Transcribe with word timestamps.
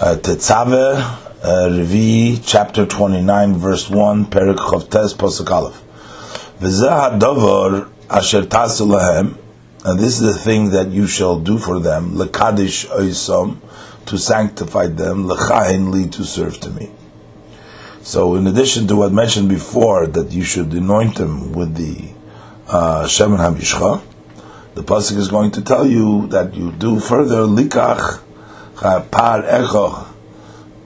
Uh, 0.00 0.16
Tetzave, 0.16 0.96
uh, 1.42 1.68
Revi, 1.68 2.40
chapter 2.42 2.86
29, 2.86 3.52
verse 3.56 3.90
1, 3.90 4.24
Perik 4.30 4.56
Chavtes, 4.56 5.12
Posuk 5.12 5.50
Aleph. 5.50 5.78
V'zeh 6.58 6.88
ha'dovar 6.88 7.86
asher 8.08 8.40
tasu 8.44 8.86
lahem, 8.86 9.36
and 9.84 10.00
this 10.00 10.18
is 10.18 10.34
the 10.34 10.40
thing 10.40 10.70
that 10.70 10.88
you 10.88 11.06
shall 11.06 11.38
do 11.38 11.58
for 11.58 11.80
them, 11.80 12.12
lekadish 12.12 12.86
oisom, 12.86 13.58
to 14.06 14.16
sanctify 14.16 14.86
them, 14.86 15.26
lechahin 15.26 15.92
li, 15.92 16.08
to 16.08 16.24
serve 16.24 16.58
to 16.60 16.70
me. 16.70 16.90
So 18.00 18.36
in 18.36 18.46
addition 18.46 18.86
to 18.86 18.96
what 18.96 19.12
mentioned 19.12 19.50
before, 19.50 20.06
that 20.06 20.32
you 20.32 20.44
should 20.44 20.72
anoint 20.72 21.16
them 21.16 21.52
with 21.52 21.74
the 21.74 22.08
uh, 22.68 23.04
Shemin 23.04 23.36
HaMishcha, 23.36 24.00
the 24.76 24.82
Pasuk 24.82 25.18
is 25.18 25.28
going 25.28 25.50
to 25.50 25.60
tell 25.60 25.86
you 25.86 26.26
that 26.28 26.54
you 26.54 26.72
do 26.72 27.00
further 27.00 27.42
likach 27.42 28.22
par 28.80 29.44
echo 29.44 30.06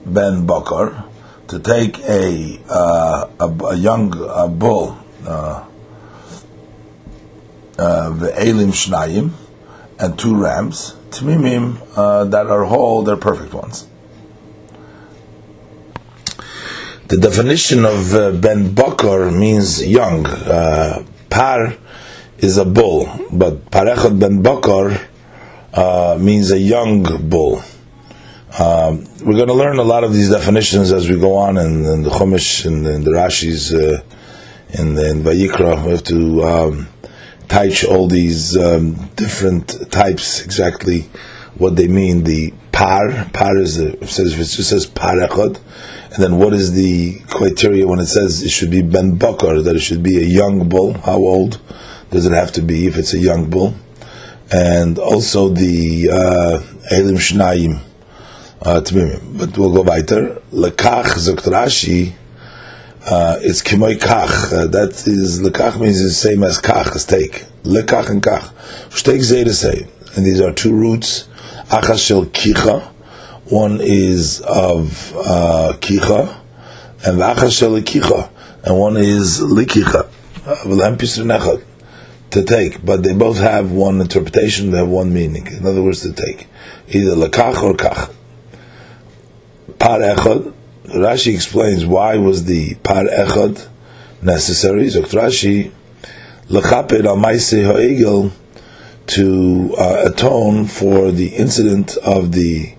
ben 0.05 0.45
bakar 0.45 1.05
to 1.47 1.59
take 1.59 1.99
a 1.99 2.59
uh, 2.69 3.29
a, 3.39 3.65
a, 3.65 3.75
young 3.75 4.13
uh, 4.13 4.47
bull 4.47 4.97
the 5.23 5.31
uh, 5.31 5.65
ve'elim 8.11 8.71
shnayim 8.71 9.31
and 9.99 10.19
two 10.19 10.35
rams 10.35 10.95
tmimim 11.09 11.77
uh, 11.95 12.25
that 12.25 12.47
are 12.47 12.65
whole 12.65 13.03
they're 13.03 13.15
perfect 13.15 13.53
ones. 13.53 13.87
The 17.07 17.17
definition 17.17 17.85
of 17.85 18.13
uh, 18.13 18.31
ben 18.31 18.73
bakar 18.73 19.31
means 19.31 19.85
young. 19.85 20.25
Par 21.29 21.75
is 22.39 22.57
a 22.57 22.65
bull 22.65 23.07
but 23.31 23.71
parechot 23.71 24.19
ben 24.19 24.41
bakar 24.41 24.99
means 26.19 26.51
a 26.51 26.59
young 26.59 27.03
bull 27.29 27.61
um, 28.57 29.03
we're 29.25 29.35
going 29.35 29.47
to 29.47 29.53
learn 29.53 29.79
a 29.79 29.83
lot 29.83 30.05
of 30.05 30.13
these 30.13 30.29
definitions 30.29 30.93
as 30.93 31.09
we 31.09 31.19
go 31.19 31.35
on 31.35 31.57
in, 31.57 31.83
in 31.83 32.03
the 32.03 32.09
Chumash 32.09 32.65
and 32.65 32.87
in, 32.87 33.03
the 33.03 33.11
Rashi's 33.11 33.73
uh, 33.73 34.01
in, 34.79 34.97
in 34.97 35.23
Vayikra. 35.23 35.83
We 35.83 35.91
have 35.91 36.03
to 36.05 36.43
um, 36.43 36.87
touch 37.49 37.83
all 37.83 38.07
these 38.07 38.57
um, 38.57 38.93
different 39.17 39.91
types 39.91 40.41
exactly 40.41 41.01
what 41.57 41.75
they 41.75 41.89
mean. 41.89 42.23
The 42.23 42.53
par 42.71 43.29
par 43.33 43.57
is 43.57 43.75
the, 43.75 44.01
it 44.01 44.07
says 44.07 44.33
it 44.33 44.37
just 44.37 44.69
says 44.69 44.85
par 44.85 45.15
echad, 45.15 45.59
and 46.13 46.23
then 46.23 46.37
what 46.37 46.53
is 46.53 46.71
the 46.71 47.19
criteria 47.27 47.85
when 47.85 47.99
it 47.99 48.05
says 48.05 48.41
it 48.41 48.51
should 48.51 48.71
be 48.71 48.81
ben 48.81 49.17
bakar 49.17 49.61
that 49.61 49.75
it 49.75 49.81
should 49.81 50.01
be 50.01 50.17
a 50.17 50.25
young 50.25 50.69
bull? 50.69 50.93
How 50.93 51.17
old 51.17 51.59
does 52.09 52.25
it 52.25 52.31
have 52.31 52.53
to 52.53 52.61
be 52.61 52.87
if 52.87 52.97
it's 52.97 53.13
a 53.13 53.19
young 53.19 53.49
bull? 53.49 53.73
And 54.49 54.97
also 54.97 55.49
the 55.49 56.09
uh, 56.09 56.95
elim 56.95 57.17
shnayim 57.17 57.81
uh, 58.65 58.81
But 58.81 59.57
we'll 59.57 59.73
go 59.73 59.81
weiter. 59.83 60.41
Lekach 60.51 61.13
zokt 61.17 61.45
Rashi. 61.45 62.13
Uh, 63.05 63.37
it's 63.41 63.61
kimoy 63.61 63.95
kach. 63.95 64.51
Uh, 64.51 64.67
that 64.67 64.89
is 65.05 65.39
lekach 65.41 65.79
means 65.79 66.01
the 66.01 66.09
same 66.09 66.43
as 66.43 66.59
kach 66.59 66.95
as 66.95 67.05
take. 67.05 67.45
Lekach 67.63 68.09
and 68.09 68.23
kach. 68.23 68.51
Shteik 68.89 69.19
zeh 69.19 69.45
the 69.45 69.53
same. 69.53 69.87
And 70.15 70.25
these 70.25 70.41
are 70.41 70.51
two 70.51 70.73
roots. 70.73 71.27
Achas 71.69 72.05
shel 72.05 72.25
kicha. 72.25 72.81
One 73.51 73.79
is 73.81 74.41
of 74.41 75.13
uh, 75.15 75.73
kicha, 75.79 76.35
and 77.05 77.19
achas 77.19 77.59
shel 77.59 77.79
kicha, 77.81 78.29
and 78.63 78.79
one 78.79 78.97
is 78.97 79.39
likicha. 79.39 80.09
Uh, 80.47 81.57
to 82.31 82.43
take, 82.43 82.83
but 82.83 83.03
they 83.03 83.13
both 83.13 83.37
have 83.37 83.71
one 83.71 84.01
interpretation. 84.01 84.71
They 84.71 84.79
have 84.79 84.89
one 84.89 85.13
meaning. 85.13 85.47
In 85.47 85.65
other 85.65 85.83
words, 85.83 86.01
to 86.01 86.13
take 86.13 86.47
either 86.87 87.15
lekach 87.15 87.61
or 87.61 87.73
kach 87.73 88.11
par 89.79 89.99
echad. 89.99 90.53
Rashi 90.85 91.33
explains 91.33 91.85
why 91.85 92.17
was 92.17 92.45
the 92.45 92.75
par 92.75 93.05
echad 93.05 93.67
necessary. 94.21 94.89
So 94.89 95.01
Rashi 95.01 95.71
lechaped 96.49 97.05
al 97.05 97.17
ha'egel 97.17 98.31
to 99.07 99.75
uh, 99.77 100.09
atone 100.11 100.65
for 100.65 101.11
the 101.11 101.29
incident 101.35 101.97
of 101.97 102.31
the 102.31 102.73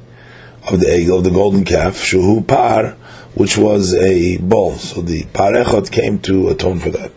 of 0.69 0.81
the 0.81 0.87
egel, 0.87 1.19
of 1.19 1.25
the 1.25 1.31
golden 1.31 1.65
calf, 1.65 1.95
shuhu 1.95 2.47
par, 2.47 2.97
which 3.35 3.57
was 3.57 3.95
a 3.95 4.39
bull. 4.39 4.77
So 4.77 5.01
the 5.01 5.25
par 5.33 5.53
echad 5.53 5.91
came 5.91 6.19
to 6.21 6.49
atone 6.49 6.81
for 6.81 6.91
that. 6.91 7.13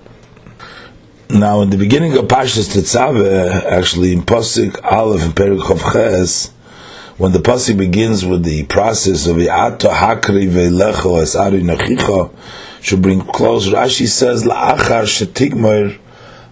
Now, 1.31 1.61
in 1.61 1.69
the 1.69 1.77
beginning 1.77 2.17
of 2.17 2.25
Pashas 2.25 2.75
Tetzaveh, 2.75 3.63
actually 3.65 4.13
in 4.13 4.23
Pasuk 4.23 4.83
Aleph 4.83 5.21
and 5.21 5.35
Perik 5.35 5.93
Ches, 5.93 6.51
when 7.19 7.33
the 7.33 7.39
pasuk 7.39 7.77
begins 7.77 8.25
with 8.25 8.43
the 8.43 8.63
process 8.63 9.27
of 9.27 9.37
Ato 9.37 9.89
Hakri 9.89 10.49
Veilecho 10.49 11.21
Asari 11.21 11.61
Nachicha, 11.61 12.31
should 12.81 13.01
bring 13.01 13.19
close. 13.19 13.67
Rashi 13.67 14.07
says 14.07 14.45
La'achar 14.45 15.03
Shetigmer 15.03 15.99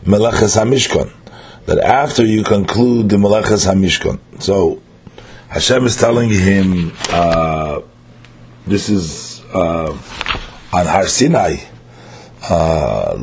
Meleches 0.03 0.57
Hamishkon 0.57 1.09
that 1.67 1.79
after 1.79 2.25
you 2.25 2.43
conclude 2.43 3.07
the 3.07 3.15
Meleches 3.15 3.65
Hamishkon. 3.65 4.19
So 4.41 4.81
Hashem 5.47 5.85
is 5.85 5.95
telling 5.95 6.29
him 6.29 6.91
uh, 7.11 7.81
this 8.65 8.89
is 8.89 9.41
uh, 9.53 9.91
on 10.73 10.85
Har 10.85 11.07
Sinai. 11.07 11.55
Uh, 12.49 13.17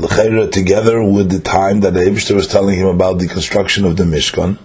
together 0.49 1.03
with 1.03 1.31
the 1.31 1.41
time 1.41 1.81
that 1.81 1.95
the 1.95 2.01
Ibshter 2.01 2.35
was 2.35 2.49
telling 2.49 2.77
him 2.77 2.89
about 2.89 3.19
the 3.19 3.29
construction 3.29 3.85
of 3.85 3.97
the 3.97 4.03
Mishkan, 4.05 4.59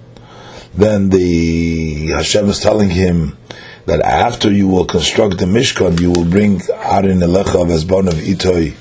then 0.74 1.10
the 1.10 2.08
Hashem 2.08 2.50
is 2.50 2.60
telling 2.60 2.90
him 2.90 3.38
that 3.86 4.02
after 4.02 4.52
you 4.52 4.68
will 4.68 4.86
construct 4.86 5.40
the 5.40 5.46
Mishkan, 5.46 6.00
you 6.00 6.12
will 6.12 6.30
bring 6.30 6.60
Arin 6.60 7.24
Elecha 7.24 7.62
of 7.62 7.70
Esbon 7.70 8.08
of 8.08 8.14
Itoi 8.16 8.76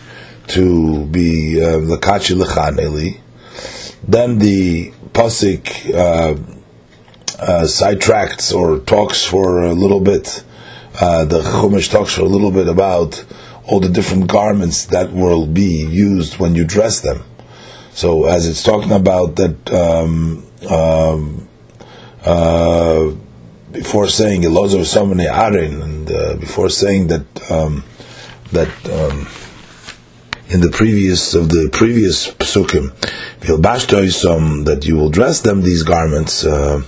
to 0.48 1.06
be 1.06 1.56
Lakachi 1.56 2.40
uh. 2.40 3.20
Then 4.06 4.38
the 4.38 4.90
Pasik 5.12 5.94
uh, 5.94 6.34
uh, 7.38 7.62
sidetracks 7.64 8.54
or 8.54 8.78
talks 8.80 9.24
for 9.24 9.62
a 9.62 9.72
little 9.72 10.00
bit. 10.00 10.44
Uh, 11.00 11.24
the 11.24 11.40
Chumash 11.40 11.90
talks 11.90 12.14
for 12.14 12.22
a 12.22 12.28
little 12.28 12.50
bit 12.50 12.68
about 12.68 13.24
all 13.64 13.80
the 13.80 13.88
different 13.88 14.26
garments 14.28 14.86
that 14.86 15.12
will 15.12 15.46
be 15.46 15.86
used 15.86 16.38
when 16.38 16.54
you 16.54 16.64
dress 16.64 17.00
them. 17.00 17.22
So 17.92 18.26
as 18.26 18.46
it's 18.46 18.62
talking 18.62 18.92
about 18.92 19.36
that 19.36 19.72
um, 19.72 20.46
um, 20.68 21.47
uh, 22.24 23.10
before 23.72 24.08
saying 24.08 24.42
Elazar 24.42 24.84
Samani 24.84 25.30
Arin, 25.30 25.82
and 25.82 26.10
uh, 26.10 26.36
before 26.36 26.68
saying 26.68 27.08
that 27.08 27.50
um, 27.50 27.84
that 28.52 28.68
um, 28.90 29.26
in 30.48 30.60
the 30.60 30.70
previous 30.70 31.34
of 31.34 31.50
the 31.50 31.68
previous 31.72 32.28
psukim, 32.32 32.92
that 34.64 34.84
you 34.86 34.96
will 34.96 35.10
dress 35.10 35.40
them 35.42 35.62
these 35.62 35.82
garments. 35.82 36.44
Uh, 36.44 36.82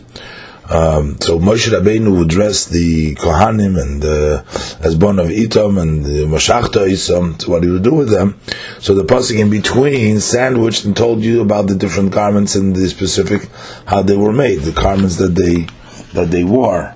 um, 0.70 1.20
so 1.20 1.40
Moshe 1.40 1.68
Rabbeinu 1.68 2.16
would 2.16 2.28
dress 2.28 2.66
the 2.66 3.16
Kohanim 3.16 3.76
and 3.80 4.04
uh, 4.04 4.44
Esbon 4.86 5.20
of 5.20 5.26
Itom 5.26 5.82
and 5.82 6.04
the 6.04 6.26
Moshachta 6.26 6.88
Isom, 6.88 7.34
what 7.50 7.64
he 7.64 7.70
would 7.70 7.82
do 7.82 7.92
with 7.92 8.08
them. 8.08 8.38
So 8.78 8.94
the 8.94 9.02
pasuk 9.02 9.40
in 9.40 9.50
between 9.50 10.20
sandwiched 10.20 10.84
and 10.84 10.96
told 10.96 11.22
you 11.22 11.40
about 11.40 11.66
the 11.66 11.74
different 11.74 12.12
garments 12.12 12.54
and 12.54 12.76
the 12.76 12.88
specific 12.88 13.48
how 13.86 14.02
they 14.02 14.16
were 14.16 14.32
made, 14.32 14.60
the 14.60 14.70
garments 14.70 15.16
that 15.16 15.34
they 15.34 15.66
that 16.12 16.30
they 16.30 16.44
wore. 16.44 16.94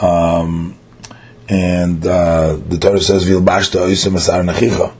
Um, 0.00 0.78
and 1.46 2.06
uh, 2.06 2.56
the 2.56 2.78
Torah 2.78 3.02
says 3.02 3.28
Vilbashta 3.28 3.82
Isom 3.90 4.16
Asar 4.16 4.42
Nachicha. 4.44 4.94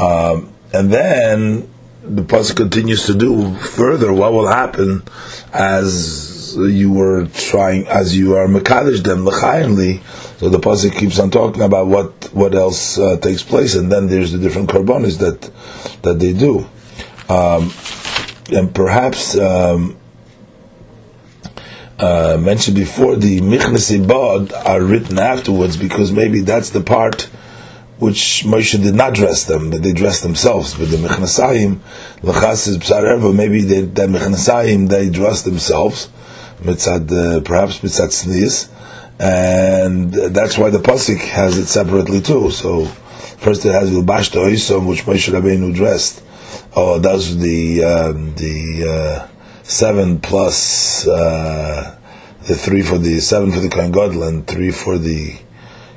Um, 0.00 0.52
and 0.72 0.92
then 0.92 1.70
the 2.02 2.22
pasuk 2.22 2.56
continues 2.56 3.06
to 3.06 3.14
do 3.14 3.54
further 3.54 4.12
what 4.12 4.32
will 4.32 4.48
happen 4.48 5.04
as 5.52 6.35
you 6.56 6.92
were 6.92 7.26
trying, 7.26 7.86
as 7.88 8.16
you 8.16 8.36
are 8.36 8.46
mekadesh 8.46 9.02
them 9.02 9.24
lechayimli. 9.24 10.00
So 10.38 10.48
the 10.48 10.58
pasuk 10.58 10.96
keeps 10.96 11.18
on 11.18 11.30
talking 11.30 11.62
about 11.62 11.86
what 11.86 12.30
what 12.32 12.54
else 12.54 12.98
uh, 12.98 13.16
takes 13.18 13.42
place, 13.42 13.74
and 13.74 13.90
then 13.90 14.08
there's 14.08 14.32
the 14.32 14.38
different 14.38 14.68
karbonis 14.70 15.18
that 15.18 15.50
that 16.02 16.18
they 16.18 16.32
do, 16.32 16.66
um, 17.28 17.72
and 18.50 18.74
perhaps. 18.74 19.36
Um, 19.36 19.98
uh, 21.98 22.36
mentioned 22.38 22.76
before, 22.76 23.16
the 23.16 23.40
Michnes 23.40 23.90
Ibad 23.90 24.52
are 24.66 24.82
written 24.82 25.18
afterwards 25.18 25.78
because 25.78 26.12
maybe 26.12 26.42
that's 26.42 26.68
the 26.68 26.82
part 26.82 27.22
which 27.98 28.44
Moshe 28.44 28.78
did 28.82 28.94
not 28.94 29.14
dress 29.14 29.44
them, 29.44 29.70
that 29.70 29.82
they 29.82 29.94
dressed 29.94 30.22
themselves. 30.22 30.74
But 30.74 30.90
the 30.90 30.98
Mechnasayim, 30.98 31.80
L'chas 32.22 32.68
is 32.68 33.34
maybe 33.34 33.62
they, 33.62 33.80
the 33.80 34.02
Mechnasayim, 34.02 34.90
they 34.90 35.08
dress 35.08 35.40
themselves 35.40 36.10
mitzad, 36.62 37.10
uh, 37.10 37.40
perhaps 37.40 37.80
mitzad 37.80 38.12
sneeze, 38.12 38.68
and 39.18 40.12
that's 40.12 40.58
why 40.58 40.70
the 40.70 40.78
pasuk 40.78 41.18
has 41.18 41.58
it 41.58 41.66
separately 41.66 42.20
too. 42.20 42.50
So 42.50 42.86
first 42.86 43.64
it 43.64 43.72
has 43.72 43.90
vilbashta 43.90 44.36
oisom, 44.36 44.88
which 44.88 45.04
Moshe 45.04 45.32
Rabbeinu 45.32 45.74
dressed. 45.74 46.22
Oh, 46.74 46.98
that's 46.98 47.34
the 47.36 47.84
um, 47.84 48.34
the 48.34 48.88
uh, 48.88 49.28
seven 49.62 50.20
plus 50.20 51.06
uh, 51.06 51.98
the 52.46 52.54
three 52.54 52.82
for 52.82 52.98
the 52.98 53.20
seven 53.20 53.50
for 53.52 53.60
the 53.60 53.68
Kohen 53.68 53.92
Gadol 53.92 54.22
and 54.22 54.46
three 54.46 54.70
for 54.70 54.98
the 54.98 55.36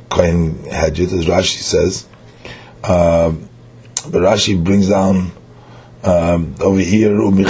Kohen 0.10 0.54
Hedjit, 0.64 1.14
as 1.14 1.26
Rashi 1.26 1.60
says. 1.60 2.08
Uh, 2.84 3.34
but 4.10 4.22
Rashi 4.22 4.62
brings 4.64 4.90
down 4.90 5.32
um, 6.04 6.56
over 6.62 6.80
here, 6.80 7.12
even 7.12 7.50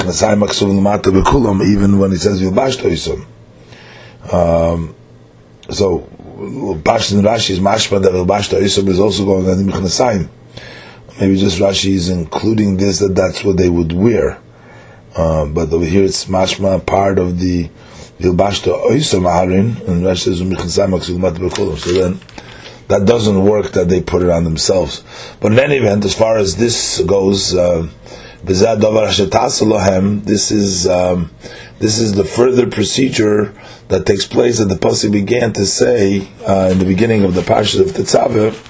when 1.99 2.11
he 2.11 2.17
says 2.17 2.41
Yilbash 2.41 3.25
um, 4.33 4.95
so, 5.69 5.99
Bash 6.83 7.11
and 7.11 7.23
Rashi 7.23 7.51
is 7.51 7.59
mashma 7.59 8.01
that 8.01 8.11
Yilbash 8.11 8.51
is 8.87 8.99
also 8.99 9.25
going 9.25 9.49
on 9.49 9.57
the. 9.57 10.29
Maybe 11.19 11.37
just 11.37 11.59
Rashi 11.59 11.91
is 11.91 12.09
including 12.09 12.77
this, 12.77 12.99
that 12.99 13.15
that's 13.15 13.43
what 13.43 13.57
they 13.57 13.69
would 13.69 13.91
wear. 13.91 14.39
Uh, 15.15 15.45
but 15.45 15.71
over 15.73 15.85
here 15.85 16.03
it's 16.03 16.25
mashma 16.25 16.85
part 16.85 17.19
of 17.19 17.39
the 17.39 17.69
Yilbashta 18.19 18.89
Oisa 18.89 19.19
Maharin, 19.19 19.87
and 19.87 20.03
Rashi 20.03 20.25
says 20.25 20.41
Mechnasayim 20.41 20.89
Maksud 20.91 21.37
Bekulam. 21.37 21.77
So 21.77 21.91
then, 21.91 22.19
that 22.89 23.05
doesn't 23.05 23.45
work 23.45 23.71
that 23.73 23.87
they 23.87 24.01
put 24.01 24.23
it 24.23 24.29
on 24.29 24.43
themselves. 24.43 25.03
But 25.39 25.51
in 25.53 25.59
any 25.59 25.77
event, 25.77 26.03
as 26.05 26.15
far 26.15 26.37
as 26.37 26.57
this 26.57 26.99
goes, 27.01 27.55
uh, 27.55 27.87
this 28.45 28.61
is 30.51 30.87
um, 30.87 31.31
this 31.79 31.99
is 31.99 32.13
the 32.13 32.23
further 32.23 32.69
procedure 32.69 33.53
that 33.89 34.05
takes 34.05 34.25
place 34.25 34.59
that 34.59 34.65
the 34.65 34.75
pasuk 34.75 35.11
began 35.11 35.51
to 35.53 35.65
say 35.65 36.27
uh, 36.47 36.69
in 36.71 36.79
the 36.79 36.85
beginning 36.85 37.23
of 37.23 37.33
the 37.33 37.41
parsha 37.41 37.81
of 37.81 37.87
Tetzaveh 37.87 38.65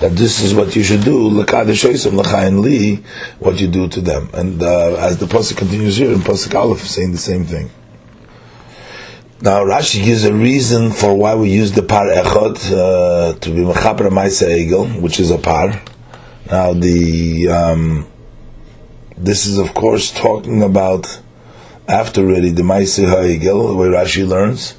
that 0.00 0.12
this 0.12 0.42
is 0.42 0.54
what 0.54 0.74
you 0.74 0.82
should 0.82 1.04
do 1.04 1.28
li 1.28 2.96
what 3.38 3.60
you 3.60 3.68
do 3.68 3.88
to 3.88 4.00
them 4.00 4.28
and 4.34 4.62
uh, 4.62 4.96
as 4.96 5.18
the 5.18 5.26
pasuk 5.26 5.56
continues 5.56 5.96
here 5.96 6.12
in 6.12 6.18
pasuk 6.18 6.54
Aleph 6.54 6.80
saying 6.80 7.12
the 7.12 7.18
same 7.18 7.44
thing. 7.44 7.70
Now 9.40 9.64
Rashi 9.64 10.02
gives 10.02 10.24
a 10.24 10.32
reason 10.32 10.90
for 10.90 11.14
why 11.14 11.34
we 11.34 11.50
use 11.50 11.72
the 11.72 11.82
par 11.82 12.06
echad 12.06 12.56
uh, 12.72 13.38
to 13.38 13.50
be 13.50 13.60
mechaper 13.60 14.08
ma'isa 14.10 15.00
which 15.00 15.20
is 15.20 15.30
a 15.30 15.38
par. 15.38 15.82
Now 16.50 16.72
the 16.72 17.48
um, 17.48 18.06
this 19.16 19.46
is 19.46 19.58
of 19.58 19.74
course 19.74 20.10
talking 20.10 20.62
about 20.62 21.20
after 21.88 22.22
already 22.22 22.50
the 22.50 22.62
ma'isa 22.62 23.08
ha'egel, 23.08 23.76
where 23.76 23.90
Rashi 23.90 24.26
learns, 24.26 24.74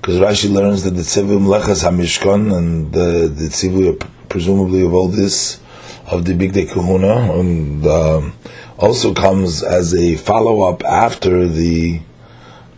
because 0.00 0.16
Rashi 0.16 0.52
learns 0.52 0.84
that 0.84 0.90
the 0.90 1.02
tzivim 1.02 1.46
lechas 1.46 1.84
hamishkan 1.84 2.56
and 2.56 2.92
the 2.92 3.28
the 3.28 3.48
tzivui 3.48 3.98
presumably 4.28 4.84
of 4.84 4.94
all 4.94 5.08
this 5.08 5.60
of 6.06 6.24
the 6.24 6.34
big 6.34 6.52
day 6.52 6.66
kahuna, 6.66 7.32
and 7.38 7.86
um, 7.86 8.32
also 8.78 9.14
comes 9.14 9.62
as 9.62 9.94
a 9.94 10.16
follow 10.16 10.62
up 10.62 10.84
after 10.84 11.46
the 11.46 12.00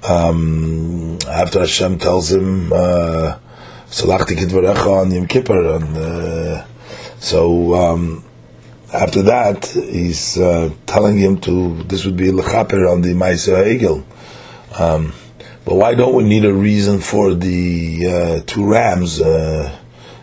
um, 0.08 1.18
after 1.28 1.60
Hashem 1.60 1.98
tells 1.98 2.32
him, 2.32 2.72
uh, 2.72 3.38
Salachti 3.86 4.36
Kidvarecha 4.36 5.02
on 5.02 5.10
Yom 5.12 5.26
Kippur, 5.26 5.76
and 5.76 5.96
uh, 5.96 6.64
so 7.18 7.74
um, 7.74 8.24
after 8.92 9.22
that 9.22 9.66
he's 9.66 10.38
uh, 10.38 10.70
telling 10.86 11.16
him 11.18 11.40
to 11.40 11.82
this 11.84 12.04
would 12.04 12.16
be 12.16 12.28
lechaper 12.28 12.90
on 12.90 13.02
the 13.02 13.10
Ma'aser 13.14 13.64
Egel. 13.64 14.04
Um, 14.78 15.12
but 15.64 15.76
why 15.76 15.94
don't 15.94 16.14
we 16.14 16.24
need 16.24 16.44
a 16.44 16.52
reason 16.52 16.98
for 16.98 17.34
the 17.34 18.06
uh, 18.06 18.40
two 18.46 18.66
rams, 18.66 19.20
uh, 19.20 19.78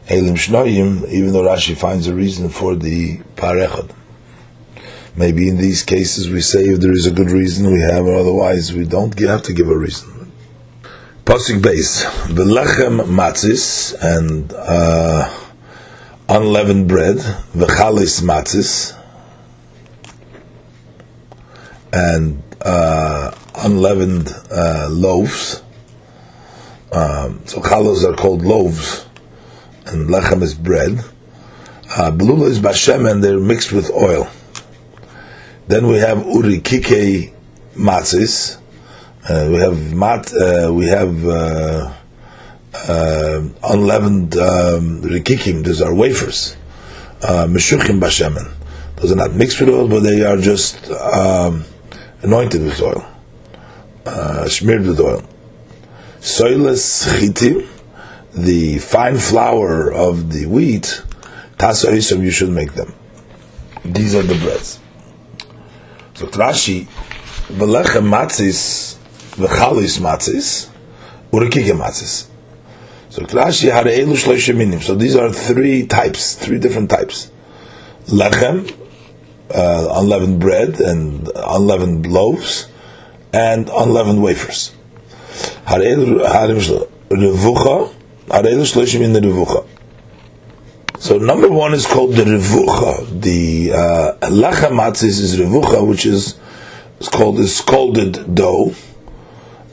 Elim 0.07 0.36
Shnoyim, 0.36 1.07
even 1.10 1.31
though 1.33 1.44
Rashi 1.44 1.77
finds 1.77 2.07
a 2.07 2.13
reason 2.13 2.50
for 2.50 2.75
the 2.75 3.18
Parechad? 3.36 3.92
Maybe 5.16 5.48
in 5.48 5.57
these 5.57 5.83
cases 5.83 6.30
we 6.30 6.42
say 6.42 6.63
if 6.63 6.80
there 6.80 6.92
is 6.92 7.06
a 7.06 7.12
good 7.12 7.31
reason 7.31 7.71
we 7.71 7.81
have, 7.81 8.06
or 8.06 8.16
otherwise 8.16 8.74
we 8.74 8.86
don't 8.86 9.18
have 9.19 9.44
to 9.44 9.54
give 9.54 9.69
a 9.69 9.77
reason. 9.77 10.31
Pasuk 11.25 11.62
base, 11.62 12.04
the 12.27 12.44
lechem 12.44 13.01
matzis 13.06 13.95
and 14.01 14.51
uh, 14.54 15.38
unleavened 16.30 16.88
bread, 16.88 17.18
the 17.56 17.66
chalis 17.66 18.22
matzis, 18.22 18.96
and 21.92 22.44
uh, 22.62 23.31
unleavened 23.56 24.30
uh, 24.52 24.88
loaves. 24.92 25.64
Um, 26.92 27.42
so 27.46 27.60
chalos 27.62 28.04
are 28.04 28.16
called 28.16 28.44
loaves, 28.44 29.08
and 29.88 30.08
lechem 30.08 30.44
is 30.44 30.54
bread. 30.54 31.00
Uh, 31.98 32.12
Belula 32.12 32.48
is 32.48 32.60
bashem, 32.60 33.10
and 33.10 33.24
they're 33.24 33.40
mixed 33.40 33.72
with 33.72 33.90
oil. 33.90 34.30
Then 35.68 35.88
we 35.88 35.98
have 35.98 36.26
uri 36.26 36.60
urikike 36.60 37.34
matzis. 37.76 38.60
Uh, 39.28 39.50
we 39.50 39.58
have 39.58 39.94
mat. 39.96 40.31
Uh, 40.31 40.72
we 40.72 40.86
have 40.86 41.26
uh, 42.74 42.77
uh 42.77 43.50
unleavened 43.63 44.36
um, 44.38 45.01
rikikim. 45.01 45.63
Those 45.63 45.81
are 45.81 45.94
wafers. 45.94 46.56
Uh, 47.21 47.48
meshuchim 47.48 48.00
bashemen. 48.00 48.54
Those 48.98 49.13
are 49.13 49.16
not 49.16 49.33
mixed 49.33 49.60
with 49.60 49.69
oil, 49.69 49.88
but 49.88 50.01
they 50.01 50.24
are 50.24 50.38
just 50.38 50.89
um, 50.92 51.63
anointed 52.21 52.62
with 52.63 52.81
oil, 52.81 53.06
uh, 54.06 54.48
smeared 54.50 54.86
with 54.86 55.00
oil. 55.00 55.24
Soiles 56.19 57.07
chitim, 57.18 57.66
the 58.33 58.77
fine 58.80 59.18
flour 59.18 59.92
of 59.92 60.33
the 60.33 60.45
wheat. 60.48 61.01
Tasa 61.57 61.94
isom, 61.94 62.24
you 62.24 62.31
should 62.31 62.50
make 62.50 62.74
them. 62.74 62.94
These 63.86 64.16
are 64.16 64.24
the 64.24 64.36
breads. 64.36 64.80
So 66.16 66.27
Rashi, 66.27 66.86
v'lechem 67.48 68.10
matzis, 68.10 68.98
v'chalis 69.36 70.00
matzis, 70.00 70.69
urekike 71.31 71.71
matzis. 71.71 72.29
So 73.09 73.21
had 73.21 73.88
elu 73.88 74.15
shloisha 74.15 74.56
minim. 74.56 74.81
So 74.81 74.95
these 74.95 75.15
are 75.15 75.31
three 75.31 75.88
types, 75.88 76.35
three 76.35 76.59
different 76.59 76.89
types. 76.89 77.31
Lechem, 78.06 78.71
uh, 79.53 79.88
unleavened 80.00 80.39
bread 80.39 80.79
and 80.79 81.29
unleavened 81.35 82.06
loaves, 82.06 82.67
and 83.33 83.69
unleavened 83.69 84.21
wafers. 84.21 84.73
Revucha. 89.21 89.65
So 91.00 91.17
number 91.17 91.50
one 91.50 91.73
is 91.73 91.88
called 91.88 92.13
the 92.13 92.23
revucha. 92.23 93.21
The 93.21 93.71
uh, 93.73 94.13
lechem 94.29 94.71
matzis 94.71 95.19
is 95.21 95.39
revucha, 95.39 95.88
which 95.88 96.06
is 96.06 96.38
it's 97.00 97.09
called 97.09 97.38
the 97.38 97.47
scalded 97.47 98.35
dough, 98.35 98.75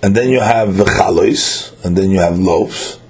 and 0.02 0.14
then 0.14 0.30
you 0.30 0.40
have 0.40 0.76
the 0.76 0.84
chalois, 0.84 1.84
and 1.84 1.96
then 1.96 2.10
you 2.10 2.20
have 2.20 2.38
loaves, 2.38 3.00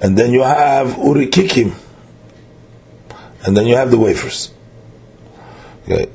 and 0.00 0.16
then 0.18 0.32
you 0.32 0.42
have 0.42 0.88
urikikim, 0.88 1.74
and 3.44 3.56
then 3.56 3.66
you 3.66 3.76
have 3.76 3.90
the 3.90 3.98
wafers. 3.98 4.52
Okay, 5.84 6.10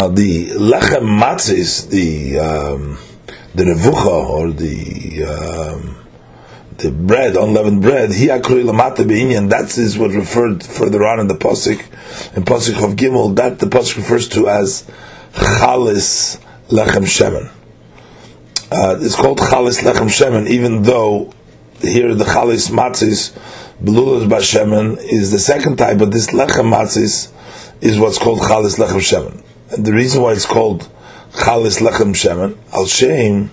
uh, 0.00 0.08
the 0.08 0.50
lechem 0.50 1.20
matzis, 1.20 1.88
the 1.90 2.38
um, 2.38 2.98
the 3.54 3.64
revucha 3.64 4.28
or 4.28 4.50
the 4.50 5.24
um, 5.24 6.04
the 6.78 6.90
bread, 6.90 7.36
unleavened 7.36 7.82
bread, 7.82 8.10
and 8.10 9.52
that 9.52 9.78
is 9.78 9.96
what 9.96 10.10
referred 10.10 10.64
further 10.64 11.06
on 11.06 11.20
in 11.20 11.28
the 11.28 11.34
pasuk, 11.34 11.80
in 12.36 12.42
pasuk 12.42 12.82
of 12.84 12.96
Gimel, 12.96 13.36
that 13.36 13.60
the 13.60 13.66
pasuk 13.66 13.96
refers 13.96 14.28
to 14.30 14.48
as 14.48 14.82
chalis 15.32 16.40
lechem 16.68 17.04
shemen. 17.04 17.50
Uh, 18.72 18.98
it's 19.00 19.14
called 19.14 19.38
chalis 19.38 19.82
lechem 19.82 20.08
shemen, 20.08 20.48
even 20.48 20.82
though 20.82 21.32
here 21.86 22.14
the 22.14 22.24
chalis 22.24 22.70
matzis 22.70 23.36
belulas 23.82 24.28
bashemen 24.28 24.98
is 24.98 25.30
the 25.30 25.38
second 25.38 25.76
type, 25.76 25.98
but 25.98 26.10
this 26.10 26.28
lechem 26.28 26.72
matzis 26.72 27.32
is 27.80 27.98
what's 27.98 28.18
called 28.18 28.40
chalis 28.40 28.78
lechem 28.78 29.00
shemen. 29.00 29.42
And 29.70 29.84
the 29.84 29.92
reason 29.92 30.22
why 30.22 30.32
it's 30.32 30.46
called 30.46 30.88
chalis 31.32 31.80
lechem 31.80 32.14
shemen, 32.14 32.56
al 32.72 32.86
shem 32.86 33.50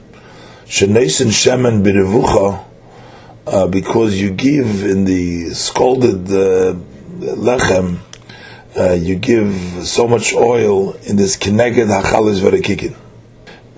shenesin 0.66 1.30
shemen 1.30 1.84
b'revucha 1.84 2.66
uh, 3.48 3.68
because 3.68 4.20
you 4.22 4.32
give 4.32 4.86
in 4.86 5.06
the 5.06 5.50
scalded 5.54 6.28
uh, 6.28 6.76
lechem, 7.36 8.00
uh, 8.78 8.94
you 8.94 9.16
give 9.16 9.54
so 9.86 10.08
much 10.08 10.34
oil 10.34 10.94
in 11.08 11.16
this 11.18 11.36
keneged 11.36 11.88
hachalis 11.88 12.40
verikikin, 12.40 12.96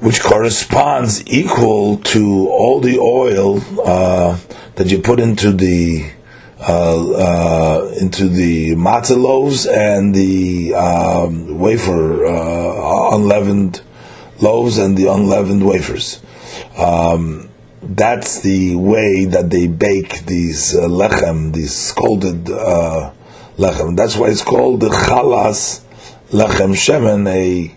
which 0.03 0.21
corresponds 0.21 1.25
equal 1.27 1.97
to 1.97 2.47
all 2.49 2.79
the 2.81 2.99
oil 2.99 3.61
uh, 3.85 4.37
that 4.75 4.87
you 4.91 4.99
put 4.99 5.19
into 5.19 5.51
the 5.51 6.11
uh, 6.59 7.11
uh, 7.11 7.93
into 7.99 8.27
the 8.27 8.71
matzah 8.75 9.17
loaves 9.17 9.65
and 9.65 10.13
the 10.13 10.73
um, 10.73 11.57
wafer 11.57 12.25
unleavened 13.13 13.81
loaves 14.39 14.77
and 14.77 14.97
the 14.97 15.07
unleavened 15.11 15.65
wafers. 15.65 16.21
Um, 16.77 17.49
that's 17.81 18.41
the 18.41 18.75
way 18.75 19.25
that 19.25 19.49
they 19.49 19.67
bake 19.67 20.25
these 20.25 20.75
uh, 20.75 20.87
lechem, 20.87 21.53
these 21.53 21.75
scalded 21.75 22.49
uh, 22.49 23.11
lechem. 23.57 23.97
That's 23.97 24.15
why 24.15 24.29
it's 24.29 24.43
called 24.43 24.79
the 24.79 24.89
chalas 24.89 25.81
lechem 26.29 26.73
shemen, 26.73 27.27
a 27.27 27.75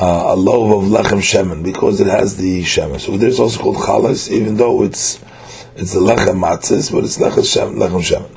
uh, 0.00 0.34
a 0.34 0.36
loaf 0.36 0.82
of 0.82 0.90
lechem 0.90 1.20
shemen, 1.20 1.62
because 1.62 2.00
it 2.00 2.06
has 2.06 2.36
the 2.36 2.62
shemen. 2.62 3.00
So 3.00 3.16
there's 3.16 3.38
also 3.40 3.60
called 3.60 3.76
chalas, 3.76 4.30
even 4.30 4.56
though 4.56 4.82
it's 4.82 5.20
It's 5.74 5.94
the 5.94 6.00
lechem 6.00 6.36
matzis, 6.38 6.92
but 6.92 7.02
it's 7.04 7.16
lechem 7.16 7.44
shem, 7.50 7.76
lechem 7.76 8.02
shemen. 8.02 8.30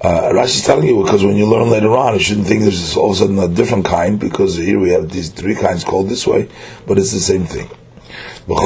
Uh, 0.00 0.32
Rashi's 0.32 0.64
telling 0.64 0.86
you 0.88 1.02
because 1.02 1.24
when 1.24 1.36
you 1.36 1.46
learn 1.46 1.70
later 1.70 1.96
on, 1.96 2.14
you 2.14 2.20
shouldn't 2.20 2.48
think 2.48 2.62
there's 2.62 2.96
all 2.96 3.10
of 3.10 3.16
a 3.16 3.20
sudden 3.20 3.38
a 3.38 3.46
different 3.48 3.84
kind 3.86 4.18
because 4.18 4.56
here 4.56 4.78
we 4.80 4.90
have 4.90 5.08
these 5.10 5.30
three 5.30 5.54
kinds 5.54 5.84
called 5.84 6.08
this 6.08 6.26
way, 6.26 6.48
but 6.86 6.98
it's 6.98 7.12
the 7.12 7.20
same 7.20 7.46
thing. 7.46 7.68
And 8.48 8.58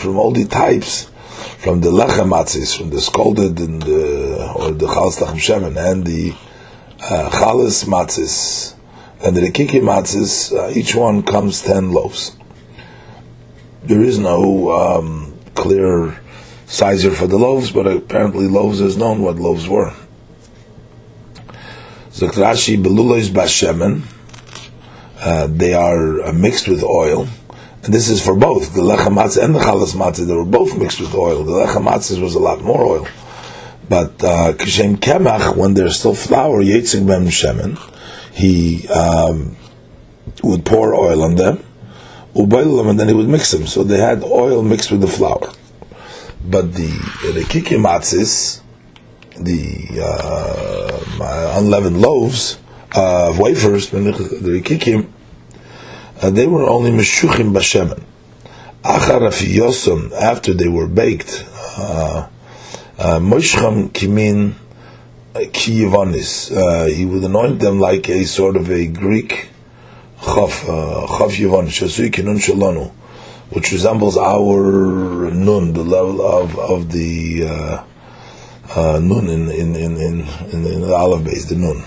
from 0.00 0.16
all 0.18 0.30
the 0.30 0.46
types, 0.48 1.10
from 1.58 1.80
the 1.80 1.90
lechem 1.90 2.30
matzis, 2.30 2.76
from 2.78 2.90
the 2.90 3.00
scalded 3.00 3.58
and 3.58 3.82
the, 3.82 4.52
or 4.56 4.70
the 4.70 4.86
chalas 4.86 5.18
lechem 5.18 5.38
shemen, 5.38 5.76
and 5.76 6.06
the 6.06 6.32
uh, 7.02 7.28
chalas 7.30 7.84
matzis, 7.86 8.73
and 9.24 9.34
the 9.34 9.40
rekiki 9.40 9.80
uh, 10.52 10.70
each 10.78 10.94
one 10.94 11.22
comes 11.22 11.62
ten 11.62 11.92
loaves. 11.92 12.36
There 13.82 14.02
is 14.02 14.18
no 14.18 14.70
um, 14.70 15.38
clear 15.54 16.20
sizer 16.66 17.10
for 17.10 17.26
the 17.26 17.38
loaves, 17.38 17.70
but 17.70 17.86
apparently 17.86 18.48
loaves 18.48 18.80
is 18.80 18.96
known 18.98 19.22
what 19.22 19.36
loaves 19.36 19.66
were. 19.66 19.94
Zakrashi 22.10 22.76
belulois 22.82 23.30
bashemen, 23.30 24.02
uh, 25.20 25.46
they 25.50 25.72
are 25.72 26.22
uh, 26.22 26.32
mixed 26.32 26.68
with 26.68 26.82
oil, 26.82 27.26
and 27.82 27.94
this 27.94 28.10
is 28.10 28.24
for 28.24 28.36
both 28.36 28.74
the 28.74 28.82
lechem 28.82 29.18
and 29.42 29.54
the 29.54 29.58
chalas 29.58 29.94
matzah. 29.94 30.26
They 30.26 30.34
were 30.34 30.44
both 30.44 30.78
mixed 30.78 31.00
with 31.00 31.14
oil. 31.14 31.44
The 31.44 31.52
lechem 31.52 32.20
was 32.20 32.34
a 32.34 32.38
lot 32.38 32.60
more 32.60 32.84
oil, 32.84 33.08
but 33.88 34.22
uh, 34.22 34.52
kishem 34.52 34.96
kemach 34.96 35.56
when 35.56 35.74
there's 35.74 35.98
still 35.98 36.14
flour, 36.14 36.62
yitzig 36.62 37.06
ben 37.06 37.26
shemen, 37.26 37.78
he 38.34 38.88
um, 38.88 39.56
would 40.42 40.64
pour 40.64 40.94
oil 40.94 41.22
on 41.22 41.36
them, 41.36 41.64
uboil 42.34 42.76
them, 42.76 42.88
and 42.88 42.98
then 42.98 43.08
he 43.08 43.14
would 43.14 43.28
mix 43.28 43.52
them. 43.52 43.66
So 43.66 43.84
they 43.84 43.98
had 43.98 44.22
oil 44.24 44.62
mixed 44.62 44.90
with 44.90 45.00
the 45.00 45.06
flour. 45.06 45.52
But 46.44 46.74
the 46.74 46.88
the 47.32 47.46
kiki 47.48 47.76
matzahs, 47.76 48.60
the 49.38 50.00
uh, 50.02 51.58
unleavened 51.58 52.00
loaves, 52.00 52.58
uh, 52.92 53.34
wafers, 53.38 53.90
the 53.90 53.98
rikikim, 53.98 55.08
uh, 56.20 56.30
they 56.30 56.46
were 56.46 56.64
only 56.64 56.90
meshuchim 56.90 57.52
bashemen. 57.52 58.02
Achar 58.82 59.20
afiyosam, 59.30 60.12
after 60.12 60.52
they 60.52 60.68
were 60.68 60.86
baked, 60.86 61.46
uh, 61.78 62.28
uh, 62.98 63.18
moishcham 63.20 63.90
kimin 63.90 64.54
kiyivanis. 65.34 66.56
Uh, 66.56 66.86
he 66.86 67.04
would 67.04 67.24
anoint 67.24 67.60
them 67.60 67.80
like 67.80 68.08
a 68.08 68.24
sort 68.24 68.56
of 68.56 68.70
a 68.70 68.86
Greek 68.86 69.48
chaf, 70.22 70.64
chaf 70.64 71.32
shasui 71.32 72.10
kinun 72.10 72.38
shalonu, 72.38 72.90
which 73.50 73.72
resembles 73.72 74.16
our 74.16 75.30
nun, 75.30 75.72
the 75.72 75.82
level 75.82 76.24
of 76.24 76.58
of 76.58 76.92
the 76.92 77.44
uh, 77.44 77.84
uh, 78.76 78.98
nun 79.00 79.28
in 79.28 79.50
in 79.50 79.76
in 79.76 79.96
in, 79.96 80.20
in, 80.52 80.66
in 80.66 80.80
the 80.80 80.94
olive 80.94 81.24
base, 81.24 81.46
the 81.46 81.56
nun. 81.56 81.84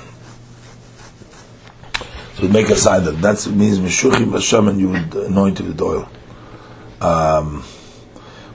So 2.35 2.43
we 2.43 2.49
make 2.49 2.69
a 2.69 2.75
sign 2.75 3.03
that 3.05 3.21
that 3.21 3.47
means 3.47 3.79
Meshuchim 3.79 4.31
Hashem 4.31 4.67
and 4.67 4.79
you 4.79 4.89
would 4.89 5.15
anoint 5.15 5.59
it 5.59 5.65
with 5.65 5.81
oil. 5.81 6.07
Um, 7.01 7.63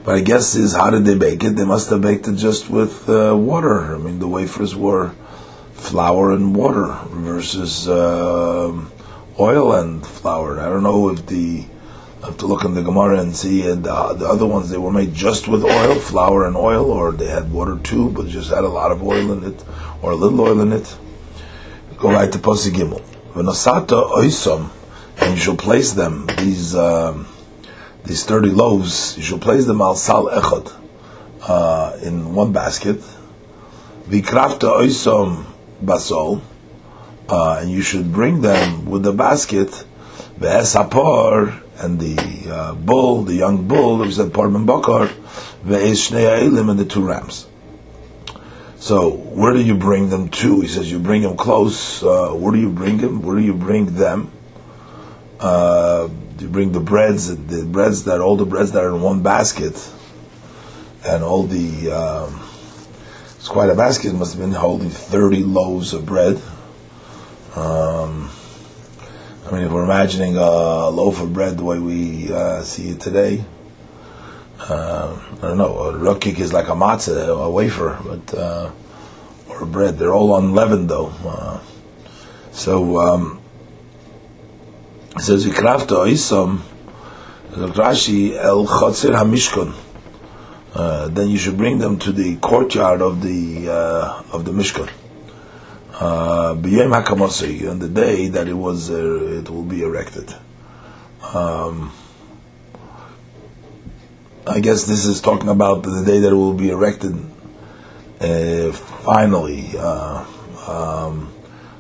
but 0.05 0.15
I 0.15 0.21
guess 0.21 0.55
is 0.55 0.75
how 0.75 0.91
did 0.91 1.05
they 1.05 1.17
bake 1.17 1.45
it? 1.45 1.57
They 1.57 1.65
must 1.65 1.91
have 1.91 2.01
baked 2.01 2.27
it 2.29 2.37
just 2.37 2.69
with 2.69 3.09
uh, 3.09 3.37
water. 3.37 3.95
I 3.95 3.99
mean, 3.99 4.19
the 4.19 4.29
wafers 4.29 4.75
were 4.75 5.13
flour 5.73 6.33
and 6.33 6.55
water 6.55 6.97
versus 7.11 7.89
uh, 7.89 8.73
oil 9.39 9.73
and 9.73 10.07
flour. 10.07 10.61
I 10.61 10.69
don't 10.69 10.83
know 10.83 11.11
if 11.11 11.27
the 11.27 11.67
I 12.23 12.27
have 12.27 12.39
to 12.39 12.47
look 12.47 12.65
in 12.65 12.75
the 12.75 12.83
Gemara 12.83 13.19
and 13.21 13.35
see 13.35 13.69
uh, 13.69 13.75
the 13.75 14.27
other 14.29 14.47
ones 14.47 14.71
they 14.71 14.79
were 14.79 14.93
made 14.93 15.13
just 15.13 15.49
with 15.49 15.65
oil, 15.65 15.97
flour 15.97 16.47
and 16.47 16.57
oil, 16.57 16.89
or 16.93 17.11
they 17.11 17.27
had 17.27 17.53
water 17.53 17.79
too, 17.83 18.11
but 18.11 18.29
just 18.29 18.51
had 18.51 18.63
a 18.63 18.69
lot 18.69 18.93
of 18.93 19.03
oil 19.03 19.33
in 19.33 19.43
it 19.43 19.65
or 20.03 20.13
a 20.13 20.15
little 20.15 20.41
oil 20.41 20.61
in 20.61 20.73
it. 20.73 20.97
Go 21.97 22.13
right 22.13 22.31
to 22.31 22.39
Pasuk 22.39 22.75
Gimel. 22.75 23.03
V'nosata 23.35 24.09
oisom, 24.13 24.71
and 25.21 25.35
you 25.35 25.41
shall 25.41 25.57
place 25.57 25.95
them 25.95 26.27
these 26.39 26.77
um, 26.77 27.27
these 28.05 28.25
thirty 28.25 28.51
loaves. 28.51 29.17
You 29.17 29.23
shall 29.23 29.39
place 29.39 29.67
them 29.67 29.81
al 29.81 29.95
sal 29.95 30.27
echad 30.27 30.73
uh, 31.49 31.97
in 32.03 32.35
one 32.35 32.53
basket. 32.53 33.01
V'krafta 34.09 34.81
oisom 34.81 35.45
basol, 35.81 36.43
uh, 37.29 37.59
and 37.61 37.71
you 37.71 37.83
should 37.83 38.13
bring 38.13 38.41
them 38.43 38.87
with 38.87 39.03
the 39.03 39.13
basket. 39.13 39.85
Ve'esapor 40.39 41.63
and 41.79 42.01
the 42.01 42.51
uh, 42.51 42.75
bull, 42.75 43.23
the 43.23 43.35
young 43.35 43.67
bull, 43.67 43.99
that 43.99 44.07
was 44.07 44.19
at 44.19 44.33
Parman 44.33 44.67
Bakar, 44.67 45.09
ve'es 45.65 46.11
shnei 46.11 46.71
and 46.71 46.79
the 46.79 46.85
two 46.85 47.05
rams. 47.05 47.47
So 48.77 49.11
where 49.11 49.53
do 49.53 49.63
you 49.63 49.77
bring 49.77 50.11
them 50.11 50.29
to? 50.29 50.61
He 50.61 50.67
says 50.67 50.91
you 50.91 50.99
bring 50.99 51.23
them 51.23 51.37
close. 51.37 52.03
Uh, 52.03 52.31
where 52.31 52.53
do 52.53 52.59
you 52.59 52.71
bring 52.71 52.99
them? 52.99 53.23
Where 53.23 53.37
do 53.37 53.43
you 53.43 53.55
bring 53.55 53.95
them? 53.95 54.33
Uh, 55.39 56.09
you 56.43 56.49
bring 56.49 56.73
the 56.73 56.81
breads, 56.81 57.35
the 57.35 57.65
breads 57.65 58.05
that 58.05 58.21
all 58.21 58.37
the 58.37 58.45
breads 58.45 58.73
that 58.73 58.85
are 58.85 58.95
in 58.95 59.01
one 59.01 59.23
basket, 59.23 59.91
and 61.07 61.23
all 61.23 61.45
the. 61.45 61.91
Um, 61.91 62.49
it's 63.37 63.49
quite 63.49 63.71
a 63.71 63.75
basket. 63.75 64.11
It 64.11 64.15
must 64.15 64.35
have 64.35 64.41
been 64.41 64.53
holding 64.53 64.91
thirty 64.91 65.43
loaves 65.43 65.95
of 65.95 66.07
bread. 66.07 66.37
Um, 67.57 68.31
I 69.47 69.53
mean, 69.53 69.63
if 69.65 69.73
we're 69.73 69.85
imagining 69.85 70.37
a 70.37 70.89
loaf 70.89 71.21
of 71.21 71.33
bread 71.33 71.59
the 71.59 71.65
way 71.65 71.79
we 71.79 72.33
uh, 72.33 72.63
see 72.63 72.91
it 72.91 73.01
today, 73.01 73.45
uh, 74.61 75.21
I 75.39 75.41
don't 75.41 75.59
know, 75.59 75.77
a 75.79 75.93
rukik 75.93 76.39
is 76.39 76.53
like 76.53 76.69
a 76.69 76.73
matzah, 76.73 77.45
a 77.45 77.51
wafer, 77.51 77.99
but 78.05 78.35
uh, 78.35 78.71
or 79.49 79.67
bread. 79.67 79.99
They're 79.99 80.15
all 80.15 80.37
unleavened 80.37 80.89
though. 80.89 81.13
Uh, 81.25 81.61
so 82.53 82.99
um, 82.99 83.42
it 85.17 85.23
says 85.23 85.47
vikrafta 85.47 86.07
isam 86.07 86.61
Rashi 87.53 88.35
el 88.35 88.67
chotzir 88.67 89.15
hamishkon. 89.15 89.75
Uh, 90.75 91.09
then 91.09 91.29
you 91.29 91.37
should 91.37 91.59
bring 91.59 91.79
them 91.79 91.99
to 91.99 92.11
the 92.11 92.37
courtyard 92.37 93.03
of 93.03 93.21
the 93.21 93.69
uh, 93.69 94.23
of 94.33 94.47
the 94.47 94.53
mishkan. 94.53 94.89
Uh, 96.01 96.53
on 96.53 97.79
the 97.79 97.89
day 97.89 98.29
that 98.29 98.49
it 98.49 98.55
was 98.55 98.91
uh, 98.91 99.39
it 99.39 99.51
will 99.51 99.65
be 99.65 99.83
erected. 99.83 100.35
Um, 101.35 101.93
I 104.47 104.61
guess 104.61 104.87
this 104.87 105.05
is 105.05 105.21
talking 105.21 105.51
about 105.51 105.83
the 105.83 106.03
day 106.05 106.21
that 106.21 106.33
it 106.33 106.35
will 106.35 106.55
be 106.55 106.71
erected 106.71 107.15
uh, 108.21 108.73
finally 108.73 109.77
uh, 109.77 110.25
um, 110.67 111.35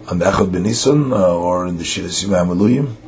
on 0.06 0.18
the 0.18 0.26
Echad 0.26 0.50
Benisun 0.50 1.12
uh, 1.12 1.34
or 1.34 1.66
in 1.66 1.78
the 1.78 1.84
Shiras 1.84 2.22
Yimam 2.22 3.01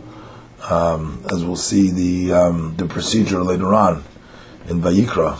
um, 0.70 1.24
as 1.30 1.44
we'll 1.44 1.56
see 1.56 1.90
the 1.90 2.32
um, 2.32 2.74
the 2.76 2.86
procedure 2.86 3.42
later 3.42 3.74
on 3.74 4.04
in 4.68 4.80
Vayikra, 4.80 5.36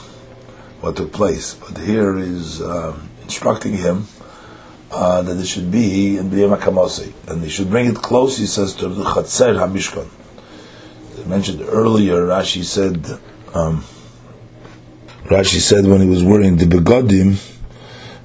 what 0.81 0.97
took 0.97 1.13
place. 1.13 1.55
But 1.55 1.79
here 1.79 2.19
is 2.19 2.61
uh, 2.61 2.99
instructing 3.23 3.75
him 3.75 4.07
uh, 4.91 5.23
that 5.23 5.37
it 5.39 5.47
should 5.47 5.71
be 5.71 6.19
in 6.19 6.31
HaKamosi, 6.31 7.13
and 7.29 7.43
he 7.43 7.49
should 7.49 7.71
bring 7.71 7.87
it 7.87 7.97
close, 7.97 8.39
he 8.39 8.47
says, 8.47 8.75
to 8.75 8.89
the 8.89 9.03
Chatzer 9.03 9.57
HaMishkan. 9.57 10.09
As 11.19 11.27
mentioned 11.27 11.63
earlier, 11.63 12.27
Rashi 12.27 12.63
said, 12.63 13.07
um, 13.55 13.83
Rashi 15.25 15.59
said 15.61 15.87
when 15.87 16.03
he 16.03 16.09
was 16.09 16.23
wearing 16.23 16.57
the 16.57 16.67
begodim, 16.67 17.41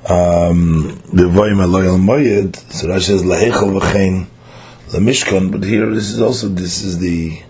um, 0.10 1.00
Aloy 1.13 1.98
Moyed, 1.98 2.56
so 2.56 2.88
Rashi 2.88 3.01
says 3.01 3.24
Lahechel 3.24 3.79
V'chein 3.79 4.27
Mishkan. 4.98 5.51
but 5.51 5.63
here 5.63 5.89
this 5.93 6.10
is 6.10 6.22
also, 6.22 6.48
this 6.48 6.81
is 6.81 6.98
the, 7.00 7.41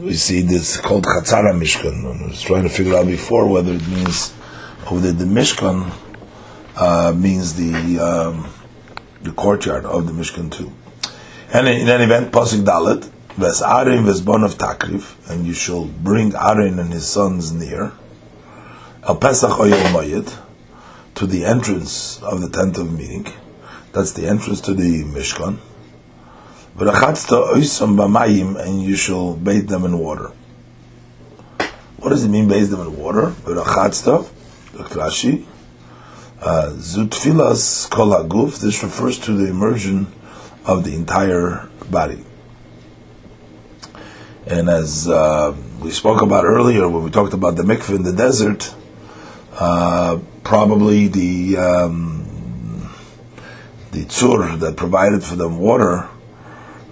we 0.00 0.14
see 0.14 0.42
this 0.42 0.76
called 0.80 1.04
Chatzara 1.04 1.54
Mishkan. 1.54 2.04
I 2.04 2.26
was 2.26 2.42
trying 2.42 2.64
to 2.64 2.68
figure 2.68 2.96
out 2.96 3.06
before 3.06 3.48
whether 3.48 3.72
it 3.72 3.86
means 3.88 4.34
over 4.90 5.12
the 5.12 5.24
Mishkan 5.24 5.92
uh, 6.76 7.12
means 7.16 7.54
the 7.54 7.98
um, 7.98 8.52
the 9.22 9.32
courtyard 9.32 9.86
of 9.86 10.06
the 10.06 10.12
Mishkan 10.12 10.50
too. 10.50 10.72
And 11.52 11.68
in 11.68 11.88
any 11.88 12.04
event, 12.04 12.32
Pasuk 12.32 12.64
Dalet, 12.64 13.04
Ves 13.36 13.62
Arin 13.62 14.04
Ves 14.04 14.20
Bon 14.20 14.42
of 14.42 14.58
Takriv, 14.58 15.30
and 15.30 15.46
you 15.46 15.54
shall 15.54 15.86
bring 15.86 16.32
Arin 16.32 16.78
and 16.78 16.92
his 16.92 17.08
sons 17.08 17.52
near, 17.52 17.92
El 19.04 19.16
Pesach 19.16 19.50
Oyel 19.50 20.38
to 21.14 21.26
the 21.26 21.44
entrance 21.44 22.20
of 22.22 22.40
the 22.40 22.50
tent 22.50 22.76
of 22.76 22.92
meeting. 22.92 23.26
That's 23.92 24.12
the 24.12 24.26
entrance 24.26 24.60
to 24.62 24.74
the 24.74 25.04
Mishkan. 25.04 25.58
And 26.76 28.82
you 28.82 28.96
shall 28.96 29.34
bathe 29.34 29.68
them 29.68 29.84
in 29.84 29.98
water. 29.98 30.32
What 31.98 32.10
does 32.10 32.24
it 32.24 32.28
mean, 32.28 32.48
bathe 32.48 32.70
them 32.70 32.80
in 32.80 32.96
water? 32.96 33.34
Rachatzta, 33.44 34.24
Rashi, 34.72 35.46
uh, 36.42 36.72
Zutfilas 36.74 37.88
kol 37.90 38.08
haguf. 38.08 38.60
This 38.60 38.82
refers 38.82 39.18
to 39.20 39.32
the 39.32 39.48
immersion 39.48 40.08
of 40.66 40.84
the 40.84 40.94
entire 40.94 41.68
body. 41.90 42.24
And 44.46 44.68
as 44.68 45.08
uh, 45.08 45.56
we 45.80 45.90
spoke 45.90 46.20
about 46.20 46.44
earlier 46.44 46.88
when 46.88 47.04
we 47.04 47.10
talked 47.10 47.32
about 47.32 47.56
the 47.56 47.62
mikveh 47.62 47.96
in 47.96 48.02
the 48.02 48.12
desert, 48.12 48.74
uh, 49.58 50.18
probably 50.42 51.08
the 51.08 51.56
um, 51.56 52.90
the 53.92 54.04
tzur 54.04 54.58
that 54.58 54.76
provided 54.76 55.22
for 55.22 55.36
them 55.36 55.58
water, 55.58 56.08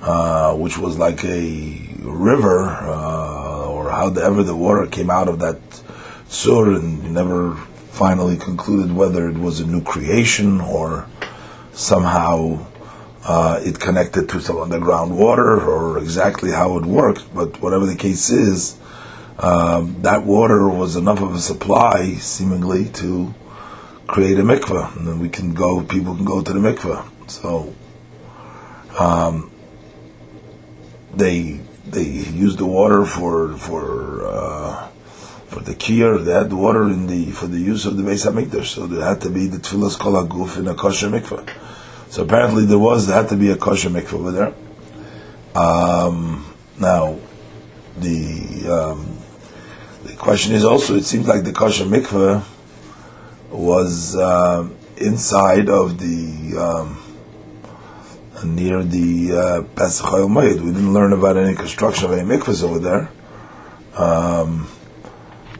uh, 0.02 0.54
which 0.56 0.76
was 0.78 0.98
like 0.98 1.24
a 1.24 1.78
river, 2.00 2.64
uh, 2.64 3.68
or 3.68 3.90
however 3.90 4.42
the 4.42 4.56
water 4.56 4.86
came 4.86 5.10
out 5.10 5.28
of 5.28 5.38
that 5.38 5.60
tzur, 6.28 6.76
and 6.76 7.14
never 7.14 7.54
finally 7.92 8.36
concluded 8.36 8.92
whether 8.92 9.28
it 9.28 9.38
was 9.38 9.60
a 9.60 9.66
new 9.66 9.80
creation 9.80 10.60
or 10.60 11.06
somehow 11.72 12.66
uh, 13.24 13.60
it 13.62 13.78
connected 13.78 14.28
to 14.28 14.40
some 14.40 14.58
underground 14.58 15.16
water 15.16 15.60
or 15.60 15.98
exactly 15.98 16.50
how 16.50 16.76
it 16.78 16.84
worked, 16.84 17.32
but 17.32 17.60
whatever 17.62 17.86
the 17.86 17.94
case 17.94 18.30
is, 18.30 18.76
um, 19.38 20.02
that 20.02 20.24
water 20.24 20.68
was 20.68 20.96
enough 20.96 21.20
of 21.22 21.32
a 21.34 21.38
supply, 21.38 22.14
seemingly, 22.14 22.86
to 22.86 23.32
create 24.08 24.38
a 24.38 24.42
mikveh, 24.42 24.96
and 24.96 25.06
then 25.06 25.20
we 25.20 25.28
can 25.28 25.54
go. 25.54 25.82
People 25.84 26.16
can 26.16 26.24
go 26.24 26.42
to 26.42 26.52
the 26.52 26.58
mikveh. 26.58 27.30
So 27.30 27.72
um, 28.98 29.51
they 31.14 31.60
they 31.86 32.04
used 32.04 32.58
the 32.58 32.66
water 32.66 33.04
for 33.04 33.56
for 33.56 34.26
uh, 34.26 34.88
for 35.48 35.60
the 35.60 35.74
kier. 35.74 36.24
They 36.24 36.32
had 36.32 36.52
water 36.52 36.84
in 36.84 37.06
the 37.06 37.30
for 37.32 37.46
the 37.46 37.58
use 37.58 37.84
of 37.86 37.96
the 37.96 38.02
Beis 38.02 38.26
Hamikdash. 38.26 38.66
So 38.66 38.86
there 38.86 39.04
had 39.04 39.20
to 39.22 39.30
be 39.30 39.46
the 39.46 39.58
tefillas 39.58 39.98
kol 39.98 40.16
in 40.58 40.68
a 40.68 40.74
kosher 40.74 41.08
mikveh. 41.08 41.48
So 42.10 42.22
apparently 42.22 42.64
there 42.66 42.78
was 42.78 43.06
there 43.06 43.16
had 43.16 43.28
to 43.30 43.36
be 43.36 43.50
a 43.50 43.56
kosher 43.56 43.90
mikveh 43.90 44.14
over 44.14 44.32
there. 44.32 44.54
Um, 45.54 46.54
now 46.78 47.18
the 47.96 48.68
um, 48.70 49.18
the 50.04 50.14
question 50.14 50.54
is 50.54 50.64
also 50.64 50.94
it 50.96 51.04
seems 51.04 51.28
like 51.28 51.44
the 51.44 51.52
kosher 51.52 51.84
mikveh 51.84 52.42
was 53.50 54.16
uh, 54.16 54.68
inside 54.96 55.68
of 55.68 55.98
the 55.98 56.56
um, 56.58 57.01
near 58.44 58.82
the 58.82 59.32
uh, 59.32 59.62
Pesach 59.74 60.12
We 60.12 60.54
didn't 60.54 60.92
learn 60.92 61.12
about 61.12 61.36
any 61.36 61.54
construction 61.54 62.06
of 62.06 62.12
any 62.12 62.28
mikvahs 62.28 62.62
over 62.62 62.78
there. 62.78 63.10
Um, 63.96 64.68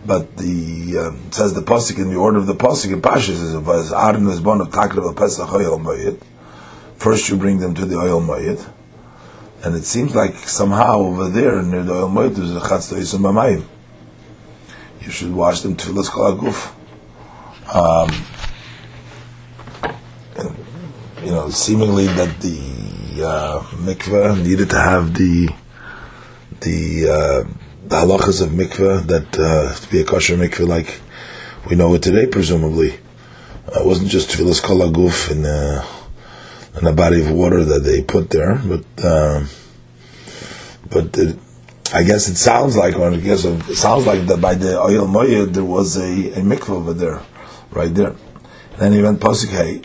but 0.05 0.37
the 0.37 1.07
um, 1.07 1.31
says 1.31 1.55
the 1.55 1.61
pasuk 1.61 1.99
in 1.99 2.11
the 2.11 2.17
order 2.17 2.39
of 2.39 2.47
the 2.47 2.55
pasuk 2.55 2.93
in 2.93 3.01
Pashas 3.01 3.41
is 3.41 3.57
was 3.57 3.93
Aaron 3.93 4.27
was 4.27 4.41
born 4.41 4.61
of 4.61 4.69
Takrav 4.69 5.17
Pesach 5.17 5.49
Mayit. 5.49 6.21
First, 6.97 7.29
you 7.29 7.37
bring 7.37 7.59
them 7.59 7.75
to 7.75 7.85
the 7.85 7.97
oil 7.97 8.21
mayit, 8.21 8.69
and 9.65 9.75
it 9.75 9.85
seems 9.85 10.15
like 10.15 10.35
somehow 10.35 10.99
over 10.99 11.29
there 11.29 11.63
near 11.63 11.83
the 11.83 11.93
oil 11.93 12.09
mayit 12.09 12.37
there's 12.37 12.55
a 12.55 12.61
chatz 12.61 12.93
b'mayim. 12.93 13.65
You 15.01 15.11
should 15.11 15.33
wash 15.35 15.61
them 15.61 15.77
call 15.77 16.37
guf. 16.37 16.73
Um, 17.75 18.11
you 21.25 21.31
know, 21.31 21.51
seemingly 21.51 22.07
that 22.07 22.41
the 22.41 23.25
uh, 23.25 23.61
mikveh 23.87 24.43
needed 24.45 24.71
to 24.71 24.81
have 24.81 25.15
the 25.15 25.49
the 26.61 27.09
uh, 27.09 27.49
the 27.87 27.97
halachas 27.97 28.43
of 28.43 28.51
mikveh 28.51 29.07
that 29.07 29.39
uh, 29.39 29.75
to 29.75 29.91
be 29.91 30.01
a 30.01 30.05
kosher 30.05 30.37
mikveh 30.37 30.67
like 30.67 31.01
we 31.69 31.77
know 31.77 31.95
it 31.95 32.03
today, 32.03 32.27
presumably. 32.27 32.99
Uh, 33.69 33.81
it 33.81 33.87
wasn't 33.87 34.09
just 34.09 34.31
tefillas 34.31 34.63
kol 34.63 34.81
guf 34.91 35.31
and. 35.31 35.47
Uh, 35.47 35.85
and 36.75 36.87
a 36.87 36.93
body 36.93 37.21
of 37.21 37.31
water 37.31 37.65
that 37.65 37.81
they 37.81 38.03
put 38.03 38.31
there, 38.31 38.61
but 38.65 38.85
uh, 39.05 39.45
but 40.91 41.19
I 41.93 42.03
guess 42.03 42.29
it 42.29 42.37
sounds 42.37 42.77
like, 42.77 42.97
or 42.97 43.11
I 43.11 43.17
guess 43.17 43.45
it 43.45 43.77
sounds 43.77 44.07
like 44.07 44.27
that 44.27 44.41
by 44.41 44.55
the 44.55 44.81
oil 44.81 45.07
moyed 45.07 45.53
there 45.53 45.65
was 45.65 45.97
a, 45.97 46.33
a 46.33 46.43
mikvah 46.43 46.71
over 46.71 46.95
there, 46.95 47.23
right 47.71 47.95
there. 47.95 48.15
And 48.73 48.79
then 48.79 48.93
he 48.93 49.03
went 49.03 49.21
pasuk 49.21 49.51
hey, 49.51 49.83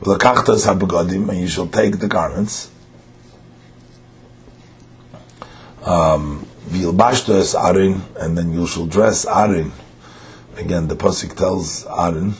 v'lakachtas 0.00 0.66
habegadim, 0.66 1.28
and 1.28 1.40
you 1.40 1.48
shall 1.48 1.66
take 1.66 1.98
the 1.98 2.08
garments. 2.08 2.70
Um, 5.84 6.46
arin, 7.54 8.00
and 8.20 8.36
then 8.36 8.52
you 8.52 8.66
shall 8.66 8.86
dress 8.86 9.24
arin. 9.24 9.70
Again, 10.56 10.88
the 10.88 10.96
pasuk 10.96 11.36
tells 11.36 11.84
arin, 11.84 12.34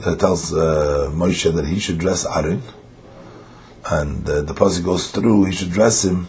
that 0.00 0.20
tells 0.20 0.52
uh, 0.52 1.10
Moshe 1.12 1.54
that 1.54 1.66
he 1.66 1.78
should 1.78 1.98
dress 1.98 2.26
arin, 2.26 2.60
and 3.90 4.28
uh, 4.28 4.42
the 4.42 4.52
pasuk 4.52 4.84
goes 4.84 5.10
through, 5.10 5.44
he 5.44 5.52
should 5.52 5.70
dress 5.70 6.04
him 6.04 6.28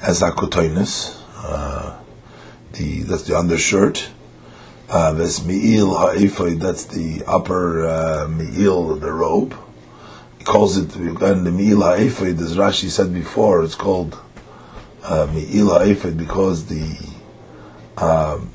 as 0.00 0.20
akotoinus, 0.22 1.20
uh, 1.38 1.98
the 2.72 3.02
that's 3.02 3.22
the 3.22 3.36
undershirt. 3.36 4.10
Uh, 4.88 5.12
ha'ephod, 5.14 6.60
that's 6.60 6.84
the 6.84 7.24
upper 7.26 7.86
uh, 7.86 8.28
mi'il, 8.28 8.94
the 8.94 9.10
robe. 9.10 9.52
Calls 10.46 10.76
it, 10.78 10.96
mi'il 10.96 11.82
ha'ephod, 11.82 12.40
as 12.40 12.56
Rashi 12.56 12.88
said 12.88 13.12
before, 13.12 13.64
it's 13.64 13.74
called 13.74 14.18
uh, 15.02 15.26
ha'ephod 15.26 16.16
because 16.16 16.66
the 16.66 16.96
um, 17.98 18.50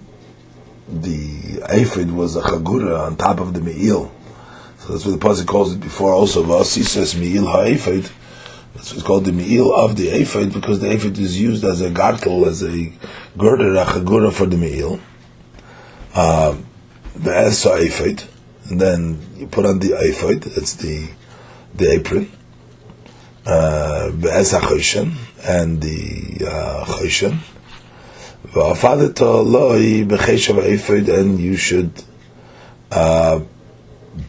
the 0.88 1.62
ephod 1.70 2.12
was 2.12 2.36
a 2.36 2.42
chagura 2.42 3.06
on 3.06 3.16
top 3.18 3.40
of 3.40 3.54
the 3.54 3.62
mi'il. 3.62 4.12
So 4.80 4.94
that's 4.94 5.06
what 5.06 5.20
the 5.20 5.26
pasuk 5.26 5.48
calls 5.48 5.74
it 5.74 5.80
before. 5.80 6.14
Also, 6.14 6.44
Vasi 6.44 6.84
says 6.84 7.14
mi'il 7.14 7.46
ha'ephod 7.46 8.10
that's 8.74 8.94
what's 8.94 9.04
called 9.06 9.26
the 9.26 9.34
me'il 9.34 9.74
of 9.74 9.98
the 9.98 10.08
ephod 10.10 10.54
because 10.54 10.80
the 10.80 10.92
ephod 10.92 11.18
is 11.20 11.40
used 11.40 11.64
as 11.66 11.82
a 11.82 11.90
gartel, 11.90 12.48
as 12.48 12.64
a 12.64 12.92
girder, 13.38 13.76
a 13.76 13.86
chagura 13.86 14.32
for 14.32 14.46
the 14.46 14.58
me'il. 14.58 15.00
Um, 16.16 16.66
the 17.16 17.36
esa 17.36 17.76
ephod, 17.76 18.24
and 18.70 18.80
then 18.80 19.20
you 19.36 19.48
put 19.48 19.66
on 19.66 19.80
the 19.80 19.94
ephod, 20.00 20.48
it's 20.58 20.76
the 20.76 21.10
the 21.76 21.92
apron. 21.92 22.32
Uh, 23.46 24.12
the 24.12 24.32
esa 24.32 24.60
choshen, 24.60 25.16
and 25.44 25.82
the 25.82 26.46
uh, 26.48 26.86
choshen. 26.86 27.40
And 31.08 31.40
you 31.40 31.56
should 31.56 32.04
uh, 32.92 33.40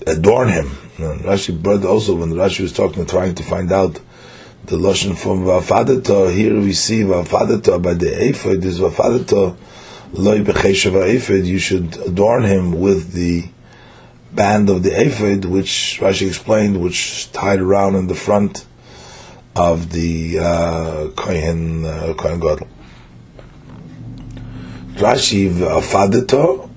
adorn 0.06 0.48
him. 0.48 0.70
And 0.98 1.20
Rashi 1.22 1.60
brought 1.60 1.84
also 1.84 2.14
when 2.16 2.30
Rashi 2.30 2.60
was 2.60 2.72
talking, 2.72 3.04
trying 3.06 3.34
to 3.34 3.42
find 3.42 3.72
out 3.72 4.00
the 4.64 4.76
lashon 4.76 5.16
from 5.16 5.44
vafadato. 5.44 6.32
Here 6.32 6.58
we 6.58 6.72
see 6.72 7.02
vafadato 7.02 7.82
by 7.82 7.94
the 7.94 8.06
ephod 8.06 8.64
is 8.64 8.78
vafadato 8.78 9.56
loy 10.12 10.40
becheshav 10.40 11.14
ephod. 11.14 11.44
You 11.44 11.58
should 11.58 11.96
adorn 12.06 12.44
him 12.44 12.80
with 12.80 13.12
the 13.12 13.48
band 14.34 14.68
of 14.70 14.82
the 14.82 14.90
ephod, 14.90 15.44
which 15.44 15.98
Rashi 16.00 16.28
explained, 16.28 16.82
which 16.82 17.30
tied 17.32 17.60
around 17.60 17.96
in 17.96 18.06
the 18.06 18.14
front 18.14 18.66
of 19.54 19.92
the 19.92 20.38
uh, 20.38 21.08
kohen 21.16 21.84
uh, 21.84 22.14
kohen 22.16 22.40
gadol. 22.40 22.68
Rashi 24.94 25.50
vafadato. 25.50 26.70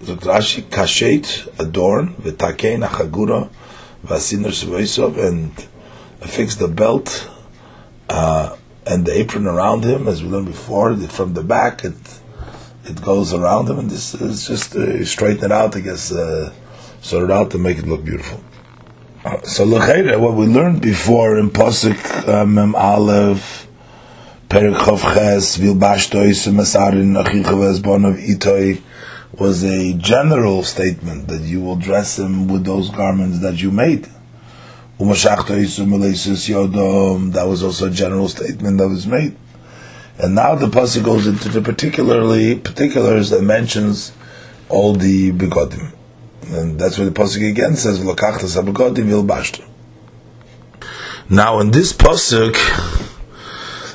Rashi 0.00 0.62
kashet 0.62 1.46
adorn 1.58 2.14
v'takein 2.14 2.86
achagura 2.86 3.50
v'asinur 4.04 5.28
and 5.28 5.52
affix 6.22 6.56
the 6.56 6.68
belt 6.68 7.28
uh, 8.08 8.56
and 8.86 9.04
the 9.04 9.12
apron 9.12 9.46
around 9.46 9.84
him, 9.84 10.08
as 10.08 10.22
we 10.22 10.30
learned 10.30 10.46
before. 10.46 10.96
From 10.96 11.34
the 11.34 11.42
back, 11.42 11.84
it 11.84 12.20
it 12.84 13.02
goes 13.02 13.34
around 13.34 13.68
him, 13.68 13.78
and 13.78 13.90
this 13.90 14.14
is 14.14 14.46
just 14.46 14.74
uh, 14.74 15.04
straighten 15.04 15.44
it 15.44 15.52
out, 15.52 15.76
I 15.76 15.80
guess, 15.80 16.10
uh, 16.10 16.52
sort 17.00 17.24
it 17.24 17.30
out 17.30 17.50
to 17.52 17.58
make 17.58 17.78
it 17.78 17.86
look 17.86 18.04
beautiful. 18.04 18.42
Uh, 19.24 19.40
so 19.42 19.64
l'chayre, 19.64 20.18
what 20.18 20.34
we 20.34 20.46
learned 20.46 20.80
before 20.80 21.38
in 21.38 21.50
Pasuk 21.50 22.28
uh, 22.28 22.46
Mem 22.46 22.74
Aleph, 22.74 23.66
Perik 24.48 24.76
Chav 24.76 25.00
Ches, 25.14 25.58
Vilbashtoi, 25.58 26.30
Sumasarin, 26.30 27.22
Achichav 27.22 27.60
Esbon 27.72 28.08
of 28.08 28.16
Itoi, 28.16 28.80
was 29.38 29.62
a 29.62 29.92
general 29.94 30.62
statement 30.62 31.28
that 31.28 31.42
you 31.42 31.60
will 31.60 31.76
dress 31.76 32.18
him 32.18 32.48
with 32.48 32.64
those 32.64 32.90
garments 32.90 33.40
that 33.40 33.60
you 33.60 33.70
made. 33.70 34.08
That 34.98 35.14
was 37.46 37.62
also 37.62 37.86
a 37.86 37.90
general 37.90 38.28
statement 38.28 38.78
that 38.78 38.88
was 38.88 39.06
made. 39.06 39.36
And 40.18 40.34
now 40.34 40.56
the 40.56 40.66
pasuk 40.66 41.04
goes 41.04 41.28
into 41.28 41.48
the 41.48 41.60
particularly 41.60 42.58
particulars 42.58 43.30
that 43.30 43.42
mentions 43.42 44.12
all 44.68 44.94
the 44.94 45.30
begodim. 45.32 45.92
And 46.46 46.78
that's 46.78 46.96
where 46.98 47.08
the 47.08 47.12
pasuk 47.12 47.48
again 47.48 47.76
says. 47.76 48.00
Now, 51.30 51.60
in 51.60 51.70
this 51.70 51.92
pasuk, 51.92 52.56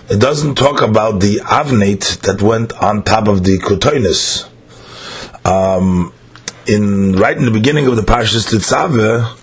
it 0.09 0.19
doesn't 0.19 0.55
talk 0.55 0.81
about 0.81 1.19
the 1.19 1.37
avnate 1.37 2.21
that 2.21 2.41
went 2.41 2.73
on 2.73 3.03
top 3.03 3.27
of 3.27 3.43
the 3.43 3.57
kotoinus. 3.57 4.49
Um, 5.45 6.13
in 6.67 7.13
right 7.13 7.35
in 7.35 7.45
the 7.45 7.51
beginning 7.51 7.87
of 7.87 7.95
the 7.95 8.03
Parshas 8.03 8.47
Tetzaveh, 8.49 9.39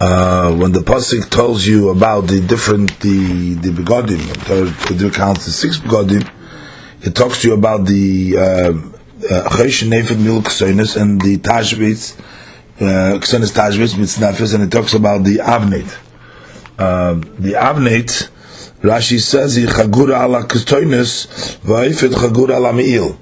uh, 0.00 0.56
when 0.56 0.72
the 0.72 0.80
pasuk 0.80 1.28
tells 1.30 1.66
you 1.66 1.90
about 1.90 2.22
the 2.26 2.40
different 2.40 2.98
the 3.00 3.54
the 3.54 3.70
begodim, 3.70 4.98
there 4.98 5.10
counts 5.10 5.44
the 5.46 5.52
six 5.52 5.78
begodim. 5.78 6.28
it 7.02 7.14
talks 7.14 7.42
to 7.42 7.48
you 7.48 7.54
about 7.54 7.86
the 7.86 8.36
Choshen 8.36 8.95
uh, 9.24 9.48
Nefed 9.48 10.22
Mil 10.22 10.42
Ksoinis 10.42 11.00
and 11.00 11.20
the 11.20 11.38
Tashbitz, 11.38 12.18
uh, 12.76 13.18
Ksoinis 13.18 13.52
Tashbitz 13.52 13.94
Mitznefes, 13.94 14.54
and 14.54 14.64
it 14.64 14.70
talks 14.70 14.94
about 14.94 15.24
the 15.24 15.36
Avnet. 15.36 15.96
Uh, 16.78 17.14
the 17.38 17.52
Avnet, 17.52 18.28
Rashi 18.80 19.18
says, 19.18 19.56
Chagura 19.56 20.22
ala 20.24 20.44
Ksoinis, 20.44 21.56
Vaifet 21.60 22.12
Chagura 22.12 22.56
ala 22.56 22.72
Me'il. 22.72 23.18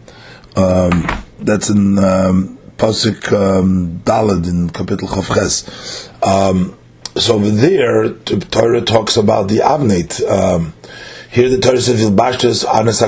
Um, 0.56 1.24
that's 1.38 1.70
in 1.70 1.98
um, 1.98 2.58
Pasuk 2.76 3.32
um, 3.32 4.00
Dalad 4.04 4.48
in 4.48 4.70
Kapitel 4.70 5.08
Chavches. 5.08 6.10
Um, 6.26 6.76
so 7.16 7.36
over 7.36 7.50
there, 7.50 8.08
the 8.08 8.46
Torah 8.50 8.80
talks 8.80 9.16
about 9.16 9.48
the 9.48 9.58
Avnet. 9.58 10.28
Um, 10.28 10.74
here 11.30 11.48
the 11.48 11.58
Torah 11.58 11.80
says 11.80 12.00
Vilbashtes 12.00 12.64
Anas 12.64 13.02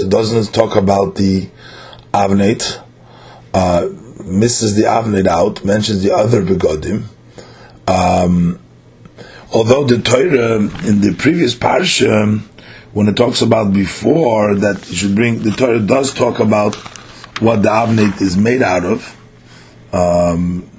It 0.00 0.08
doesn't 0.08 0.52
talk 0.52 0.76
about 0.76 1.16
the 1.16 1.48
Avnet. 2.14 2.82
Uh, 3.52 3.88
misses 4.24 4.74
the 4.74 4.82
Avnet 4.82 5.26
out, 5.26 5.64
mentions 5.64 6.02
the 6.02 6.12
other 6.12 6.42
begodim. 6.42 7.04
Um, 7.86 8.58
although 9.52 9.84
the 9.84 10.00
Torah 10.00 10.56
in 10.56 11.00
the 11.00 11.14
previous 11.18 11.54
parsha, 11.54 12.40
when 12.92 13.08
it 13.08 13.16
talks 13.16 13.42
about 13.42 13.72
before 13.72 14.54
that 14.56 14.88
you 14.88 14.96
should 14.96 15.14
bring, 15.14 15.42
the 15.42 15.50
Torah 15.50 15.80
does 15.80 16.14
talk 16.14 16.38
about 16.38 16.74
what 17.40 17.62
the 17.62 17.68
Avnet 17.68 18.20
is 18.22 18.36
made 18.36 18.62
out 18.62 18.84
of. 18.84 19.20
Um, 19.92 20.70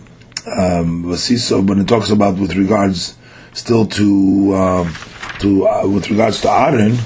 um, 0.58 1.04
when 1.04 1.80
it 1.80 1.88
talks 1.88 2.10
about 2.10 2.38
with 2.38 2.56
regards 2.56 3.18
still 3.54 3.86
to 3.88 4.54
uh, 4.54 4.94
to 5.40 5.68
uh, 5.68 5.88
with 5.88 6.10
regards 6.10 6.42
to 6.42 6.52
Aaron, 6.52 6.98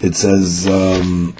it 0.00 0.14
says 0.14 0.66
um, 0.66 1.34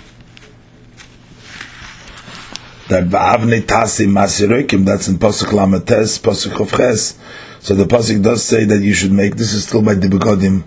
that 2.89 3.05
va'avne 3.05 3.63
tasi 3.63 4.07
masirekim. 4.07 4.85
That's 4.85 5.09
in 5.09 5.19
pasuk 5.19 5.51
lamates 5.53 6.19
pasuk 6.21 6.57
chovches. 6.57 7.19
So 7.61 7.75
the 7.75 7.85
pasuk 7.85 8.23
does 8.23 8.45
say 8.45 8.65
that 8.65 8.81
you 8.81 8.95
should 8.95 9.13
make. 9.13 9.37
This 9.37 9.53
is 9.53 9.67
still 9.67 9.83
by 9.83 9.95
the 9.95 10.09
begodim 10.09 10.65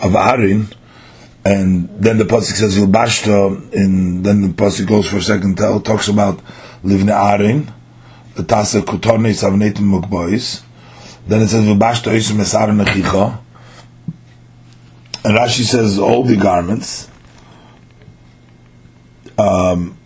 of 0.00 0.12
Arin, 0.12 0.72
And 1.44 1.90
then 2.02 2.16
the 2.18 2.24
pasuk 2.24 2.54
says 2.54 2.78
vilbashta, 2.78 3.74
and 3.74 4.24
then 4.24 4.40
the 4.42 4.48
pasuk 4.48 4.88
goes 4.88 5.08
for 5.08 5.18
a 5.18 5.22
second 5.22 5.58
tell 5.58 5.78
talks 5.80 6.08
about 6.08 6.38
livne 6.82 7.12
arin, 7.12 7.70
the 8.34 8.42
tasa 8.42 8.80
kutornis 8.80 9.42
avnetim 9.42 10.00
mukbois. 10.00 10.62
Then 11.26 11.42
it 11.42 11.48
says 11.48 11.64
vilbashta 11.64 12.12
isim 12.12 12.40
esarin 12.40 12.82
achicha, 12.82 13.38
and 15.24 15.36
Rashi 15.36 15.64
says 15.64 15.98
all 15.98 16.22
the 16.24 16.36
garments. 16.36 17.10
Um, 19.36 19.98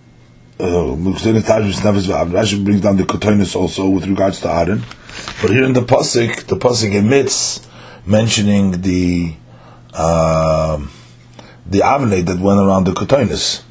Rashi 2.31 2.64
brings 2.64 2.81
down 2.81 2.97
the 2.97 3.05
kotonis 3.05 3.55
also 3.55 3.88
with 3.88 4.07
regards 4.07 4.40
to 4.40 4.51
Aaron, 4.51 4.83
but 5.40 5.51
here 5.51 5.64
in 5.64 5.73
the 5.73 5.83
pasuk, 5.83 6.47
the 6.47 6.57
pasuk 6.57 6.92
emits 6.94 7.66
mentioning 8.05 8.81
the 8.83 9.35
uh, 9.94 10.85
the 11.66 11.79
avnei 11.79 12.25
that 12.25 12.38
went 12.40 12.61
around 12.61 12.85
the 12.85 12.92
kotonis. 12.92 13.62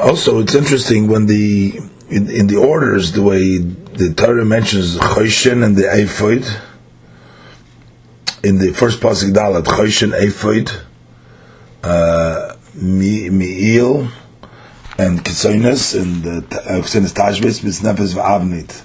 Also, 0.00 0.40
it's 0.40 0.54
interesting 0.54 1.06
when 1.06 1.26
the 1.26 1.78
in, 2.10 2.28
in 2.28 2.46
the 2.48 2.56
orders 2.56 3.12
the 3.12 3.22
way 3.22 3.58
the 3.58 4.12
Torah 4.14 4.44
mentions 4.44 4.96
choshen 4.98 5.64
and 5.64 5.76
the 5.76 5.84
ephod 5.84 6.44
in 8.42 8.58
the 8.58 8.72
first 8.72 9.00
pasuk 9.00 9.32
dalat 9.32 9.62
choshen 9.64 10.12
ephod 10.12 10.72
uh, 11.84 12.45
mi'il 12.76 14.08
and 14.98 15.20
kitzonis 15.24 16.00
and 16.00 16.22
the 16.22 16.40
kitzonis 16.82 17.12
tashbis 17.12 17.60
mitznefes 17.64 18.14
v'avnit. 18.14 18.82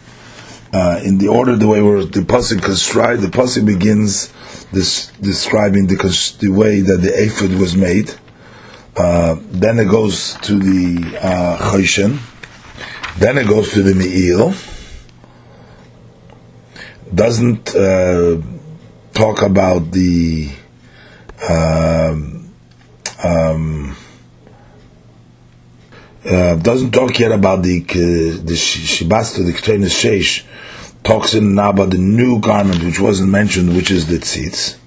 Uh, 0.73 1.01
in 1.04 1.17
the 1.17 1.27
order, 1.27 1.58
the 1.58 1.67
way 1.67 1.82
where 1.82 2.06
the 2.06 2.21
pasuk 2.21 2.63
construct, 2.63 3.21
the 3.21 3.27
pasuk 3.27 3.65
begins 3.65 4.32
this 4.71 5.08
describing 5.19 5.88
the 5.88 6.38
the 6.39 6.49
way 6.49 6.80
that 6.80 6.97
the 6.97 7.12
ephod 7.13 7.60
was 7.60 7.75
made. 7.75 8.13
Uh, 8.95 9.36
then 9.49 9.80
it 9.80 9.89
goes 9.89 10.36
to 10.36 10.54
the 10.60 11.17
uh. 11.21 11.58
Then 13.17 13.38
it 13.38 13.47
goes 13.47 13.71
to 13.73 13.84
the 13.84 13.93
mi'il. 13.93 14.54
Doesn't 17.13 17.75
uh, 17.75 18.41
talk 19.13 19.41
about 19.41 19.91
the 19.91 20.49
um, 21.49 22.40
um, 23.23 23.95
uh, 26.25 26.55
doesn't 26.55 26.91
talk 26.91 27.19
yet 27.19 27.31
about 27.31 27.63
the 27.63 27.81
uh, 27.81 28.43
the 28.43 28.53
shibasta 28.53 29.45
the 29.45 29.53
ketrenis 29.53 29.95
sheish. 29.95 30.45
Talks 31.03 31.34
in 31.34 31.55
now 31.55 31.71
about 31.71 31.89
the 31.89 31.97
new 31.97 32.39
garment 32.39 32.84
which 32.84 32.99
wasn't 32.99 33.31
mentioned 33.31 33.75
which 33.75 33.89
is 33.89 34.07
the 34.07 34.17
tzitz. 34.17 34.77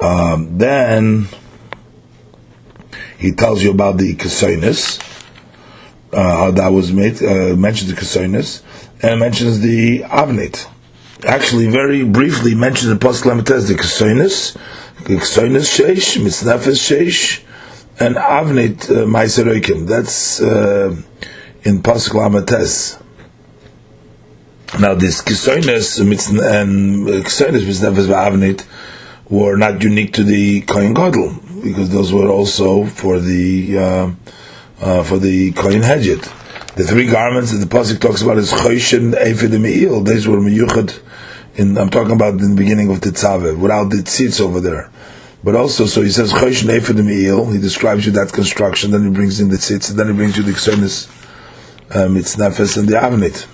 Um, 0.00 0.58
then 0.58 1.28
he 3.18 3.32
tells 3.32 3.62
you 3.62 3.70
about 3.70 3.96
the 3.96 4.14
kasoinus 4.16 5.00
uh, 6.12 6.36
how 6.36 6.50
that 6.50 6.68
was 6.68 6.92
made 6.92 7.22
uh, 7.22 7.56
mentions 7.56 7.90
the 7.92 7.98
kasoinus 7.98 8.62
and 9.02 9.20
mentions 9.20 9.60
the 9.60 10.00
avnit. 10.00 10.66
Actually 11.24 11.70
very 11.70 12.04
briefly 12.04 12.52
in 12.52 12.58
Pasuk 12.58 13.24
Lamites 13.24 13.68
the 13.68 13.74
Kesoinus, 13.74 14.56
Kesoinus 15.04 15.68
Sheish, 15.68 16.16
Mitznefes 16.16 16.80
Sheish, 16.80 17.44
and 18.00 18.16
Avnit 18.16 18.90
uh, 18.90 19.04
Maiseroikim. 19.04 19.86
That's 19.86 20.40
uh, 20.40 20.96
in 21.62 21.82
Pasuk 21.82 22.12
Lamites. 22.12 23.00
Now 24.80 24.94
this 24.94 25.22
Kesoinus 25.22 26.00
and 26.00 26.10
Kesoinus 27.24 27.64
Mitznefes 27.64 28.08
Avnit 28.08 28.66
were 29.28 29.56
not 29.56 29.82
unique 29.82 30.12
to 30.14 30.24
the 30.24 30.62
Kohen 30.62 30.94
Gadol, 30.94 31.34
because 31.62 31.90
those 31.90 32.12
were 32.12 32.28
also 32.28 32.84
for 32.86 33.20
the 33.20 33.78
uh, 33.78 34.10
uh, 34.80 35.02
for 35.04 35.18
the 35.18 35.52
Kohen 35.52 35.82
Hedjit. 35.82 36.36
The 36.76 36.84
three 36.84 37.06
garments 37.06 37.52
that 37.52 37.58
the 37.58 37.66
pasuk 37.66 38.00
talks 38.00 38.22
about 38.22 38.38
is 38.38 38.52
Choshen, 38.52 39.12
Ephid, 39.12 39.52
and 39.52 39.62
Me'il. 39.62 40.02
These 40.02 40.26
were 40.26 40.38
Meyuchad 40.38 41.00
in, 41.56 41.76
I'm 41.76 41.90
talking 41.90 42.12
about 42.12 42.34
in 42.34 42.50
the 42.50 42.56
beginning 42.56 42.90
of 42.90 43.00
the 43.00 43.10
Tzave, 43.10 43.58
without 43.58 43.90
the 43.90 43.96
tzitz 43.96 44.40
over 44.40 44.60
there. 44.60 44.90
But 45.42 45.56
also, 45.56 45.86
so 45.86 46.02
he 46.02 46.10
says, 46.10 46.32
Chosh 46.32 46.64
Neifid 46.64 47.02
Me'il, 47.02 47.50
he 47.50 47.58
describes 47.58 48.04
you 48.04 48.12
that 48.12 48.32
construction, 48.32 48.90
then 48.90 49.04
he 49.04 49.10
brings 49.10 49.40
in 49.40 49.48
the 49.48 49.56
tzitz, 49.56 49.90
and 49.90 49.98
then 49.98 50.08
he 50.08 50.12
brings 50.12 50.36
you 50.36 50.42
the 50.42 50.52
Ksonis, 50.52 51.08
um, 51.94 52.16
it's 52.16 52.36
Nefes, 52.36 52.76
and 52.76 52.86
the 52.86 52.94
Avnit. 52.94 53.46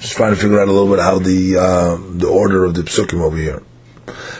Just 0.00 0.14
trying 0.14 0.34
to 0.34 0.40
figure 0.40 0.58
out 0.58 0.68
a 0.68 0.72
little 0.72 0.88
bit 0.88 1.02
how 1.02 1.18
the, 1.18 1.56
uh, 1.56 1.98
the 2.16 2.26
order 2.26 2.64
of 2.64 2.74
the 2.74 2.82
Psukim 2.82 3.20
over 3.20 3.36
here. 3.36 3.62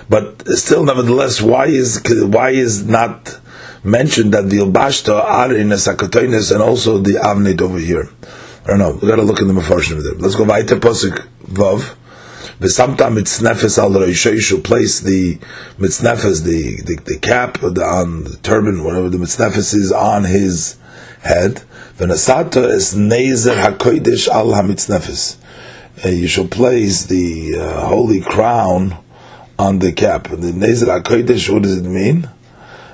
But 0.09 0.49
still, 0.49 0.85
nevertheless, 0.85 1.42
why 1.42 1.66
is, 1.66 2.03
why 2.07 2.51
is 2.51 2.87
not 2.87 3.38
mentioned 3.85 4.33
that 4.33 4.49
the 4.49 4.59
Ilbashta 4.59 5.23
are 5.23 5.55
in 5.55 5.68
the 5.68 6.51
and 6.51 6.62
also 6.62 6.99
the 6.99 7.12
Avnit 7.12 7.61
over 7.61 7.79
here? 7.79 8.09
I 8.64 8.68
don't 8.68 8.79
know. 8.79 8.99
We 9.01 9.09
got 9.09 9.16
to 9.16 9.23
look 9.23 9.40
in 9.40 9.49
the 9.49 9.55
Mefarshim 9.55 10.03
there. 10.03 10.14
Let's 10.14 10.35
go 10.35 10.45
Pasuk 10.77 11.27
Vav. 11.45 11.97
V'samta 12.62 13.11
mitznefes 13.11 13.77
al 13.77 13.90
roishay 13.90 14.62
place 14.62 15.01
the 15.01 15.37
mitznefes, 15.81 16.44
the, 16.44 16.81
the, 16.83 17.03
the 17.07 17.18
cap 17.18 17.59
the, 17.59 17.85
on 17.85 18.22
the 18.22 18.37
turban, 18.37 18.85
whatever 18.85 19.09
the 19.09 19.18
mitznefes 19.18 19.75
is 19.75 19.90
on 19.90 20.22
his 20.22 20.77
head. 21.22 21.64
V'nasata 21.98 22.64
is 22.70 22.94
nezer 22.94 23.61
hakodesh 23.61 24.29
al 24.29 24.51
hamitznefes. 24.51 25.38
You 26.05 26.29
shall 26.29 26.46
place 26.46 27.07
the 27.07 27.57
uh, 27.59 27.88
holy 27.88 28.20
crown 28.20 28.96
on 29.59 29.81
the 29.81 29.90
cap. 29.90 30.29
The 30.29 30.53
nezer 30.53 30.87
hakodesh, 30.87 31.53
what 31.53 31.64
does 31.64 31.79
it 31.79 31.85
mean? 31.85 32.31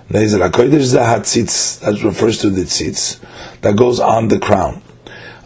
Nezer 0.09 0.49
hakodesh 0.49 0.77
is 0.77 0.93
the 0.93 1.01
hatzitz. 1.01 1.81
That 1.81 2.03
refers 2.03 2.39
to 2.39 2.49
the 2.49 2.63
tzitz 2.63 3.21
that 3.61 3.77
goes 3.77 4.01
on 4.01 4.29
the 4.29 4.39
crown. 4.39 4.81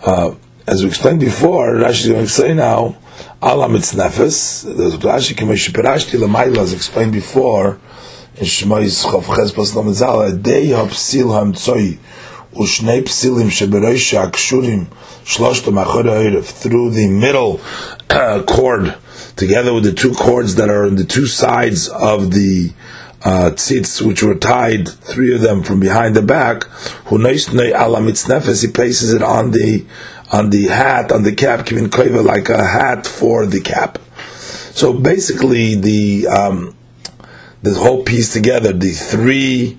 Uh, 0.06 0.37
as 0.68 0.85
we 0.85 0.88
explained 0.90 1.18
before, 1.18 1.74
Rashi 1.74 2.02
is 2.04 2.08
going 2.08 2.24
to 2.24 2.30
say 2.30 2.54
now 2.54 2.96
Ala 3.42 3.68
mitznefes. 3.68 4.64
There's 4.76 4.96
Rashi 4.96 5.35
Kemesh 5.35 5.70
Perashti 5.70 6.18
Lamaila 6.18 6.58
as 6.58 6.72
explained 6.72 7.12
before 7.12 7.78
in 8.37 8.44
Shmois 8.44 9.04
Chav 9.04 9.24
Ches 9.35 9.52
Pas 9.52 9.74
Lamazal. 9.74 10.28
A 10.28 10.37
day 10.37 10.66
hapsil 10.66 11.26
hamtzoi 11.26 11.98
ushnei 12.54 13.02
psilim 13.02 13.48
sheberoish 13.48 14.12
akshurim 14.18 14.87
shloshto 15.24 15.72
machor 15.72 16.04
ha'erev 16.04 16.44
through 16.44 16.90
the 16.90 17.08
middle 17.08 17.61
uh, 18.11 18.42
cord 18.42 18.94
together 19.37 19.72
with 19.72 19.85
the 19.85 19.92
two 19.92 20.12
cords 20.12 20.56
that 20.56 20.68
are 20.68 20.85
on 20.85 20.96
the 20.96 21.04
two 21.04 21.26
sides 21.26 21.88
of 21.88 22.32
the 22.32 22.72
uh, 23.24 23.50
tzitz, 23.54 24.02
which 24.02 24.22
were 24.22 24.35
tied, 24.35 24.88
three 24.88 25.35
of 25.35 25.40
them 25.40 25.62
from 25.62 25.80
behind 25.80 26.16
the 26.16 26.22
back, 26.22 26.64
who 27.06 27.16
ala 27.18 28.00
mitznefes, 28.00 28.64
he 28.64 28.70
places 28.70 29.12
it 29.12 29.22
on 29.22 29.52
the 29.52 29.87
on 30.33 30.51
the 30.51 30.64
hat, 30.68 31.12
on 31.12 31.23
the 31.23 31.35
cap, 31.35 31.66
kivin 31.66 31.88
koiva, 31.88 32.25
like 32.25 32.49
a 32.49 32.64
hat 32.66 33.07
for 33.07 33.47
the 33.47 33.61
cap. 33.61 33.99
So 34.73 34.92
basically, 34.95 35.75
the 35.75 36.27
um, 36.27 36.75
this 37.62 37.77
whole 37.77 38.03
piece 38.03 38.33
together, 38.33 38.73
the 38.73 38.92
three 38.92 39.79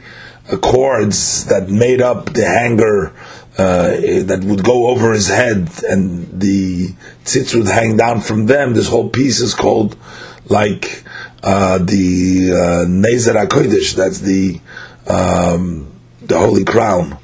cords 0.62 1.46
that 1.46 1.70
made 1.70 2.02
up 2.02 2.34
the 2.34 2.46
hanger 2.46 3.14
uh, 3.58 3.88
that 4.26 4.44
would 4.44 4.64
go 4.64 4.88
over 4.88 5.12
his 5.14 5.28
head, 5.28 5.70
and 5.90 6.40
the 6.40 6.90
tzitz 7.24 7.56
would 7.56 7.68
hang 7.68 7.98
down 7.98 8.22
from 8.22 8.46
them. 8.46 8.74
This 8.74 8.88
whole 8.88 9.10
piece 9.10 9.40
is 9.42 9.54
called 9.54 9.98
like 10.46 11.04
uh, 11.44 11.78
the 11.80 12.52
uh, 12.52 12.86
Nezer 12.88 13.36
HaKodesh. 13.36 13.96
That's 13.96 14.20
the 14.20 14.60
um, 15.08 15.92
the 16.22 16.38
holy 16.38 16.64
crown. 16.64 17.18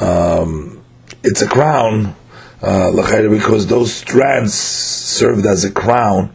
Um, 0.00 0.82
it's 1.22 1.42
a 1.42 1.48
crown, 1.48 2.16
uh, 2.62 3.28
because 3.30 3.66
those 3.66 3.94
strands 3.94 4.54
served 4.54 5.46
as 5.46 5.64
a 5.64 5.70
crown 5.70 6.34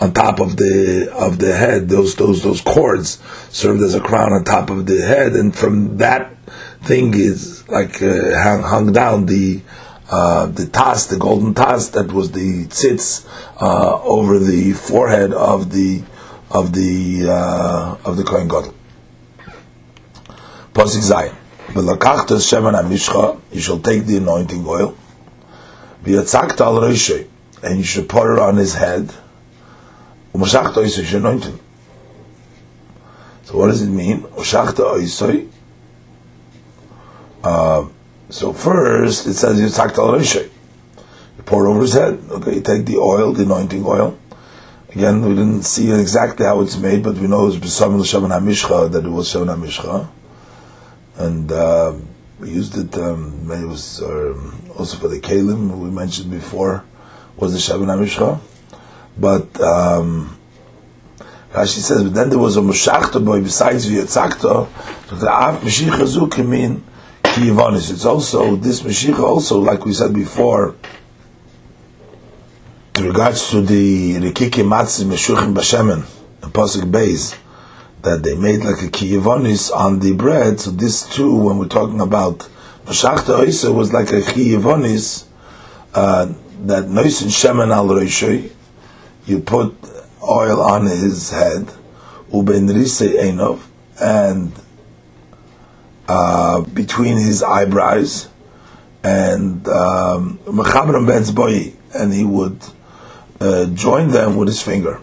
on 0.00 0.12
top 0.12 0.40
of 0.40 0.56
the 0.56 1.12
of 1.14 1.38
the 1.38 1.54
head. 1.54 1.88
Those 1.88 2.16
those 2.16 2.42
those 2.42 2.60
cords 2.60 3.20
served 3.50 3.82
as 3.82 3.94
a 3.94 4.00
crown 4.00 4.32
on 4.32 4.44
top 4.44 4.70
of 4.70 4.86
the 4.86 5.00
head, 5.00 5.32
and 5.32 5.54
from 5.54 5.98
that 5.98 6.34
thing 6.82 7.14
is 7.14 7.68
like 7.68 8.02
uh, 8.02 8.42
hung, 8.42 8.62
hung, 8.62 8.92
down 8.92 9.26
the 9.26 9.60
uh, 10.10 10.46
the 10.46 10.66
tas, 10.66 11.06
the 11.06 11.18
golden 11.18 11.54
tas 11.54 11.90
that 11.92 12.12
was 12.12 12.32
the 12.32 12.66
tzitz 12.66 13.26
uh, 13.60 14.02
over 14.02 14.38
the 14.38 14.72
forehead 14.72 15.32
of 15.32 15.70
the 15.72 16.02
of 16.50 16.72
the 16.72 17.28
uh, 17.28 17.96
of 18.04 18.16
the 18.16 18.24
kohen 18.24 18.48
gadol. 18.48 18.74
Posik 20.72 21.02
Zayin. 21.02 21.36
You 23.52 23.60
shall 23.60 23.78
take 23.78 24.06
the 24.06 24.16
anointing 24.16 24.66
oil. 24.66 24.96
V'yatzakta 26.04 26.60
al 26.60 26.80
reishay, 26.80 27.28
and 27.62 27.78
you 27.78 27.84
should 27.84 28.08
pour 28.08 28.34
it 28.34 28.38
on 28.38 28.56
his 28.56 28.74
head. 28.74 29.14
Umashachta 30.34 30.74
oisay, 30.74 31.10
you 31.10 31.18
anoint 31.18 31.44
him. 31.44 31.60
So 33.44 33.58
what 33.58 33.68
does 33.68 33.82
it 33.82 33.88
mean? 33.88 34.22
Umashachta 34.22 34.94
oisay. 34.94 35.48
Uh, 37.42 37.88
so 38.28 38.52
first, 38.52 39.26
it 39.26 39.34
says 39.34 39.60
Yitzhak 39.60 39.98
al 39.98 40.12
reishay. 40.18 40.48
You 41.36 41.42
pour 41.44 41.66
it 41.66 41.70
over 41.70 41.80
his 41.80 41.94
head. 41.94 42.18
Okay, 42.30 42.56
you 42.56 42.60
take 42.60 42.86
the 42.86 42.96
oil, 42.96 43.32
the 43.32 43.42
anointing 43.42 43.84
oil. 43.84 44.18
Again, 44.90 45.22
we 45.22 45.34
didn't 45.34 45.62
see 45.62 45.92
exactly 45.92 46.46
how 46.46 46.60
it's 46.60 46.76
made, 46.76 47.02
but 47.02 47.14
we 47.16 47.28
know 47.28 47.42
it 47.42 47.46
was 47.46 47.58
B'samim 47.58 48.00
L'Shaman 48.00 48.30
HaMishcha, 48.30 48.90
that 48.92 49.04
it 49.04 49.08
was 49.08 49.28
Shaman 49.28 49.48
HaMishcha 49.48 50.08
and 51.20 51.52
uh, 51.52 51.94
we 52.38 52.50
used 52.50 52.76
it. 52.76 52.96
Um, 52.98 53.50
it 53.50 53.66
was 53.66 54.02
um, 54.02 54.69
also 54.80 54.96
for 54.96 55.08
the 55.08 55.20
kalim 55.20 55.78
we 55.78 55.90
mentioned 55.90 56.30
before 56.30 56.84
was 57.36 57.52
the 57.52 57.58
Shabbat 57.58 57.98
Mishcha, 57.98 58.40
but 59.16 59.60
um, 59.60 60.38
Rashi 61.52 61.80
says, 61.80 62.02
but 62.02 62.14
then 62.14 62.30
there 62.30 62.38
was 62.38 62.56
a 62.56 62.60
Mushachta 62.60 63.24
boy 63.24 63.40
besides 63.42 63.90
V'yatzakta. 63.90 64.68
So 65.08 65.16
the 65.16 65.28
Av 65.28 65.60
Mashiach 65.60 66.06
Zu 66.06 66.28
can 66.28 66.48
mean 66.48 66.82
Kiyivanis. 67.22 67.90
It's 67.92 68.04
also 68.04 68.56
this 68.56 68.80
Mashiach 68.80 69.18
also, 69.18 69.58
like 69.58 69.84
we 69.84 69.92
said 69.92 70.14
before. 70.14 70.74
In 72.96 73.04
regards 73.04 73.50
to 73.50 73.60
the 73.60 74.14
Rikiki 74.14 74.62
Matzis 74.62 75.04
Meshuchim 75.04 75.54
Bashemen, 75.54 76.06
the 76.40 76.48
Pasuk 76.48 76.90
Beis, 76.90 77.36
that 78.02 78.22
they 78.22 78.34
made 78.34 78.60
like 78.60 78.82
a 78.82 78.88
kiyivonis 78.88 79.70
on 79.74 80.00
the 80.00 80.14
bread. 80.14 80.60
So 80.60 80.70
this 80.70 81.08
too, 81.14 81.34
when 81.34 81.58
we're 81.58 81.68
talking 81.68 82.00
about 82.00 82.48
mashachta 82.90 83.38
oisa, 83.38 83.72
was 83.72 83.92
like 83.92 84.08
a 84.08 84.20
kiyivonis 84.20 85.24
uh, 85.94 86.26
that 86.62 86.84
noisin 86.84 87.28
shemen 87.28 87.72
al 87.72 87.86
reishay. 87.86 88.50
You 89.26 89.38
put 89.38 89.74
oil 90.22 90.60
on 90.60 90.86
his 90.86 91.30
head, 91.30 91.66
uben 92.32 92.68
rise 92.74 93.00
enov, 93.00 93.60
and 94.00 94.52
uh, 96.08 96.62
between 96.62 97.16
his 97.16 97.44
eyebrows, 97.44 98.28
and 99.04 99.66
um, 99.68 100.40
boy, 100.44 101.72
and 101.94 102.12
he 102.12 102.24
would 102.24 102.60
uh, 103.40 103.66
join 103.66 104.08
them 104.08 104.36
with 104.36 104.48
his 104.48 104.62
finger. 104.62 105.00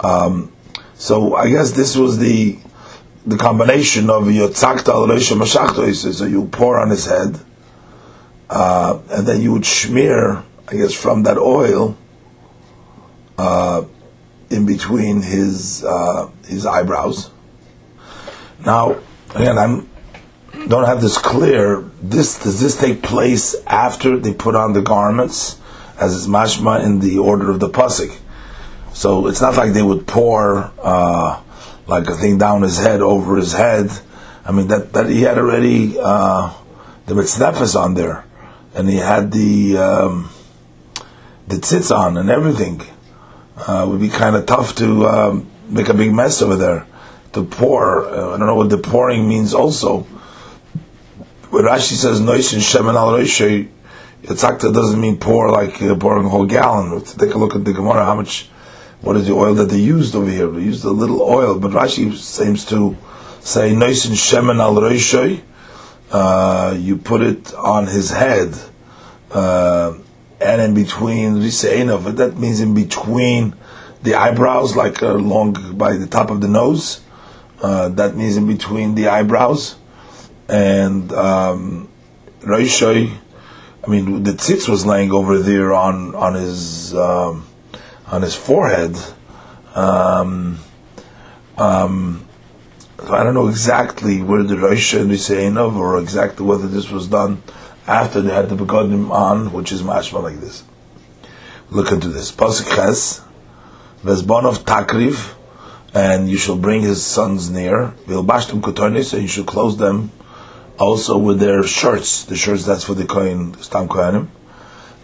Um, 0.00 0.52
so 0.94 1.34
I 1.34 1.50
guess 1.50 1.72
this 1.72 1.96
was 1.96 2.18
the 2.18 2.58
the 3.28 3.36
combination 3.36 4.08
of 4.08 4.24
yotzakta 4.24 4.88
al 4.88 5.06
mashachto. 5.06 5.94
So 5.94 6.24
you 6.24 6.46
pour 6.46 6.78
on 6.80 6.88
his 6.88 7.04
head, 7.04 7.38
uh, 8.48 8.98
and 9.10 9.26
then 9.26 9.42
you 9.42 9.52
would 9.52 9.66
smear, 9.66 10.42
I 10.66 10.72
guess, 10.72 10.94
from 10.94 11.24
that 11.24 11.36
oil 11.36 11.96
uh, 13.36 13.84
in 14.50 14.64
between 14.64 15.20
his 15.20 15.84
uh, 15.84 16.30
his 16.46 16.64
eyebrows. 16.64 17.30
Now, 18.64 18.96
again, 19.34 19.58
I'm 19.58 19.88
don't 20.66 20.86
have 20.86 21.02
this 21.02 21.18
clear. 21.18 21.82
This 22.00 22.42
does 22.42 22.60
this 22.60 22.80
take 22.80 23.02
place 23.02 23.54
after 23.66 24.18
they 24.18 24.32
put 24.32 24.56
on 24.56 24.72
the 24.72 24.82
garments, 24.82 25.58
as 26.00 26.14
is 26.14 26.26
mashma 26.26 26.82
in 26.82 27.00
the 27.00 27.18
order 27.18 27.50
of 27.50 27.60
the 27.60 27.68
pasuk? 27.68 28.16
So 28.94 29.26
it's 29.26 29.42
not 29.42 29.54
like 29.54 29.74
they 29.74 29.82
would 29.82 30.06
pour 30.06 30.72
uh, 30.82 31.42
like 31.88 32.06
a 32.08 32.14
thing 32.14 32.38
down 32.38 32.62
his 32.62 32.78
head 32.78 33.00
over 33.00 33.36
his 33.36 33.52
head. 33.52 33.90
I 34.44 34.52
mean 34.52 34.68
that 34.68 34.92
that 34.92 35.08
he 35.08 35.22
had 35.22 35.38
already 35.38 35.98
uh, 35.98 36.54
the 37.06 37.14
mitznefes 37.14 37.74
on 37.74 37.94
there, 37.94 38.24
and 38.74 38.88
he 38.88 38.96
had 38.96 39.32
the 39.32 39.76
um, 39.78 40.30
the 41.48 41.56
tzitz 41.56 41.94
on 41.94 42.16
and 42.16 42.30
everything. 42.30 42.82
Uh, 43.56 43.84
it 43.84 43.90
would 43.90 44.00
be 44.00 44.08
kind 44.08 44.36
of 44.36 44.46
tough 44.46 44.76
to 44.76 45.06
um, 45.06 45.50
make 45.68 45.88
a 45.88 45.94
big 45.94 46.14
mess 46.14 46.40
over 46.40 46.54
there 46.54 46.86
to 47.32 47.42
pour. 47.42 48.06
Uh, 48.06 48.34
I 48.34 48.38
don't 48.38 48.46
know 48.46 48.54
what 48.54 48.70
the 48.70 48.78
pouring 48.78 49.28
means. 49.28 49.52
Also, 49.52 50.02
when 51.50 51.64
Rashi 51.64 51.94
says 51.94 52.20
noisin 52.20 52.60
shemen 52.60 52.94
al 52.94 53.18
Yitzhak 54.22 54.60
doesn't 54.74 55.00
mean 55.00 55.16
pour 55.16 55.50
like 55.50 55.80
uh, 55.82 55.94
pouring 55.96 56.26
a 56.26 56.28
whole 56.28 56.46
gallon. 56.46 57.00
Take 57.02 57.34
a 57.34 57.38
look 57.38 57.54
at 57.54 57.64
the 57.64 57.72
Gemara. 57.72 58.04
How 58.04 58.14
much 58.14 58.48
what 59.00 59.16
is 59.16 59.26
the 59.26 59.34
oil 59.34 59.54
that 59.54 59.68
they 59.68 59.78
used 59.78 60.14
over 60.14 60.30
here? 60.30 60.48
They 60.48 60.62
used 60.62 60.84
a 60.84 60.90
little 60.90 61.22
oil, 61.22 61.58
but 61.58 61.70
Rashi 61.70 62.14
seems 62.16 62.64
to 62.66 62.96
say 63.40 63.70
noisin 63.72 64.12
shemen 64.12 64.58
al 64.60 64.74
reishoy. 64.74 65.42
Uh, 66.10 66.74
you 66.78 66.96
put 66.96 67.20
it 67.20 67.54
on 67.54 67.86
his 67.86 68.10
head, 68.10 68.54
uh, 69.30 69.94
and 70.40 70.60
in 70.60 70.74
between 70.74 71.34
riseinov. 71.34 72.16
That 72.16 72.38
means 72.38 72.60
in 72.60 72.74
between 72.74 73.54
the 74.02 74.14
eyebrows, 74.14 74.74
like 74.74 75.02
along 75.02 75.76
by 75.76 75.96
the 75.96 76.06
top 76.06 76.30
of 76.30 76.40
the 76.40 76.48
nose. 76.48 77.02
Uh, 77.60 77.88
that 77.90 78.16
means 78.16 78.36
in 78.36 78.46
between 78.46 78.94
the 78.94 79.08
eyebrows, 79.08 79.76
and 80.48 81.12
um, 81.12 81.88
reishoy. 82.40 83.16
I 83.84 83.90
mean, 83.90 84.22
the 84.22 84.32
tzitz 84.32 84.68
was 84.68 84.84
laying 84.84 85.12
over 85.12 85.38
there 85.38 85.72
on 85.72 86.14
on 86.16 86.34
his. 86.34 86.94
Um, 86.94 87.47
on 88.10 88.22
his 88.22 88.34
forehead. 88.34 88.96
Um, 89.74 90.58
um, 91.56 92.26
so 92.98 93.14
I 93.14 93.22
don't 93.22 93.34
know 93.34 93.48
exactly 93.48 94.22
where 94.22 94.42
the 94.42 94.58
Rosh 94.58 94.94
of, 94.94 95.76
or 95.76 96.00
exactly 96.00 96.44
whether 96.44 96.66
this 96.66 96.90
was 96.90 97.06
done 97.08 97.42
after 97.86 98.20
they 98.20 98.32
had 98.32 98.48
the 98.48 98.56
begodim 98.56 99.10
on, 99.10 99.52
which 99.52 99.72
is 99.72 99.82
mashma 99.82 100.22
like 100.22 100.40
this. 100.40 100.64
Look 101.70 101.92
into 101.92 102.08
this. 102.08 102.32
Pasuk 102.32 102.74
Ches, 102.74 103.20
of 104.04 104.64
Takriv, 104.64 105.34
and 105.94 106.28
you 106.28 106.36
shall 106.36 106.56
bring 106.56 106.82
his 106.82 107.04
sons 107.04 107.50
near. 107.50 107.94
Vilbashtim 108.06 108.60
kotonis, 108.60 109.12
and 109.12 109.22
you 109.22 109.28
should 109.28 109.46
close 109.46 109.76
them 109.76 110.10
also 110.78 111.18
with 111.18 111.40
their 111.40 111.62
shirts. 111.62 112.24
The 112.24 112.36
shirts 112.36 112.64
that's 112.64 112.84
for 112.84 112.94
the 112.94 113.04
kohen, 113.04 113.54
stam 113.62 113.88
kohenim. 113.88 114.28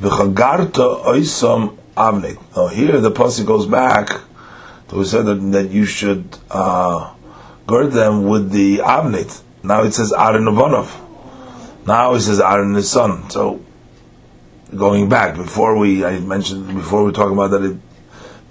V'chagarta 0.01 1.05
oisam 1.05 1.79
avnit. 1.97 2.39
Now 2.57 2.69
here 2.69 3.01
the 3.01 3.11
pasuk 3.11 3.47
goes 3.47 3.67
back 3.67 4.09
to 4.89 5.05
said 5.05 5.27
that, 5.27 5.37
that 5.53 5.71
you 5.71 5.85
should 5.85 6.39
uh, 6.51 7.15
gird 7.67 7.93
them 7.93 8.25
with 8.25 8.51
the 8.51 8.79
avnit. 8.79 9.43
Now 9.63 9.83
it 9.83 9.93
says 9.93 10.13
Aaron. 10.13 10.45
Now 11.87 12.15
it 12.15 12.21
says 12.21 12.41
Aaron 12.41 12.75
his 12.75 12.91
son. 12.91 13.31
So 13.31 13.61
going 14.77 15.09
back 15.09 15.37
before 15.37 15.79
we 15.79 16.05
I 16.05 16.19
mentioned 16.21 16.75
before 16.75 17.05
we 17.05 17.13
talk 17.13 17.31
about 17.31 17.51
that 17.53 17.63
it 17.63 17.77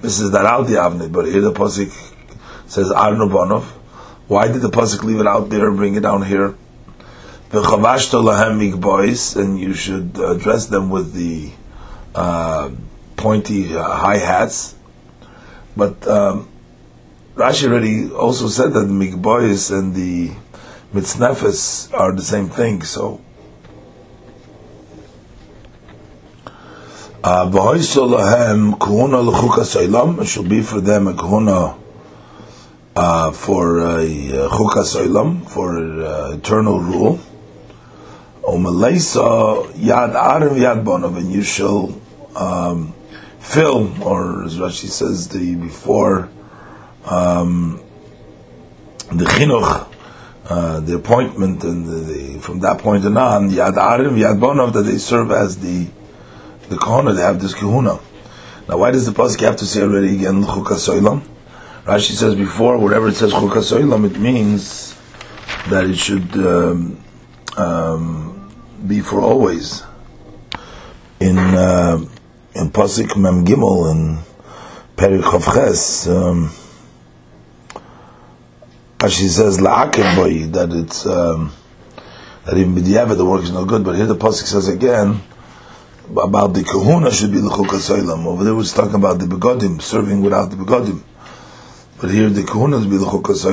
misses 0.02 0.32
that 0.32 0.46
out 0.46 0.68
the 0.68 0.74
avnit, 0.74 1.12
but 1.12 1.26
here 1.26 1.42
the 1.42 1.54
pasuk 1.54 1.92
says 2.68 2.92
Aaron. 2.92 3.30
Why 4.28 4.48
did 4.48 4.62
the 4.62 4.70
pasuk 4.70 5.04
leave 5.04 5.20
it 5.20 5.28
out 5.28 5.50
there 5.50 5.68
and 5.68 5.78
bring 5.78 5.96
it 5.96 6.02
down 6.02 6.24
here? 6.24 6.56
And 7.52 9.60
you 9.60 9.74
should 9.74 10.18
address 10.18 10.68
them 10.68 10.90
with 10.90 11.14
the 11.14 11.52
uh, 12.16 12.72
pointy 13.24 13.74
uh, 13.76 13.82
high 13.82 14.18
hats. 14.20 14.76
But 15.76 16.06
um, 16.08 16.50
Rashi 17.36 17.68
already 17.68 18.12
also 18.12 18.48
said 18.48 18.74
that 18.74 18.82
the 18.82 18.94
mikbois 18.94 19.72
and 19.72 19.96
the 19.96 20.32
mitznefes 20.94 21.92
are 21.98 22.12
the 22.14 22.22
same 22.22 22.50
thing. 22.50 22.84
So. 22.84 23.22
Uh, 27.24 27.50
it 27.80 27.86
shall 30.28 30.44
be 30.44 30.62
for 30.62 30.82
them 30.82 31.08
a 31.08 31.14
kahuna 31.14 31.58
uh, 31.58 31.76
uh, 32.98 33.32
for 33.32 33.80
uh, 33.80 34.00
chukas 34.52 34.98
olam, 35.00 35.50
for 35.50 35.80
uh, 36.04 36.34
eternal 36.34 36.82
rule. 36.82 37.20
Umaleisa 38.44 39.72
yad 39.76 40.14
arim 40.14 40.58
yad 40.60 40.84
bonov, 40.84 41.16
and 41.16 41.32
you 41.32 41.42
shall 41.42 41.98
um, 42.36 42.94
fill, 43.44 44.02
or 44.04 44.46
as 44.46 44.58
Rashi 44.58 44.90
says, 44.90 45.28
the 45.28 45.56
before 45.56 46.30
um, 47.06 47.82
the 49.12 49.26
chinuch, 49.26 49.94
uh, 50.46 50.80
the 50.80 50.96
appointment, 50.96 51.64
and 51.64 51.86
the, 51.86 51.96
the, 51.96 52.40
from 52.40 52.62
that 52.62 52.80
point 52.80 53.06
on, 53.06 53.50
yad 53.50 53.74
arim 53.74 54.18
yad 54.18 54.40
bonov, 54.40 54.74
that 54.74 54.84
they 54.84 54.98
serve 54.98 55.32
as 55.32 55.60
the 55.60 55.88
the 56.70 56.78
kahuna, 56.78 57.14
they 57.14 57.22
have 57.22 57.42
this 57.42 57.54
kahuna. 57.54 58.00
Now, 58.68 58.78
why 58.78 58.92
does 58.92 59.06
the 59.06 59.12
pasuk 59.12 59.42
have 59.42 59.58
to 59.58 59.66
say 59.66 59.82
already 59.82 60.16
again 60.16 60.44
chukas 60.44 60.88
olam? 60.90 61.22
Rashi 61.84 62.12
says 62.12 62.36
before, 62.36 62.78
wherever 62.78 63.10
it 63.10 63.16
says 63.16 63.34
chukas 63.34 63.78
olam, 63.78 64.10
it 64.10 64.18
means 64.18 64.98
that 65.70 65.86
it 65.86 65.98
should 65.98 66.34
um, 66.38 67.04
um, 67.58 68.50
be 68.88 69.02
for 69.02 69.20
always. 69.20 69.84
In 71.20 71.38
uh, 71.38 72.06
in 72.56 72.70
pasuk 72.70 73.18
mem 73.18 73.46
gimel 73.46 73.92
and 73.92 74.20
perik 74.96 75.22
chavches, 75.22 76.08
um, 76.10 76.50
Rashi 79.00 79.28
says 79.28 79.58
la'akim 79.58 80.16
boy 80.16 80.46
that 80.52 80.72
it's 80.72 81.06
um, 81.06 81.52
that 82.46 82.58
even 82.58 82.76
b'diavad 82.76 83.18
the 83.18 83.26
work 83.26 83.44
is 83.44 83.52
no 83.52 83.66
good. 83.66 83.84
But 83.84 83.96
here 83.96 84.06
the 84.06 84.16
pasuk 84.16 84.46
says 84.46 84.68
again 84.70 85.22
about 86.10 86.54
the 86.54 86.64
kahuna 86.64 87.12
should 87.12 87.32
be 87.32 87.40
the 87.40 87.50
chukas. 87.50 87.90
Over 87.90 88.44
there, 88.44 88.56
was 88.56 88.74
talking 88.74 88.96
about 88.96 89.20
the 89.20 89.26
begodim 89.26 89.82
serving 89.82 90.22
without 90.22 90.50
the 90.50 90.56
begodim. 90.56 91.02
But 92.00 92.12
here 92.12 92.30
the 92.30 92.44
kahuna 92.44 92.82
should 92.82 92.92
be 92.92 92.98
the 92.98 93.06
chukas. 93.06 93.46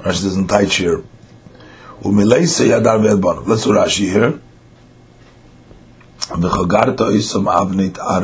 Rashi 0.00 0.22
doesn't 0.22 0.48
touch 0.48 0.76
here. 0.76 1.02
Let's 2.02 2.56
do 2.56 2.68
Rashi 3.72 4.10
here. 4.12 4.40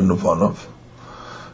Nufonov. 0.03 0.57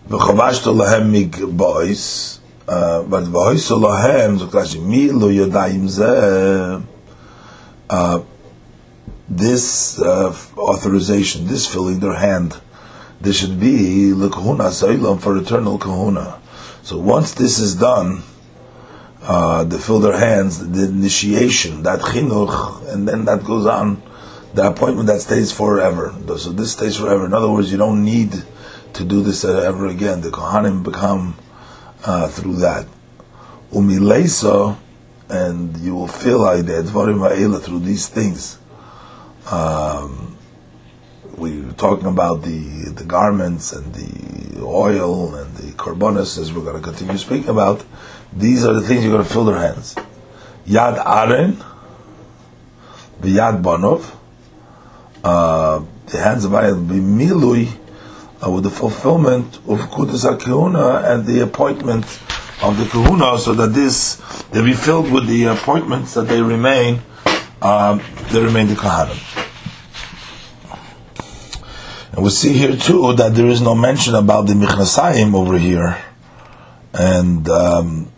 V'chavashto 0.09 0.73
lahem 0.75 1.11
mig 1.11 1.33
bois. 1.57 2.39
Uh, 2.69 3.03
but 3.03 3.25
v'hoiso 3.25 3.79
lahem, 3.81 4.39
zok 4.39 4.51
Rashi, 4.51 4.81
mi 4.83 5.11
lo 5.11 5.29
yodayim 5.29 5.89
zeh. 5.89 6.83
Uh, 7.89 8.21
this 9.29 10.01
uh, 10.01 10.35
authorization, 10.57 11.47
this 11.47 11.67
filling 11.67 11.99
their 12.01 12.15
hand, 12.15 12.57
this 13.21 13.39
should 13.39 13.59
be 13.59 14.13
lekahuna 14.15 14.71
sa'ilam 14.71 15.19
for 15.19 15.37
eternal 15.37 15.79
kahuna. 15.79 16.41
So 16.83 16.99
once 16.99 17.33
this 17.35 17.59
is 17.59 17.75
done, 17.75 18.23
uh, 19.23 19.65
they 19.65 19.79
fill 19.79 19.99
their 19.99 20.17
hands, 20.17 20.59
the 20.69 20.85
initiation, 20.85 21.83
that 21.83 22.01
chinuch, 22.01 22.93
and 22.93 23.09
then 23.09 23.25
that 23.25 23.43
goes 23.43 23.67
on, 23.67 24.01
the 24.57 24.67
appointment 24.67 25.07
that 25.07 25.21
stays 25.21 25.53
forever. 25.53 26.15
So 26.39 26.51
this 26.51 26.73
stays 26.73 26.97
forever. 26.97 27.27
In 27.27 27.35
other 27.35 27.51
words, 27.51 27.71
you 27.71 27.77
don't 27.77 28.03
need 28.03 28.33
to 28.95 29.05
do 29.05 29.23
this 29.23 29.45
ever 29.45 29.87
again. 29.87 30.23
The 30.23 30.31
kohanim 30.31 30.83
become 30.83 31.37
uh, 32.05 32.29
through 32.29 32.57
that. 32.57 32.87
Umileisa, 33.71 34.79
and 35.29 35.77
you 35.77 35.95
will 35.95 36.09
feel 36.09 36.39
like 36.39 36.65
that 36.65 37.61
through 37.65 37.81
these 37.81 38.09
things. 38.09 38.59
Um, 39.51 40.39
we 41.37 41.61
were 41.61 41.73
talking 41.73 42.07
about 42.07 42.43
the 42.43 42.91
the 42.97 43.05
garments 43.05 43.75
and 43.75 43.93
the 43.93 44.63
oil 44.63 45.35
and 45.35 45.55
the 45.57 45.73
carbonas, 45.77 46.39
as 46.39 46.51
we're 46.51 46.65
going 46.65 46.83
to 46.83 46.83
continue 46.83 47.19
speaking 47.19 47.51
about. 47.51 47.85
These 48.33 48.65
are 48.65 48.73
the 48.73 48.81
things 48.81 49.05
you're 49.05 49.13
going 49.13 49.25
to 49.25 49.31
fill 49.31 49.45
their 49.45 49.59
hands. 49.59 49.97
Yad 50.67 50.97
Aren, 51.05 51.63
the 53.21 53.37
Yad 53.37 53.63
Banov, 53.63 54.16
uh, 55.27 55.85
the 56.07 56.19
hands 56.19 56.45
of 56.45 56.55
Aaron, 56.55 56.87
be 56.87 56.95
Milui, 56.95 57.67
uh, 58.41 58.49
with 58.49 58.63
the 58.63 58.71
fulfillment 58.71 59.57
of 59.67 59.81
Kudas 59.91 60.23
Kahuna 60.41 61.03
and 61.11 61.27
the 61.27 61.41
appointment 61.41 62.05
of 62.63 62.79
the 62.79 62.87
Kahuna, 62.89 63.37
so 63.37 63.53
that 63.55 63.75
this 63.75 64.23
they 64.53 64.63
be 64.63 64.73
filled 64.73 65.11
with 65.11 65.27
the 65.27 65.47
appointments 65.47 66.15
that 66.15 66.29
they 66.29 66.41
remain, 66.41 67.01
um, 67.61 68.01
they 68.31 68.41
remain 68.41 68.69
the 68.69 68.75
Kahanim. 68.75 69.19
And 72.13 72.23
we 72.23 72.31
see 72.31 72.53
here 72.53 72.77
too 72.77 73.13
that 73.15 73.35
there 73.35 73.49
is 73.49 73.61
no 73.61 73.75
mention 73.75 74.15
about 74.15 74.47
the 74.47 74.55
Michnasayim 74.55 75.35
over 75.35 75.59
here. 75.59 75.99
And 76.95 77.49
um, 77.49 78.13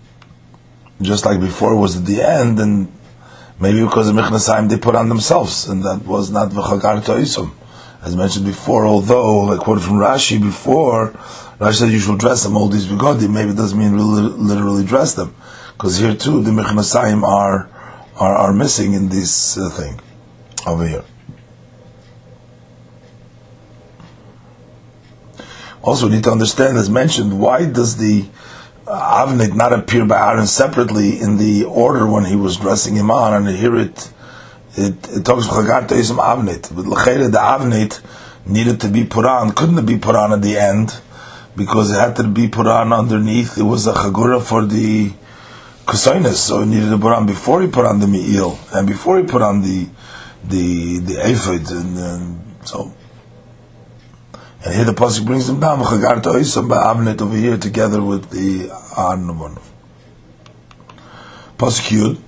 just 1.00 1.24
like 1.24 1.40
before 1.40 1.72
it 1.72 1.80
was 1.80 1.96
at 1.96 2.04
the 2.04 2.20
end, 2.20 2.60
and 2.60 2.92
maybe 3.60 3.82
because 3.82 4.06
the 4.06 4.12
Michnasayim 4.12 4.68
they 4.68 4.78
put 4.78 4.94
on 4.94 5.08
themselves, 5.08 5.68
and 5.68 5.82
that 5.84 6.04
was 6.04 6.30
not 6.30 6.50
V'chagar 6.50 7.00
Toisum. 7.02 7.52
As 8.02 8.14
mentioned 8.14 8.46
before, 8.46 8.86
although, 8.86 9.40
like 9.40 9.60
quoted 9.60 9.82
from 9.82 9.94
Rashi 9.94 10.40
before, 10.40 11.10
Rashi 11.58 11.80
said 11.80 11.90
you 11.90 11.98
should 11.98 12.18
dress 12.20 12.44
them, 12.44 12.56
all 12.56 12.68
these 12.68 12.86
begodim, 12.86 13.32
maybe 13.32 13.50
it 13.50 13.56
doesn't 13.56 13.78
mean 13.78 13.96
literally 13.96 14.84
dress 14.84 15.14
them. 15.14 15.34
Because 15.72 15.98
here 15.98 16.14
too, 16.14 16.42
the 16.42 16.50
Michnasayim 16.50 17.22
are, 17.24 17.68
are, 18.16 18.34
are 18.36 18.52
missing 18.52 18.92
in 18.92 19.08
this 19.08 19.58
uh, 19.58 19.68
thing 19.70 20.00
over 20.66 20.86
here. 20.86 21.04
Also, 25.82 26.06
we 26.06 26.16
need 26.16 26.24
to 26.24 26.30
understand, 26.30 26.76
as 26.76 26.90
mentioned, 26.90 27.40
why 27.40 27.64
does 27.64 27.96
the 27.96 28.26
uh, 28.88 29.26
Avnit 29.26 29.54
not 29.54 29.72
appear 29.72 30.04
by 30.04 30.18
Aaron 30.30 30.46
separately 30.46 31.20
in 31.20 31.36
the 31.36 31.64
order 31.64 32.06
when 32.06 32.24
he 32.24 32.36
was 32.36 32.56
dressing 32.56 32.94
him 32.96 33.10
on, 33.10 33.34
and 33.34 33.56
here 33.56 33.76
it 33.76 34.12
it, 34.76 34.94
it 35.10 35.24
talks 35.24 35.46
Chagar 35.46 35.86
Toisim 35.86 36.18
Avnit. 36.18 36.74
But 36.74 36.86
L'chere, 36.86 37.28
the 37.28 37.38
Avnit 37.38 38.00
needed 38.46 38.80
to 38.80 38.88
be 38.88 39.04
put 39.04 39.24
on, 39.24 39.52
couldn't 39.52 39.84
be 39.84 39.98
put 39.98 40.16
on 40.16 40.32
at 40.32 40.42
the 40.42 40.56
end, 40.56 40.98
because 41.56 41.90
it 41.90 41.98
had 42.00 42.16
to 42.16 42.24
be 42.24 42.48
put 42.48 42.66
on 42.66 42.92
underneath. 42.92 43.58
It 43.58 43.64
was 43.64 43.86
a 43.86 43.92
Chagura 43.92 44.42
for 44.42 44.64
the 44.64 45.12
Kusainus, 45.86 46.34
so 46.34 46.62
it 46.62 46.66
needed 46.66 46.90
to 46.90 46.98
put 46.98 47.12
on 47.12 47.26
before 47.26 47.60
he 47.62 47.68
put 47.68 47.84
on 47.84 48.00
the 48.00 48.06
Me'il, 48.06 48.58
and 48.72 48.86
before 48.86 49.18
he 49.18 49.24
put 49.24 49.42
on 49.42 49.62
the 49.62 49.88
the 50.44 50.98
the 51.00 51.14
Ephod, 51.14 51.70
and, 51.70 51.98
and 51.98 52.44
so 52.64 52.92
and 54.64 54.74
here 54.74 54.84
the 54.84 54.92
pasuk 54.92 55.24
brings 55.24 55.46
them 55.46 55.60
down. 55.60 55.78
Avnet 55.78 57.22
over 57.22 57.36
here 57.36 57.56
together 57.56 58.02
with 58.02 58.30
the 58.30 58.68
Arnavon. 58.96 59.60
Pasuk 61.56 61.90
Yud. 61.90 62.18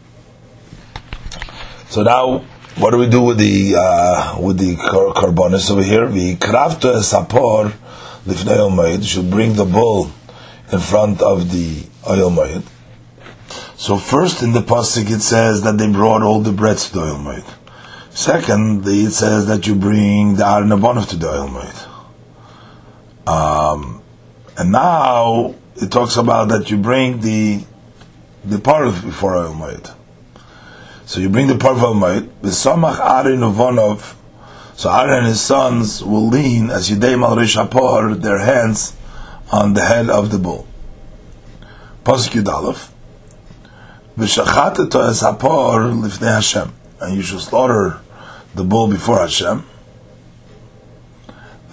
So 1.88 2.02
now, 2.04 2.44
what 2.78 2.92
do 2.92 2.98
we 2.98 3.08
do 3.08 3.22
with 3.22 3.38
the 3.38 3.74
uh, 3.76 4.38
with 4.40 4.58
the 4.58 4.76
carbonis 4.76 5.70
over 5.72 5.82
here? 5.82 6.06
We 6.08 6.36
krafta 6.36 7.02
sapor 7.02 7.72
lifnei 8.24 8.78
oil 8.78 9.00
should 9.00 9.28
bring 9.28 9.54
the 9.54 9.64
bull 9.64 10.12
in 10.72 10.78
front 10.78 11.20
of 11.22 11.50
the 11.50 11.84
oil. 12.08 12.62
So 13.74 13.96
first 13.96 14.42
in 14.42 14.52
the 14.52 14.60
pasuk 14.60 15.10
it 15.10 15.20
says 15.20 15.62
that 15.62 15.78
they 15.78 15.90
brought 15.90 16.22
all 16.22 16.40
the 16.40 16.52
breads 16.52 16.90
to 16.90 16.98
the 16.98 17.00
oil. 17.00 17.44
Second, 18.10 18.86
it 18.86 19.10
says 19.12 19.46
that 19.46 19.66
you 19.66 19.74
bring 19.74 20.36
the 20.36 20.44
arnabonov 20.44 21.08
to 21.08 21.16
the 21.16 21.28
oil. 21.28 21.89
Um, 23.26 24.02
and 24.56 24.72
now 24.72 25.54
it 25.76 25.90
talks 25.90 26.16
about 26.16 26.48
that 26.48 26.70
you 26.70 26.76
bring 26.76 27.20
the 27.20 27.64
the 28.44 28.56
parv 28.56 29.04
before 29.04 29.36
oil 29.36 29.54
Moed. 29.54 29.94
So 31.06 31.20
you 31.20 31.28
bring 31.28 31.46
the 31.46 31.54
parv 31.54 31.78
Moed. 31.94 32.28
V'samach 32.42 32.98
Aaron 32.98 33.40
Uvonov. 33.40 34.16
So 34.74 34.90
Aaron 34.90 35.18
and 35.18 35.26
his 35.26 35.40
sons 35.40 36.02
will 36.02 36.28
lean 36.28 36.70
as 36.70 36.90
Yidei 36.90 37.18
Mal 37.18 37.36
Rishapor 37.36 38.20
their 38.20 38.38
hands 38.38 38.96
on 39.52 39.74
the 39.74 39.84
head 39.84 40.08
of 40.08 40.30
the 40.30 40.38
bull. 40.38 40.66
Pasuk 42.04 42.42
Yudalef. 42.42 42.90
V'shachat 44.16 44.78
es 45.08 45.22
hapor 45.22 45.92
lifnei 45.94 46.34
Hashem. 46.34 46.72
And 47.00 47.16
you 47.16 47.22
should 47.22 47.40
slaughter 47.40 48.00
the 48.54 48.64
bull 48.64 48.88
before 48.88 49.20
Hashem 49.20 49.64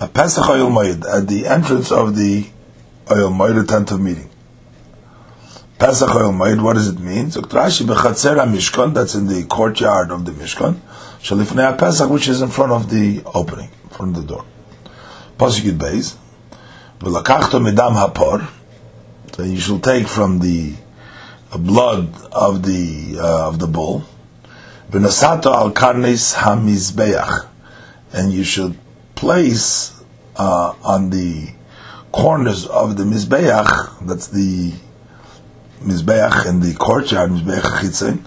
Pesach 0.05 0.47
Oil 0.47 0.69
Moed, 0.69 1.05
at 1.11 1.27
the 1.27 1.47
entrance 1.47 1.91
of 1.91 2.15
the 2.15 2.45
Oil 3.11 3.31
Moed, 3.31 3.67
tent 3.67 3.89
of 3.91 3.99
meeting. 3.99 4.29
Pesach 5.79 6.13
Oil 6.13 6.31
Moed, 6.31 6.61
what 6.61 6.73
does 6.73 6.87
it 6.87 6.99
mean? 6.99 7.31
So 7.31 7.41
Rashi 7.41 7.83
Bechatzer 7.83 8.35
Mishkan, 8.47 8.93
that's 8.93 9.15
in 9.15 9.25
the 9.25 9.43
courtyard 9.45 10.11
of 10.11 10.25
the 10.25 10.33
Mishkan, 10.33 10.79
Shalifnei 11.19 11.75
Pesach, 11.79 12.11
which 12.11 12.27
is 12.27 12.43
in 12.43 12.49
front 12.49 12.71
of 12.73 12.91
the 12.91 13.23
opening, 13.33 13.69
from 13.89 14.13
the 14.13 14.21
door. 14.21 14.45
Pasuk 15.39 15.61
Yud 15.61 15.79
Beis, 15.79 16.15
V'lakachto 16.99 17.59
Midam 17.59 17.93
Hapor, 17.93 18.47
so 19.35 19.41
you 19.41 19.59
shall 19.59 19.79
take 19.79 20.07
from 20.07 20.37
the 20.39 20.75
blood 21.57 22.13
of 22.31 22.61
the 22.61 23.17
uh, 23.19 23.47
of 23.47 23.57
the 23.57 23.67
bull, 23.67 24.03
V'nasato 24.91 25.51
al 25.51 25.71
karnes 25.71 26.35
hamizbeach, 26.35 27.47
and 28.13 28.31
you 28.31 28.43
should 28.43 28.77
place 29.17 29.99
uh, 30.37 30.73
on 30.83 31.09
the 31.09 31.49
corners 32.11 32.65
of 32.67 32.95
the 32.97 33.03
mizbeach, 33.03 34.07
that's 34.07 34.27
the 34.27 34.71
mizbeach 35.81 36.45
in 36.45 36.59
the 36.59 36.73
courtyard, 36.75 37.31
mizbeach 37.31 37.61
chitzin, 37.79 38.25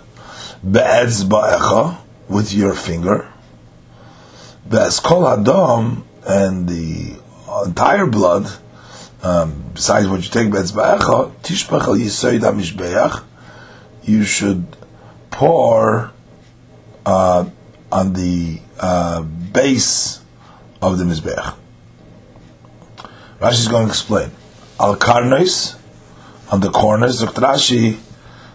be'etzba'echa, 0.69 1.99
with 2.29 2.53
your 2.53 2.75
finger, 2.75 3.33
be'eskol 4.69 5.45
hadom, 5.45 6.03
and 6.27 6.69
the 6.69 7.17
entire 7.65 8.07
blood, 8.07 8.51
um, 9.23 9.65
besides 9.75 10.09
what 10.09 10.23
you 10.23 10.31
take 10.31 10.51
be'etzba'echa, 10.51 11.33
tishbach 11.43 11.83
al 11.83 11.95
yisoid 11.95 13.25
you 14.03 14.25
should 14.25 14.67
pour 15.31 16.13
uh, 17.07 17.45
on 17.93 18.13
the 18.15 18.61
uh, 18.81 19.23
base 19.23 20.21
of 20.83 20.99
the 20.99 21.05
mizbeach. 21.05 21.55
Rashi 23.41 23.53
is 23.53 23.69
going 23.69 23.87
to 23.87 23.91
explain. 23.91 24.31
Al 24.79 24.97
karnois, 24.97 25.79
on 26.51 26.61
the 26.61 26.71
corners, 26.71 27.21
Dr. 27.21 27.41
Rashi, 27.41 27.99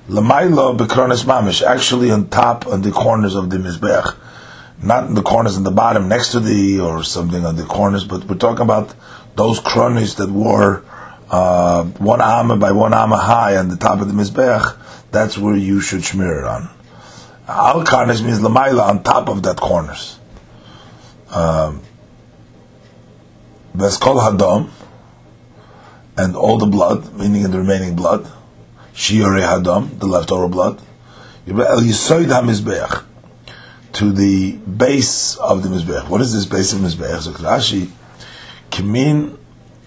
lamailo 0.10 0.78
bekronis 0.78 1.24
mamish, 1.26 1.62
actually 1.62 2.12
on 2.12 2.28
top, 2.30 2.68
on 2.68 2.82
the 2.82 2.92
corners 2.92 3.36
of 3.36 3.50
the 3.50 3.58
mizbeach. 3.58 4.16
Not 4.84 5.06
in 5.06 5.16
the 5.16 5.22
corners 5.22 5.56
in 5.56 5.64
the 5.64 5.72
bottom, 5.72 6.10
next 6.10 6.32
to 6.32 6.40
the, 6.40 6.80
or 6.80 7.04
something 7.04 7.46
on 7.46 7.56
the 7.56 7.64
corners, 7.64 8.04
but 8.04 8.26
we're 8.26 8.36
talking 8.36 8.64
about 8.64 8.94
those 9.36 9.60
kronis 9.60 10.18
that 10.18 10.30
were 10.30 10.84
uh, 11.30 11.84
one 11.84 12.22
amma 12.22 12.58
by 12.58 12.72
one 12.72 12.94
amma 12.94 13.18
high 13.18 13.58
on 13.58 13.70
the 13.70 13.78
top 13.78 14.02
of 14.02 14.08
the 14.08 14.14
mizbeach. 14.14 14.78
That's 15.12 15.38
where 15.38 15.56
you 15.56 15.80
should 15.80 16.04
smear 16.04 16.40
it 16.40 16.46
on. 16.46 16.70
Al 17.48 17.84
karnes 17.84 18.24
means 18.24 18.40
lamaila 18.40 18.90
on 18.90 19.04
top 19.04 19.30
of 19.30 19.44
that 19.44 19.58
corners. 19.58 20.20
Um, 21.30 21.82
Veskol 23.76 24.22
hadam, 24.22 24.70
and 26.18 26.36
all 26.36 26.58
the 26.58 26.66
blood, 26.66 27.14
meaning 27.14 27.44
the 27.52 27.58
remaining 27.60 27.96
blood, 27.96 28.26
shiore 28.94 29.42
hadam, 29.42 30.00
the 30.00 30.06
leftover 30.06 30.48
blood, 30.48 30.82
to 33.94 34.12
the 34.12 34.58
base 34.58 35.36
of 35.38 35.64
the 35.64 35.70
mizbeach. 35.70 36.08
What 36.10 36.22
is 36.22 36.34
this 36.34 36.46
base 36.46 36.74
of 36.74 36.80
mizbeach? 36.80 37.22
So 37.22 37.32
Rashi, 37.32 37.92
kimin 38.72 39.38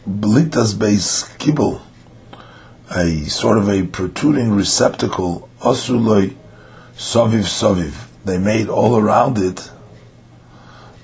blitas 0.06 0.78
base 0.78 1.24
kibble, 1.38 1.80
a 2.94 3.24
sort 3.24 3.58
of 3.58 3.68
a 3.68 3.86
protruding 3.86 4.52
receptacle, 4.52 5.48
osuloi 5.60 6.34
soviv 6.94 7.44
soviv. 7.44 8.06
They 8.24 8.38
made 8.38 8.68
all 8.68 8.96
around 8.98 9.38
it, 9.38 9.70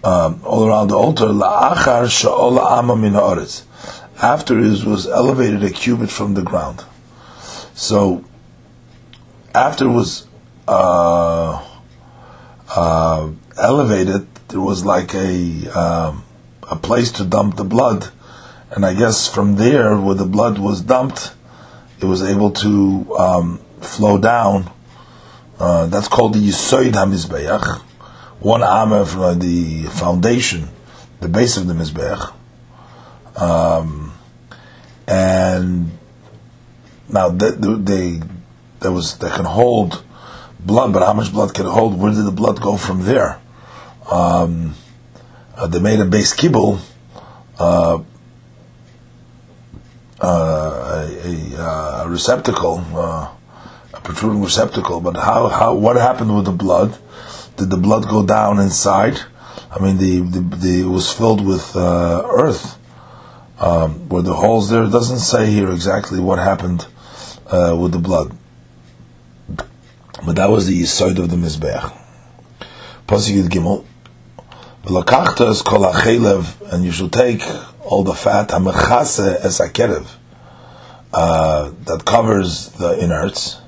um, 0.05 0.41
all 0.45 0.67
around 0.67 0.89
the 0.89 0.97
altar, 0.97 1.27
la'achar 1.27 2.09
sha'ola 2.11 2.79
amma 2.79 2.95
min 2.95 3.17
After 4.23 4.59
it 4.61 4.85
was 4.85 5.07
elevated 5.07 5.65
a 5.65 5.71
cubit 5.71 6.11
from 6.11 6.35
the 6.35 6.43
ground. 6.43 6.85
So, 7.75 8.25
after 9.55 9.87
it 9.87 9.93
was 9.93 10.27
uh, 10.69 11.67
uh, 12.69 13.31
elevated, 13.57 14.27
there 14.49 14.61
was 14.61 14.85
like 14.85 15.15
a 15.15 15.69
um, 15.71 16.25
a 16.71 16.77
place 16.77 17.11
to 17.13 17.25
dump 17.25 17.57
the 17.57 17.65
blood, 17.65 18.11
and 18.71 18.85
I 18.85 18.93
guess 18.95 19.27
from 19.27 19.57
there, 19.57 19.97
where 19.97 20.15
the 20.15 20.27
blood 20.27 20.59
was 20.59 20.83
dumped, 20.83 21.33
it 22.01 22.05
was 22.05 22.23
able 22.23 22.51
to 22.51 23.17
um, 23.17 23.59
flow 23.81 24.19
down. 24.19 24.71
Uh, 25.59 25.87
that's 25.87 26.09
called 26.09 26.35
the 26.35 26.41
Yisoid 26.41 26.93
HaMizbeach, 26.93 27.81
one 28.45 28.63
amma 28.63 29.07
from 29.07 29.39
the 29.39 29.85
foundation, 29.85 30.69
the 31.21 31.29
base 31.29 31.57
of 31.57 31.67
the 31.67 31.73
Mizbeach. 31.73 32.31
Um, 33.41 34.13
and 35.09 35.91
now 37.09 37.31
they, 37.31 37.53
they, 37.53 38.21
there 38.81 38.93
was, 38.93 39.17
they 39.17 39.31
can 39.31 39.47
hold 39.47 40.05
blood, 40.61 40.93
but 40.93 41.03
how 41.03 41.15
much 41.15 41.33
blood 41.33 41.55
can 41.55 41.65
hold? 41.65 41.99
Where 41.99 42.13
did 42.13 42.27
the 42.27 42.31
blood 42.31 42.61
go 42.61 42.77
from 42.77 43.05
there? 43.05 43.41
Um, 44.11 44.75
uh, 45.57 45.67
they 45.67 45.79
made 45.79 46.01
a 46.01 46.05
base 46.05 46.35
kibble, 46.35 46.81
uh, 47.59 48.03
uh, 50.21 51.09
a, 51.25 52.05
a, 52.05 52.09
receptacle, 52.09 52.85
uh, 52.93 53.31
a 53.95 54.01
protruding 54.03 54.43
receptacle. 54.43 55.01
But 55.01 55.17
how, 55.17 55.49
how, 55.49 55.75
what 55.75 55.97
happened 55.97 56.37
with 56.37 56.45
the 56.45 56.53
blood? 56.53 56.99
Did 57.57 57.71
the 57.71 57.77
blood 57.77 58.09
go 58.09 58.27
down 58.27 58.59
inside? 58.59 59.21
I 59.71 59.83
mean, 59.83 59.99
the, 59.99 60.21
the, 60.21 60.57
the 60.57 60.81
it 60.81 60.89
was 60.89 61.13
filled 61.13 61.45
with 61.45 61.77
uh, 61.77 62.23
earth. 62.27 62.79
Um, 63.59 64.09
were 64.09 64.23
the 64.23 64.35
holes 64.35 64.71
there? 64.71 64.85
It 64.85 64.91
doesn't 64.91 65.21
say 65.21 65.47
here 65.47 65.71
exactly 65.71 66.21
what 66.21 66.39
happened 66.39 66.87
uh, 67.47 67.77
with 67.81 67.93
the 67.93 67.99
blood. 67.99 68.37
But 70.27 70.37
that 70.37 70.51
was 70.51 70.67
the 70.67 70.85
side 70.85 71.19
of 71.19 71.31
the 71.31 71.37
Mizbeach. 71.37 71.93
Pasuk 73.07 73.49
Gimel. 73.49 73.85
V'lakachta 74.85 75.65
kol 75.65 75.91
ha'chelev, 75.91 76.73
and 76.73 76.85
you 76.85 76.91
shall 76.91 77.09
take 77.09 77.43
all 77.81 78.05
the 78.05 78.15
fat, 78.15 78.51
ha'mechase 78.51 79.45
es 79.45 79.61
akerev, 79.61 80.07
uh, 81.13 81.71
that 81.85 82.05
covers 82.05 82.69
the 82.73 83.03
innards, 83.03 83.61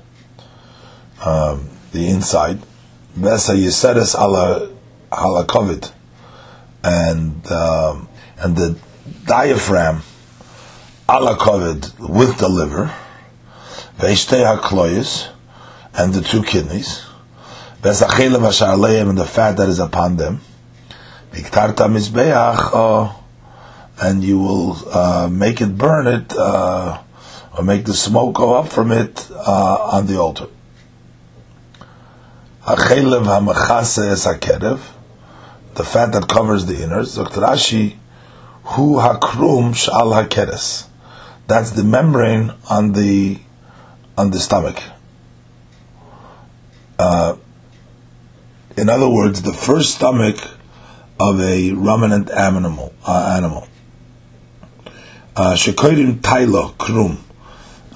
um, 1.25 1.69
the 1.91 2.07
inside, 2.07 2.59
v'esa 3.17 3.55
yiseres 3.55 4.15
ala 4.15 4.69
halakovit, 5.11 5.91
and 6.83 7.45
um, 7.51 8.07
and 8.37 8.55
the 8.55 8.77
diaphragm 9.25 10.01
ala 11.09 11.35
kovid 11.35 11.97
with 11.99 12.37
the 12.37 12.47
liver, 12.47 12.93
ve'ishtei 13.97 14.45
hakloyis, 14.45 15.29
and 15.93 16.13
the 16.13 16.21
two 16.21 16.43
kidneys, 16.43 17.05
ve'sachilim 17.81 18.45
asharleim, 18.45 19.09
and 19.09 19.17
the 19.17 19.25
fat 19.25 19.57
that 19.57 19.67
is 19.67 19.79
upon 19.79 20.17
them, 20.17 20.41
viktarta 21.31 21.87
mizbeach, 21.87 22.69
oh, 22.73 23.23
and 23.99 24.23
you 24.23 24.37
will 24.37 24.77
uh, 24.93 25.27
make 25.31 25.59
it 25.59 25.75
burn 25.75 26.05
it, 26.05 26.33
uh, 26.37 27.01
or 27.57 27.63
make 27.63 27.85
the 27.85 27.93
smoke 27.93 28.35
go 28.35 28.53
up 28.53 28.67
from 28.67 28.91
it 28.91 29.27
uh, 29.31 29.89
on 29.91 30.05
the 30.05 30.19
altar. 30.19 30.47
Achelev 32.67 33.23
hamachase 33.23 34.11
es 34.11 34.25
hakerev, 34.25 34.81
the 35.75 35.85
fat 35.85 36.11
that 36.11 36.27
covers 36.27 36.65
the 36.65 36.83
innards. 36.83 37.15
Dr. 37.15 37.39
Rashi, 37.39 37.95
hu 38.65 38.95
hakrum 38.97 39.73
shal 39.73 40.11
hakeres. 40.11 40.87
That's 41.47 41.71
the 41.71 41.85
membrane 41.85 42.51
on 42.69 42.91
the 42.91 43.39
on 44.17 44.31
the 44.31 44.39
stomach. 44.39 44.83
Uh, 46.99 47.37
in 48.75 48.89
other 48.89 49.09
words, 49.09 49.43
the 49.43 49.53
first 49.53 49.95
stomach 49.95 50.35
of 51.21 51.39
a 51.39 51.71
ruminant 51.71 52.29
animal. 52.31 52.93
Uh, 53.05 53.33
animal. 53.37 53.65
Shekoidim 55.37 56.19
Tailo 56.19 56.73
Krum, 56.73 57.19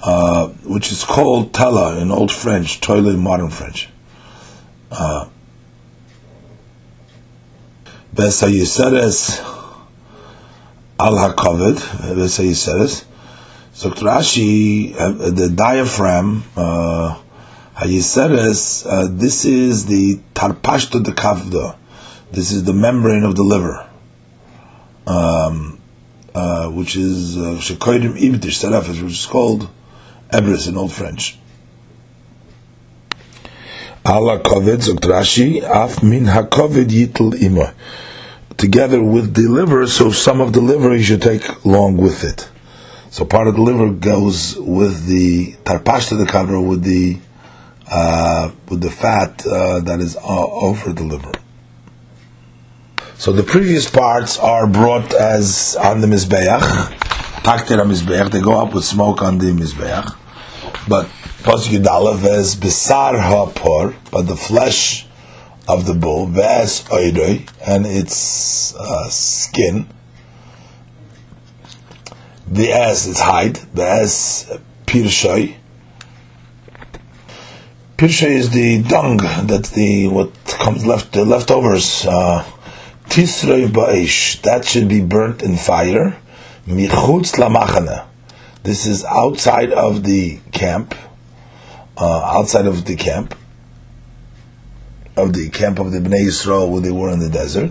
uh, 0.02 0.48
which 0.64 0.90
is 0.90 1.04
called 1.04 1.52
Tala 1.52 1.98
in 1.98 2.10
Old 2.10 2.32
French, 2.32 2.80
toilet 2.80 3.16
in 3.16 3.20
modern 3.20 3.50
French. 3.50 3.91
Uh, 4.92 5.28
Besayiseres 8.14 9.40
al 11.00 11.14
hakovid, 11.14 11.78
Besayiseres. 12.14 13.04
So 13.72 13.90
Rashi, 13.90 14.94
uh, 14.94 15.30
the 15.30 15.48
diaphragm, 15.48 16.44
uh, 16.56 17.18
Hayiseres, 17.76 18.86
uh, 18.86 19.08
this 19.10 19.46
is 19.46 19.86
the 19.86 20.20
Tarpashto 20.34 21.02
de 21.02 21.12
Kavda. 21.12 21.76
This 22.30 22.52
is 22.52 22.64
the 22.64 22.74
membrane 22.74 23.24
of 23.24 23.34
the 23.34 23.42
liver. 23.42 23.88
Um, 25.06 25.80
uh, 26.34 26.68
which 26.68 26.96
is 26.96 27.36
uh, 27.36 27.56
Shekoidim 27.56 28.16
Ibtish 28.16 28.62
Serafis, 28.62 29.02
which 29.02 29.12
is 29.12 29.26
called 29.26 29.68
Ebris 30.30 30.68
in 30.68 30.76
Old 30.76 30.92
French. 30.92 31.38
Allah 34.04 34.40
kovid 34.40 34.80
Rashi 35.00 35.62
af 35.62 36.02
min 36.02 36.26
hakovid 36.26 36.90
yitl 36.90 37.40
imo. 37.42 37.66
Together 38.56 39.02
with 39.02 39.34
the 39.34 39.42
liver, 39.48 39.86
so 39.86 40.10
some 40.10 40.40
of 40.40 40.52
the 40.52 40.60
liver 40.60 40.94
you 40.94 41.02
should 41.02 41.22
take 41.22 41.46
along 41.64 41.96
with 41.96 42.24
it. 42.24 42.48
So 43.10 43.24
part 43.24 43.46
of 43.46 43.54
the 43.54 43.62
liver 43.62 43.90
goes 43.92 44.56
with 44.58 45.06
the 45.06 45.52
tarpashta 45.64 46.18
the 46.18 46.26
cover 46.26 46.60
with 46.60 46.82
the 46.82 47.18
uh, 47.90 48.50
with 48.68 48.80
the 48.80 48.90
fat 48.90 49.46
uh, 49.46 49.80
that 49.80 50.00
is 50.00 50.16
uh, 50.16 50.20
over 50.22 50.92
the 50.92 51.04
liver. 51.04 51.32
So 53.16 53.30
the 53.32 53.42
previous 53.44 53.88
parts 53.88 54.38
are 54.38 54.66
brought 54.66 55.14
as 55.14 55.76
on 55.76 56.00
the 56.00 56.06
Mizbeach, 56.08 56.60
Taktir 57.44 57.78
Mizbeach, 57.84 58.30
they 58.30 58.40
go 58.40 58.60
up 58.60 58.74
with 58.74 58.84
smoke 58.84 59.22
on 59.22 59.38
the 59.38 59.52
Mizbeach. 59.52 60.16
But 60.88 61.08
Pasuk 61.42 61.76
Yudalev 61.76 62.24
is 62.38 62.54
Besar 62.54 63.14
HaPor, 63.14 63.96
but 64.12 64.28
the 64.28 64.36
flesh 64.36 65.06
of 65.66 65.86
the 65.86 65.94
bull, 65.94 66.26
Ves 66.26 66.84
Oidoi, 66.84 67.48
and 67.66 67.84
its 67.84 68.76
uh, 68.76 69.08
skin, 69.08 69.88
the 72.46 72.68
S 72.68 73.08
its 73.08 73.20
hide, 73.20 73.56
the 73.74 73.82
S 73.82 74.50
Pirshoy, 74.86 75.56
Pirsha 78.02 78.28
is 78.28 78.50
the 78.50 78.82
dung. 78.82 79.18
That's 79.46 79.70
the 79.70 80.08
what 80.08 80.32
comes 80.44 80.84
left 80.84 81.12
the 81.12 81.24
leftovers. 81.24 82.04
Uh, 82.04 82.44
Tisrei 83.06 83.68
ba'esh. 83.68 84.42
That 84.42 84.64
should 84.64 84.88
be 84.88 85.00
burnt 85.00 85.42
in 85.42 85.56
fire. 85.56 86.18
Michutz 86.66 87.34
lamachana. 87.34 88.06
This 88.64 88.86
is 88.86 89.04
outside 89.04 89.72
of 89.72 90.02
the 90.02 90.40
camp. 90.50 90.94
Uh, 92.02 92.18
outside 92.36 92.66
of 92.66 92.84
the 92.84 92.96
camp 92.96 93.32
of 95.16 95.34
the 95.34 95.48
camp 95.50 95.78
of 95.78 95.92
the 95.92 96.00
Bnei 96.00 96.26
Yisrael 96.26 96.68
where 96.68 96.80
they 96.80 96.90
were 96.90 97.08
in 97.10 97.20
the 97.20 97.28
desert. 97.28 97.70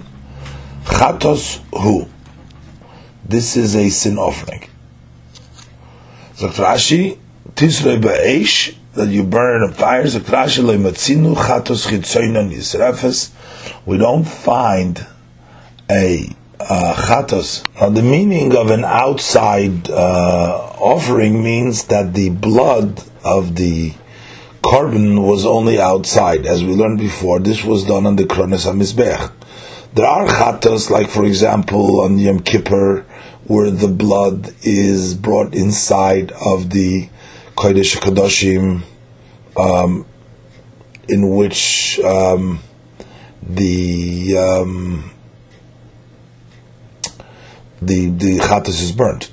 Chatos 0.86 1.60
hu. 1.78 2.08
This 3.26 3.58
is 3.58 3.76
a 3.76 3.90
sin 3.90 4.18
offering. 4.18 4.70
Dr. 6.40 6.64
Rashi, 6.64 7.20
Tisrei 7.56 8.02
ba'esh, 8.02 8.74
that 8.94 9.10
you 9.10 9.24
burn 9.24 9.66
in 9.66 9.74
fire. 9.74 10.04
Dr. 10.04 10.20
Rashi, 10.20 10.64
le'matzinu 10.64 11.36
chatos 11.36 11.88
chitzoinon 11.90 12.54
yisrafes. 12.54 13.32
We 13.86 13.98
don't 13.98 14.24
find 14.24 15.06
a 15.90 16.34
uh, 16.58 16.94
chatos. 16.96 17.66
Now, 17.76 17.90
the 17.90 18.02
meaning 18.02 18.56
of 18.56 18.72
an 18.72 18.86
outside 18.86 19.90
uh, 19.90 20.74
offering 20.80 21.44
means 21.44 21.84
that 21.88 22.14
the 22.14 22.30
blood 22.30 23.04
of 23.26 23.58
the 23.58 23.96
korban 24.62 25.26
was 25.28 25.46
only 25.46 25.80
outside. 25.80 26.46
As 26.46 26.64
we 26.64 26.74
learned 26.74 27.00
before, 27.00 27.40
this 27.40 27.64
was 27.64 27.86
done 27.86 28.06
on 28.06 28.16
the 28.16 28.26
Kronos 28.26 28.66
HaMizbech. 28.66 29.32
There 29.94 30.06
are 30.06 30.26
chatos, 30.28 30.90
like 30.90 31.10
for 31.10 31.26
example 31.26 32.02
on 32.02 32.18
Yom 32.18 32.40
Kippur, 32.40 33.06
where 33.46 33.72
the 33.72 33.88
blood 33.88 34.54
is 34.62 35.16
brought 35.16 35.54
inside 35.54 36.32
of 36.32 36.70
the 36.70 37.10
Kodesh 37.56 37.98
Kadoshim, 37.98 38.84
um, 39.58 40.06
in 41.10 41.36
which 41.36 42.00
um, 42.00 42.60
the 43.44 44.38
um, 44.38 45.12
the 47.82 48.10
the 48.12 48.38
chatos 48.38 48.82
is 48.82 48.92
burnt. 48.92 49.32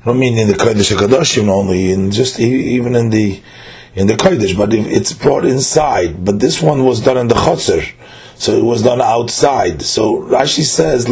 I 0.00 0.06
don't 0.06 0.18
mean 0.18 0.38
in 0.38 0.48
the 0.48 0.54
Kodesh 0.54 0.96
Kadoshim 0.96 1.48
only, 1.48 1.92
in 1.92 2.12
just 2.12 2.40
even 2.40 2.94
in 2.94 3.10
the 3.10 3.42
in 3.94 4.06
the 4.06 4.14
Kodesh, 4.14 4.56
but 4.56 4.72
if 4.72 4.86
it's 4.86 5.12
brought 5.12 5.44
inside. 5.44 6.24
But 6.24 6.40
this 6.40 6.62
one 6.62 6.84
was 6.84 7.00
done 7.00 7.18
in 7.18 7.28
the 7.28 7.34
Chotzer, 7.34 7.92
so 8.36 8.52
it 8.52 8.64
was 8.64 8.82
done 8.82 9.00
outside. 9.00 9.82
So 9.82 10.22
Rashi 10.22 10.64
says, 10.64 11.08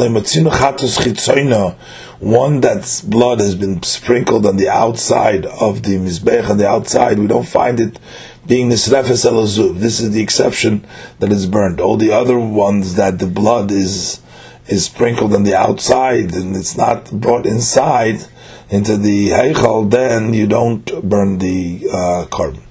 one 2.20 2.60
that's 2.60 3.00
blood 3.00 3.40
has 3.40 3.54
been 3.54 3.82
sprinkled 3.82 4.46
on 4.46 4.56
the 4.56 4.68
outside 4.68 5.46
of 5.46 5.82
the 5.82 5.96
Mizbech, 5.96 6.50
on 6.50 6.58
the 6.58 6.68
outside, 6.68 7.18
we 7.18 7.26
don't 7.26 7.48
find 7.48 7.80
it 7.80 7.98
being 8.46 8.68
Nisrefes 8.68 9.24
Elazuv. 9.30 9.78
This 9.78 10.00
is 10.00 10.12
the 10.12 10.22
exception 10.22 10.86
that 11.18 11.30
is 11.30 11.46
burned. 11.46 11.80
All 11.80 11.96
the 11.96 12.12
other 12.12 12.38
ones 12.38 12.94
that 12.94 13.18
the 13.18 13.26
blood 13.26 13.70
is 13.70 14.20
is 14.66 14.84
sprinkled 14.84 15.34
on 15.34 15.42
the 15.42 15.54
outside 15.54 16.32
and 16.34 16.54
it's 16.54 16.76
not 16.76 17.10
brought 17.10 17.44
inside 17.44 18.20
into 18.68 18.96
the 18.96 19.30
Heichal, 19.30 19.90
then 19.90 20.32
you 20.32 20.46
don't 20.46 20.84
burn 21.02 21.38
the 21.38 21.88
uh, 21.92 22.26
korban. 22.30 22.69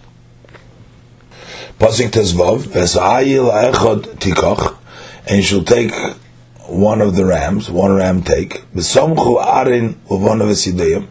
Pasik 1.79 2.09
Tezvov, 2.09 2.63
Vesayil 2.63 3.49
Echod 3.71 4.19
Tikoch, 4.19 4.77
and 5.25 5.37
you 5.37 5.43
shall 5.43 5.63
take 5.63 5.93
one 6.67 6.99
of 6.99 7.15
the 7.15 7.23
rams, 7.23 7.69
one 7.69 7.95
ram 7.95 8.21
take, 8.21 8.65
Vesomchu 8.73 9.41
Arin 9.41 9.93
Uvon 10.09 10.41
of 10.41 11.07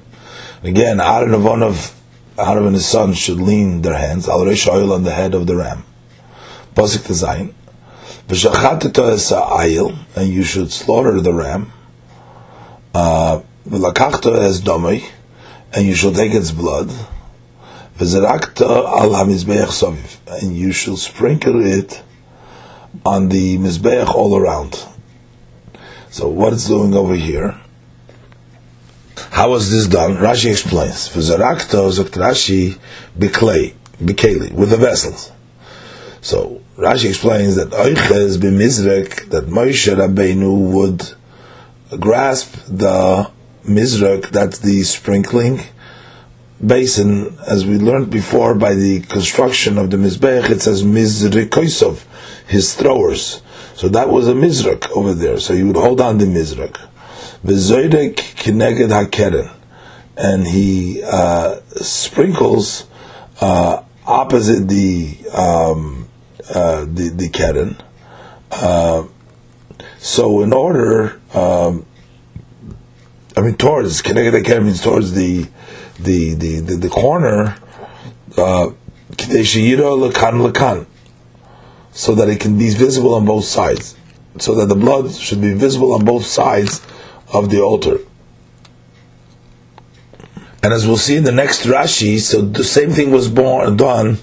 Again, 0.62 0.98
one 1.42 1.62
of 1.62 1.98
Aaron 2.36 2.66
and 2.66 2.74
his 2.74 2.86
son 2.86 3.14
should 3.14 3.40
lean 3.40 3.80
their 3.80 3.96
hands, 3.96 4.28
Al 4.28 4.44
Resh 4.44 4.68
oil 4.68 4.92
on 4.92 5.04
the 5.04 5.10
head 5.10 5.32
of 5.32 5.46
the 5.46 5.56
ram. 5.56 5.84
Pasik 6.74 7.06
Tezayin, 7.06 7.54
V'shachateto 8.28 9.14
Esayil, 9.14 9.96
and 10.16 10.28
you 10.28 10.42
should 10.42 10.70
slaughter 10.70 11.18
the 11.22 11.32
ram, 11.32 11.72
uh, 12.94 13.40
V'lakachto 13.66 14.36
Es 14.36 14.60
Domei, 14.60 15.02
and 15.72 15.86
you 15.86 15.94
shall 15.94 16.12
take 16.12 16.34
its 16.34 16.50
blood, 16.50 16.92
al 18.00 19.10
soviv, 19.70 20.18
and 20.42 20.56
you 20.56 20.72
shall 20.72 20.96
sprinkle 20.96 21.64
it 21.64 22.02
on 23.04 23.28
the 23.28 23.58
mizbeach 23.58 24.08
all 24.14 24.36
around. 24.36 24.84
So 26.10 26.28
what 26.28 26.52
it's 26.52 26.68
doing 26.68 26.94
over 26.94 27.14
here? 27.14 27.60
How 29.30 29.50
was 29.50 29.70
this 29.70 29.86
done? 29.86 30.16
Rashi 30.16 30.50
explains. 30.50 31.08
V'zarakta 31.08 31.90
zokt 31.90 32.16
Rashi 32.16 32.78
biklei, 33.18 33.74
bikeli, 34.02 34.52
with 34.52 34.70
the 34.70 34.76
vessels. 34.76 35.32
So 36.20 36.62
Rashi 36.76 37.08
explains 37.08 37.56
that 37.56 37.70
oiches 37.70 38.38
b'mizrek 38.38 39.30
that 39.30 39.46
Moshe 39.46 39.94
Rabbeinu 39.94 40.72
would 40.72 41.14
grasp 42.00 42.54
the 42.68 43.30
mizrek, 43.64 44.30
that's 44.30 44.58
the 44.58 44.82
sprinkling, 44.82 45.60
basin, 46.64 47.38
as 47.46 47.66
we 47.66 47.76
learned 47.76 48.10
before 48.10 48.54
by 48.54 48.74
the 48.74 49.00
construction 49.00 49.78
of 49.78 49.90
the 49.90 49.96
Mizbech, 49.96 50.50
it 50.50 50.60
says 50.60 50.82
Mizrikoisov, 50.82 52.04
his 52.46 52.74
throwers. 52.74 53.42
So 53.74 53.88
that 53.90 54.08
was 54.08 54.26
a 54.28 54.32
Mizrak 54.32 54.90
over 54.90 55.14
there. 55.14 55.38
So 55.38 55.54
he 55.54 55.62
would 55.62 55.76
hold 55.76 56.00
on 56.00 56.18
the 56.18 56.26
Mizrak. 56.26 56.76
V'zoydek 57.44 58.16
kineged 58.16 58.88
hakeren. 58.88 59.54
And 60.16 60.48
he 60.48 61.00
uh, 61.04 61.60
sprinkles 61.76 62.88
uh, 63.40 63.84
opposite 64.04 64.66
the 64.66 65.16
um, 65.32 66.08
uh, 66.52 66.80
the, 66.86 67.12
the 67.14 67.28
keren. 67.28 67.76
Uh, 68.50 69.04
so 69.98 70.42
in 70.42 70.52
order, 70.52 71.20
um, 71.34 71.86
I 73.36 73.42
mean, 73.42 73.54
towards 73.54 74.02
kineged 74.02 74.42
hakeren 74.42 74.64
means 74.64 74.82
towards 74.82 75.12
the 75.12 75.46
the 75.98 76.34
the 76.34 76.60
the, 76.60 76.76
the 76.76 76.88
corner 76.88 77.56
uh, 78.36 78.70
so 81.92 82.14
that 82.14 82.28
it 82.28 82.40
can 82.40 82.58
be 82.58 82.70
visible 82.70 83.14
on 83.14 83.24
both 83.24 83.44
sides, 83.44 83.96
so 84.38 84.54
that 84.54 84.66
the 84.66 84.76
blood 84.76 85.12
should 85.12 85.40
be 85.40 85.52
visible 85.54 85.92
on 85.92 86.04
both 86.04 86.24
sides 86.24 86.80
of 87.32 87.50
the 87.50 87.60
altar. 87.60 87.98
And 90.62 90.72
as 90.72 90.86
we'll 90.86 90.96
see 90.96 91.16
in 91.16 91.24
the 91.24 91.32
next 91.32 91.66
Rashi, 91.66 92.18
so 92.18 92.42
the 92.42 92.64
same 92.64 92.90
thing 92.90 93.10
was 93.10 93.28
born, 93.28 93.76
done 93.76 94.18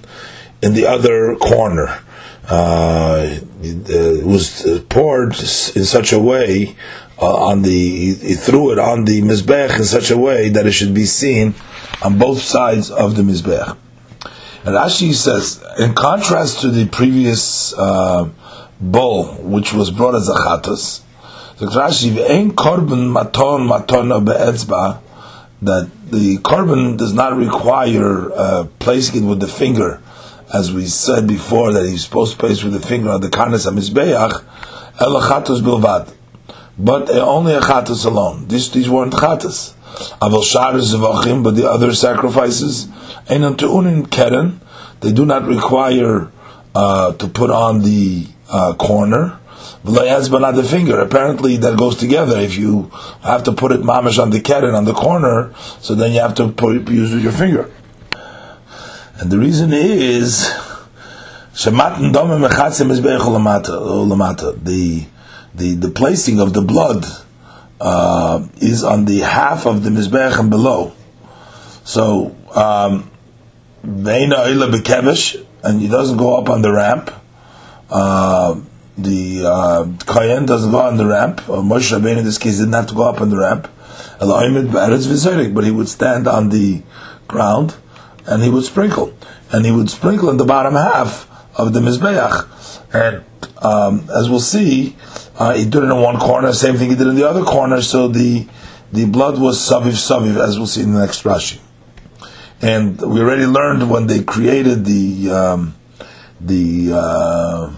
in 0.62 0.74
the 0.74 0.86
other 0.86 1.36
corner. 1.38 2.02
Uh, 2.48 3.40
it 3.62 4.24
was 4.26 4.84
poured 4.90 5.30
in 5.30 5.86
such 5.86 6.14
a 6.14 6.20
way 6.20 6.76
uh, 7.22 7.48
on 7.48 7.62
the 7.62 7.70
he, 7.70 8.14
he, 8.14 8.34
threw 8.34 8.72
it 8.72 8.80
on 8.80 9.06
the 9.06 9.22
mizbech 9.22 9.78
in 9.78 9.86
such 9.86 10.12
a 10.12 10.18
way 10.18 10.50
that 10.50 10.66
it 10.66 10.74
should 10.74 10.94
be 10.94 11.06
seen 11.06 11.56
on 12.02 12.18
both 12.18 12.42
sides 12.42 12.92
of 12.92 13.16
the 13.16 13.22
mizbech. 13.22 13.78
And 14.66 14.76
Rashi 14.76 15.14
says, 15.14 15.64
in 15.80 15.94
contrast 15.94 16.60
to 16.62 16.70
the 16.70 16.88
previous 16.88 17.74
uh, 17.78 18.30
bowl, 18.82 19.26
which 19.36 19.74
was 19.74 19.92
brought 19.92 20.16
as 20.16 20.28
a 20.28 20.34
chatas, 20.34 21.02
the 21.60 21.68
Rashi 21.68 22.18
ein 22.30 22.52
korban 22.52 23.14
maton 23.14 23.68
matona 23.70 24.24
be'etzba, 24.24 25.02
that 25.62 25.90
the 26.12 26.38
korban 26.40 26.98
does 26.98 27.14
not 27.14 27.38
require 27.38 28.32
uh, 28.34 28.68
placing 28.80 29.24
it 29.24 29.28
with 29.28 29.40
the 29.40 29.48
finger, 29.48 30.02
as 30.54 30.74
we 30.74 30.86
said 30.86 31.28
before 31.28 31.72
that 31.72 31.88
he's 31.88 32.04
supposed 32.04 32.34
to 32.34 32.38
place 32.38 32.64
with 32.64 32.74
the 32.74 32.86
finger 32.86 33.10
on 33.10 33.22
the 33.22 33.30
karnes 33.30 33.66
hamizbeach, 33.66 34.44
elachatos 34.98 35.62
bilvad 35.62 36.12
but 36.78 37.10
only 37.10 37.54
a 37.54 37.62
chatas 37.62 38.06
alone. 38.06 38.48
These 38.48 38.72
these 38.72 38.90
weren't 38.90 39.14
chatas. 39.14 39.74
Aval 40.22 40.44
sharis 40.44 40.94
zevachim, 40.94 41.44
but 41.44 41.56
the 41.56 41.70
other 41.70 41.94
sacrifices, 41.94 42.88
and 43.30 43.58
to 43.60 43.68
unin 43.68 44.10
keren, 44.12 44.60
they 45.02 45.12
do 45.12 45.26
not 45.26 45.46
require 45.46 46.32
uh, 46.74 47.14
to 47.14 47.28
put 47.28 47.50
on 47.50 47.84
the 47.84 48.28
uh, 48.50 48.74
corner. 48.76 49.40
but 49.84 50.42
not 50.42 50.56
the 50.56 50.64
finger. 50.64 51.00
Apparently, 51.00 51.58
that 51.58 51.78
goes 51.78 51.96
together. 51.96 52.38
If 52.38 52.58
you 52.58 52.92
have 53.22 53.44
to 53.44 53.54
put 53.54 53.72
it 53.72 53.82
mamish 53.82 54.22
on 54.22 54.32
the 54.32 54.42
keren 54.42 54.76
on 54.76 54.86
the 54.86 54.94
corner, 54.94 55.54
so 55.80 55.96
then 55.96 56.12
you 56.12 56.20
have 56.20 56.36
to 56.36 56.50
put, 56.50 56.90
use 56.90 57.24
your 57.24 57.32
finger. 57.32 57.72
And 59.18 59.32
the 59.32 59.40
reason 59.40 59.72
is, 59.72 60.52
shematin 61.54 62.12
domim 62.12 62.46
mechatzim 62.46 62.92
is 62.92 63.02
the 63.02 65.08
the, 65.56 65.76
the 65.76 65.90
placing 65.90 66.40
of 66.40 66.54
the 66.54 66.62
blood 66.62 67.06
uh, 67.80 68.48
is 68.58 68.84
on 68.84 69.06
the 69.06 69.20
half 69.20 69.66
of 69.66 69.84
the 69.84 69.90
mizbech 69.90 70.40
and 70.40 70.50
below. 70.50 70.94
So, 71.84 72.36
um, 72.54 73.12
and 73.84 74.08
he 75.82 75.88
doesn't 75.88 76.18
go 76.18 76.38
up 76.38 76.50
on 76.50 76.62
the 76.62 76.72
ramp. 76.72 77.12
Uh, 77.90 78.62
the 78.98 79.46
uh, 79.46 79.88
Kohen 80.06 80.46
doesn't 80.46 80.72
go 80.72 80.80
on 80.80 80.98
the 80.98 81.06
ramp. 81.06 81.48
Or 81.50 81.62
Moshe 81.62 81.92
Rabbeinu 81.92 82.18
in 82.20 82.26
this 82.26 82.38
case 82.38 82.58
didn't 82.60 82.74
have 82.74 82.88
to 82.88 82.96
go 82.96 83.04
up 83.04 83.22
on 83.22 83.30
the 83.30 83.38
ramp. 83.38 83.68
But 84.20 85.64
he 85.64 85.72
would 85.72 85.90
stand 85.90 86.28
on 86.28 86.50
the 86.50 86.82
ground 87.28 87.76
and 88.26 88.44
he 88.44 88.50
would 88.50 88.64
sprinkle. 88.64 89.14
and 89.52 89.66
he 89.66 89.72
would 89.72 89.90
sprinkle 89.90 90.30
in 90.30 90.38
the 90.38 90.46
bottom 90.46 90.74
half 90.74 91.30
of 91.58 91.74
the 91.74 91.80
mizbeach. 91.80 92.48
And 92.94 93.24
um, 93.64 94.10
as 94.16 94.30
we'll 94.30 94.40
see, 94.40 94.96
uh, 95.38 95.54
he 95.54 95.66
did 95.66 95.84
it 95.84 95.92
in 95.92 96.02
one 96.02 96.18
corner, 96.18 96.54
same 96.54 96.76
thing 96.76 96.90
he 96.90 96.96
did 96.96 97.08
in 97.08 97.16
the 97.16 97.28
other 97.28 97.44
corner. 97.44 97.82
So 97.82 98.08
the 98.08 98.48
the 98.92 99.06
blood 99.06 99.40
was 99.40 99.58
saviv 99.58 99.94
saviv, 99.94 100.38
as 100.38 100.58
we'll 100.58 100.68
see 100.68 100.82
in 100.82 100.94
the 100.94 101.00
next 101.00 101.24
Rashi. 101.24 101.60
And 102.62 103.00
we 103.02 103.20
already 103.20 103.46
learned 103.46 103.90
when 103.90 104.08
they 104.08 104.24
created 104.24 104.86
the 104.86 105.32
um, 105.32 105.76
the 106.40 106.94
uh, 106.94 107.74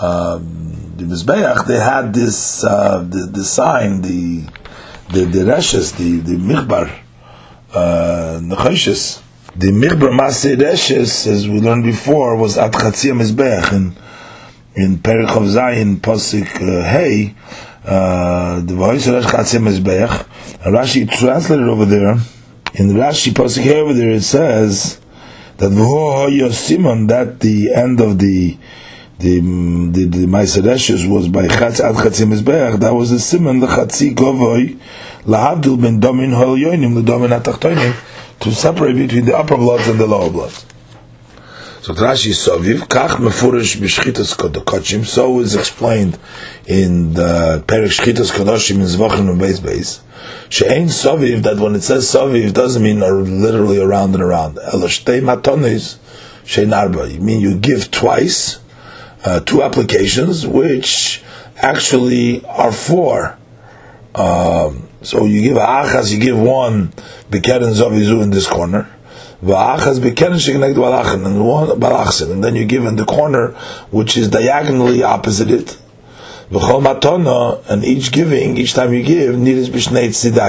um, 0.00 0.92
the 0.96 1.04
mizbeach, 1.04 1.66
they 1.66 1.78
had 1.78 2.14
this 2.14 2.64
uh, 2.64 3.04
the, 3.08 3.26
the 3.26 3.44
sign, 3.44 4.02
the 4.02 4.46
the 5.12 5.24
the 5.24 5.44
reshes, 5.44 5.96
the 5.96 6.18
the 6.18 6.36
michbar, 6.36 6.90
uh, 7.72 8.38
the 8.38 9.70
michbar 9.70 10.10
maseh 10.10 10.56
reshes, 10.56 11.26
as 11.26 11.48
we 11.48 11.60
learned 11.60 11.84
before, 11.84 12.36
was 12.36 12.56
at 12.56 12.72
chatzia 12.72 13.12
mizbeach 13.12 13.72
in 13.72 13.96
in 14.76 14.98
Perich 14.98 15.30
of 15.30 15.44
Zayin 15.44 15.96
Posik 16.00 16.56
uh, 16.56 16.82
Hey. 16.88 17.34
Uh, 17.84 18.60
the 18.60 18.74
voice 18.74 19.06
of 19.06 19.22
chatzia 19.24 19.60
mizbeach. 19.60 20.26
Rashi 20.64 21.10
translated 21.10 21.68
over 21.68 21.84
there 21.84 22.12
in 22.74 22.94
Rashi 22.94 23.32
Posik 23.32 23.62
Hey 23.62 23.80
over 23.80 23.92
there. 23.92 24.10
It 24.10 24.22
says 24.22 25.00
that 25.58 25.70
Simon 26.52 27.06
that 27.08 27.40
the 27.40 27.72
end 27.74 28.00
of 28.00 28.18
the 28.18 28.56
the 29.18 29.40
the, 29.40 30.04
the 30.06 30.26
Maisereshes 30.26 31.08
was 31.08 31.28
by 31.28 31.46
Chatz 31.46 31.80
Ad 31.80 31.94
Chatzim 31.94 32.32
Mizbeach, 32.34 32.80
that 32.80 32.94
was 32.94 33.10
the 33.10 33.20
simon, 33.20 33.60
the 33.60 33.66
Chatzi 33.66 34.14
Govoy, 34.14 34.76
Lahavdil 35.24 35.80
ben 35.80 36.00
Domin 36.00 36.34
Hol 36.34 36.56
Yoinim, 36.56 36.94
the 36.94 37.12
Domin 37.12 37.38
Atachtoinim, 37.38 38.40
to 38.40 38.52
separate 38.52 38.96
between 38.96 39.24
the 39.24 39.36
upper 39.36 39.56
bloods 39.56 39.86
and 39.88 40.00
the 40.00 40.06
lower 40.06 40.30
bloods. 40.30 40.66
So 41.84 41.92
Rashi 41.92 42.32
Soviv, 42.32 42.88
Kach 42.88 43.16
Mefurish 43.16 43.76
B'Shchitas 43.76 44.34
Kodokochim, 44.38 45.04
so 45.04 45.38
is 45.40 45.54
explained 45.54 46.18
in 46.66 47.12
the 47.12 47.62
Perek 47.66 48.00
Shchitas 48.00 48.32
Kodoshim 48.32 48.76
in 48.76 48.86
Zvachim 48.86 49.28
and 49.28 49.38
Beis 49.38 49.58
Beis, 49.60 50.00
She'ein 50.48 50.86
Soviv, 50.86 51.42
that 51.42 51.58
when 51.58 51.74
it 51.74 51.82
says 51.82 52.06
Soviv, 52.06 52.54
doesn't 52.54 52.82
mean 52.82 53.00
literally 53.00 53.82
around 53.82 54.14
and 54.14 54.22
around. 54.22 54.56
Elashtei 54.56 55.20
Matonis, 55.20 55.98
She'ein 56.46 56.72
Arba, 56.72 57.12
you 57.12 57.20
mean 57.20 57.42
you 57.42 57.54
give 57.54 57.90
twice, 57.90 58.60
uh, 59.26 59.40
two 59.40 59.62
applications, 59.62 60.46
which 60.46 61.22
actually 61.58 62.42
are 62.46 62.72
four. 62.72 63.36
Um, 64.14 64.88
so 65.02 65.26
you 65.26 65.42
give 65.42 65.58
achas, 65.58 66.10
you 66.10 66.18
give 66.18 66.38
one 66.38 66.94
bekeren 67.28 67.74
zovizu 67.74 68.22
in 68.22 68.30
this 68.30 68.46
corner, 68.46 68.90
and 69.44 71.46
one 71.46 71.78
and 72.30 72.44
then 72.44 72.54
you 72.54 72.64
give 72.64 72.86
in 72.86 72.96
the 72.96 73.04
corner 73.04 73.48
which 73.90 74.16
is 74.16 74.30
diagonally 74.30 75.02
opposite 75.02 75.50
it. 75.50 75.76
And 76.50 77.84
each 77.84 78.12
giving, 78.12 78.56
each 78.56 78.74
time 78.74 78.92
you 78.92 79.02
give, 79.02 79.34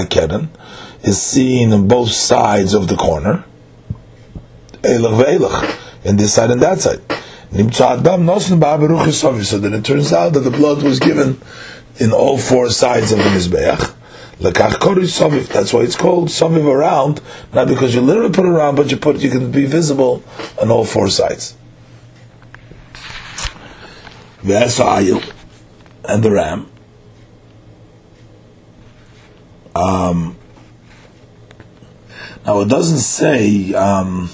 keren, 0.10 0.50
is 1.04 1.22
seen 1.22 1.74
on 1.74 1.88
both 1.88 2.12
sides 2.12 2.74
of 2.74 2.88
the 2.88 2.96
corner. 2.96 3.44
In 4.84 6.18
this 6.18 6.34
side 6.34 6.52
and 6.52 6.62
that 6.62 6.82
side. 6.82 7.02
So 7.52 9.58
then 9.58 9.74
it 9.74 9.86
turns 9.86 10.14
out 10.14 10.34
that 10.34 10.42
the 10.42 10.52
blood 10.52 10.84
was 10.84 11.00
given 11.00 11.42
in 11.98 12.12
all 12.12 12.38
four 12.38 12.70
sides 12.70 13.12
of 13.12 13.18
the 13.20 13.26
Mizbeach. 13.26 13.94
That's 14.40 15.74
why 15.74 15.82
it's 15.82 15.96
called 15.96 16.28
Soviv 16.28 16.66
around, 16.66 17.22
not 17.54 17.68
because 17.68 17.96
you 17.96 18.02
literally 18.02 18.32
put 18.32 18.46
it 18.46 18.50
around, 18.50 18.76
but 18.76 18.92
you 18.92 18.98
put 18.98 19.18
you 19.18 19.30
can 19.30 19.52
be 19.52 19.66
visible 19.66 20.24
on 20.62 20.70
all 20.70 20.86
four 20.86 21.10
sides. 21.10 21.56
And 26.08 26.22
the 26.22 26.32
ram. 26.32 26.70
Um, 29.74 30.38
now 32.46 32.62
it 32.62 32.70
doesn't 32.70 33.00
say 33.00 33.74
um, 33.74 34.30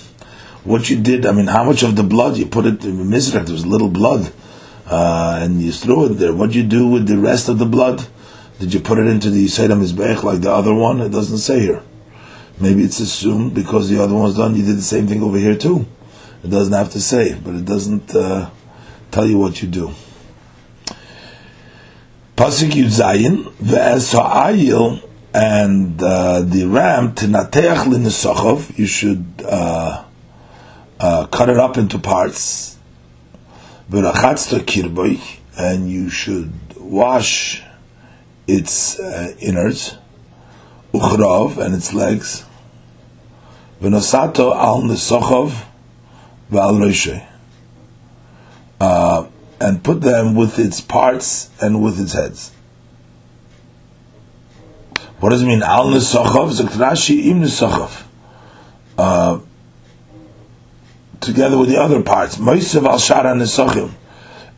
what 0.64 0.89
you 0.89 0.99
did. 1.02 1.26
I 1.26 1.32
mean, 1.32 1.47
how 1.47 1.64
much 1.64 1.84
of 1.84 1.95
the 1.95 2.04
blood 2.04 2.38
you 2.38 2.45
put 2.45 2.66
it 2.66 2.84
in 2.84 2.97
the 2.97 3.16
mizrach? 3.16 3.45
There 3.45 3.54
was 3.54 3.66
little 3.66 3.88
blood, 3.89 4.34
uh, 4.88 5.39
and 5.41 5.62
you 5.62 5.72
threw 5.72 6.08
it 6.08 6.16
there. 6.16 6.34
What 6.34 6.52
do 6.52 6.58
you 6.58 6.68
do 6.68 6.88
with 6.88 7.08
the 7.08 7.18
rest 7.18 7.47
of 7.49 7.58
the 7.58 7.66
blood? 7.66 8.06
Did 8.62 8.76
you 8.76 8.80
put 8.80 8.99
it 8.99 9.07
into 9.07 9.32
the 9.32 9.43
Yisrael 9.43 9.70
Mizbech 9.70 10.22
like 10.22 10.41
the 10.41 10.51
other 10.51 10.72
one? 10.72 11.01
It 11.01 11.09
doesn't 11.09 11.39
say 11.39 11.62
here. 11.62 11.82
Maybe 12.59 12.84
it's 12.84 12.99
assumed 12.99 13.55
because 13.55 13.89
the 13.89 13.99
other 13.99 14.14
one's 14.14 14.38
done, 14.38 14.55
you 14.55 14.64
did 14.64 14.78
the 14.78 14.84
same 14.84 15.07
thing 15.07 15.24
over 15.24 15.39
here 15.39 15.57
too. 15.57 15.88
It 16.43 16.51
doesn't 16.51 16.72
have 16.72 16.91
to 16.91 17.01
say, 17.01 17.34
but 17.34 17.55
it 17.55 17.66
doesn't 17.66 18.14
uh, 18.16 18.51
tell 19.09 19.26
you 19.26 19.39
what 19.39 19.64
you 19.64 19.68
do. 19.68 19.91
Pasuk 22.38 22.70
Yudzayin, 22.70 23.51
ve'es 23.53 24.14
ha'ayil, 24.14 25.09
and 25.34 25.99
uh, 25.99 26.41
the 26.41 26.66
ram, 26.66 27.16
tenateach 27.16 27.88
l'nesachov, 27.88 28.78
you 28.78 28.86
should... 28.86 29.26
Uh, 29.43 30.05
uh, 30.99 31.26
cut 31.26 31.49
it 31.49 31.57
up 31.57 31.80
into 31.80 31.97
parts. 31.97 32.78
And 35.57 35.89
you 35.89 36.09
should 36.12 36.53
wash 36.78 37.64
its 38.52 38.99
uh, 38.99 39.34
innards, 39.39 39.97
uchrav 40.93 41.58
and 41.58 41.74
its 41.74 41.93
legs, 41.93 42.45
v'nosato 43.82 44.56
al 44.56 44.82
nesochov 44.82 45.66
v'al 46.52 47.28
uh, 48.82 49.28
and 49.60 49.84
put 49.84 50.02
them 50.02 50.36
with 50.36 50.60
its 50.60 50.82
parts 50.82 51.49
and 51.62 51.82
with 51.82 51.99
its 51.99 52.14
heads. 52.14 52.52
What 55.20 55.30
does 55.30 55.43
it 55.43 55.45
mean? 55.45 55.64
Al 55.64 55.86
nesochov? 55.88 56.52
Zokrashi 56.60 57.28
im 57.28 57.41
nesochov. 57.41 58.04
Uh, 58.97 59.39
together 61.22 61.58
with 61.58 61.70
the 61.70 61.78
other 61.78 62.02
parts. 62.02 62.38
Moisev 62.38 62.86
al 62.86 62.97
shara 62.97 63.34
nesachim, 63.36 63.91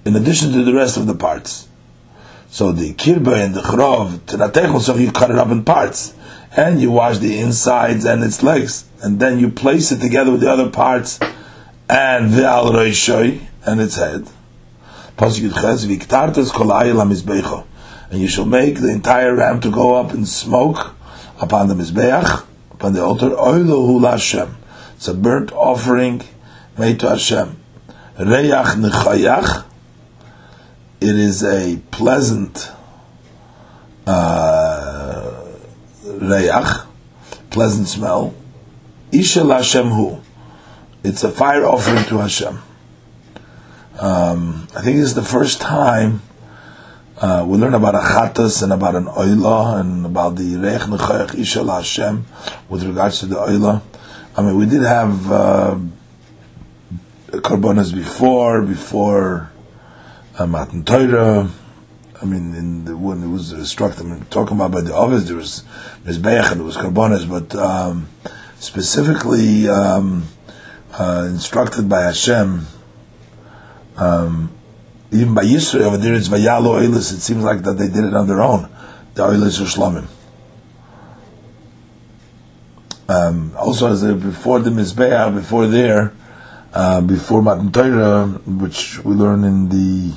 in 0.05 0.15
addition 0.15 0.51
to 0.53 0.63
the 0.63 0.73
rest 0.73 0.97
of 0.97 1.05
the 1.05 1.15
parts. 1.15 1.67
So 2.53 2.71
the 2.71 2.93
kirba 2.93 3.33
and 3.43 3.55
the 3.55 3.61
chrov, 3.61 4.19
tenatechon, 4.27 4.79
so 4.79 4.95
you 4.95 5.11
cut 5.11 5.31
it 5.31 5.39
up 5.39 5.49
in 5.49 5.63
parts, 5.63 6.13
and 6.55 6.79
you 6.79 6.91
wash 6.91 7.17
the 7.17 7.39
insides 7.39 8.05
and 8.05 8.23
its 8.23 8.43
legs, 8.43 8.85
and 9.01 9.19
then 9.19 9.39
you 9.39 9.49
place 9.49 9.91
it 9.91 9.99
together 9.99 10.31
with 10.31 10.41
the 10.41 10.51
other 10.51 10.69
parts, 10.69 11.19
and 11.89 12.31
the 12.33 12.45
al 12.45 12.71
roishoy 12.71 13.41
and 13.65 13.81
its 13.81 13.95
head. 13.95 14.27
And 18.11 18.21
you 18.21 18.27
shall 18.27 18.45
make 18.45 18.75
the 18.79 18.91
entire 18.91 19.35
ram 19.35 19.59
to 19.59 19.71
go 19.71 19.95
up 19.95 20.13
in 20.13 20.27
smoke 20.27 20.93
upon 21.41 21.69
the 21.69 21.73
mizbeach, 21.73 22.45
upon 22.69 22.93
the 22.93 23.03
altar. 23.03 23.31
It's 24.95 25.07
a 25.07 25.13
burnt 25.15 25.51
offering 25.53 26.21
made 26.77 26.99
to 26.99 27.09
Hashem. 27.09 27.57
Reyach 28.19 28.75
nechayach. 28.75 29.72
It 31.03 31.17
is 31.17 31.43
a 31.43 31.81
pleasant 31.91 32.71
uh, 34.07 35.45
pleasant 37.49 37.89
smell. 37.89 38.33
Ishel 39.11 39.53
Hashem 39.53 39.89
hu. 39.89 40.21
It's 41.03 41.25
a 41.25 41.29
fire 41.29 41.65
offering 41.65 42.05
to 42.05 42.19
Hashem. 42.19 42.57
Um, 43.99 44.69
I 44.73 44.81
think 44.81 44.95
this 44.95 45.07
is 45.07 45.13
the 45.13 45.25
first 45.25 45.59
time 45.59 46.21
uh, 47.17 47.43
we 47.45 47.57
learn 47.57 47.73
about 47.73 47.95
a 47.95 47.99
chatas 47.99 48.63
and 48.63 48.71
about 48.71 48.95
an 48.95 49.07
oila 49.07 49.81
and 49.81 50.05
about 50.05 50.37
the 50.37 50.55
reich 50.55 50.83
nechayach 50.83 51.31
ishel 51.31 51.67
Hashem 51.75 52.25
with 52.69 52.83
regards 52.83 53.19
to 53.19 53.25
the 53.25 53.35
oila. 53.35 53.81
I 54.37 54.41
mean, 54.41 54.55
we 54.57 54.67
did 54.67 54.83
have. 54.83 55.29
Uh, 55.29 55.79
before, 57.91 58.61
before 58.61 59.52
uh, 60.37 60.47
Matan 60.47 60.83
Torah. 60.83 61.49
I 62.21 62.25
mean, 62.25 62.55
in 62.55 62.85
the, 62.85 62.95
when 62.95 63.21
it 63.21 63.27
was 63.27 63.51
instructed, 63.51 64.05
I 64.05 64.09
mean, 64.09 64.25
talking 64.29 64.55
about 64.55 64.71
by 64.71 64.81
the 64.81 64.95
others, 64.95 65.27
there 65.27 65.35
was 65.35 65.63
Mizbeach 66.05 66.51
and 66.51 66.59
there 66.61 66.65
was 66.65 66.77
karbonas, 66.77 67.29
but 67.29 67.53
um, 67.55 68.07
specifically 68.59 69.67
um, 69.67 70.23
uh, 70.93 71.27
instructed 71.29 71.89
by 71.89 72.03
Hashem, 72.03 72.65
um, 73.97 74.51
even 75.11 75.33
by 75.33 75.43
Yisrael 75.43 75.81
over 75.81 75.97
there, 75.97 76.13
it's 76.13 76.29
Vayalo 76.29 76.81
Eilis, 76.81 77.13
it 77.13 77.19
seems 77.19 77.43
like 77.43 77.63
that 77.63 77.73
they 77.73 77.87
did 77.87 78.05
it 78.05 78.13
on 78.13 78.27
their 78.27 78.41
own. 78.41 78.69
The 79.15 79.23
Eilis 79.23 79.61
are 79.61 79.65
Shlomim. 79.65 80.07
Um, 83.09 83.53
also, 83.57 83.91
as 83.91 84.01
before 84.01 84.59
the 84.59 84.69
Mizbeach, 84.69 85.35
before 85.35 85.67
there, 85.67 86.13
uh, 86.73 87.01
before 87.01 87.41
Matan 87.41 87.71
Torah, 87.71 88.27
which 88.45 89.03
we 89.03 89.13
learn 89.13 89.43
in 89.43 89.69
the 89.69 90.15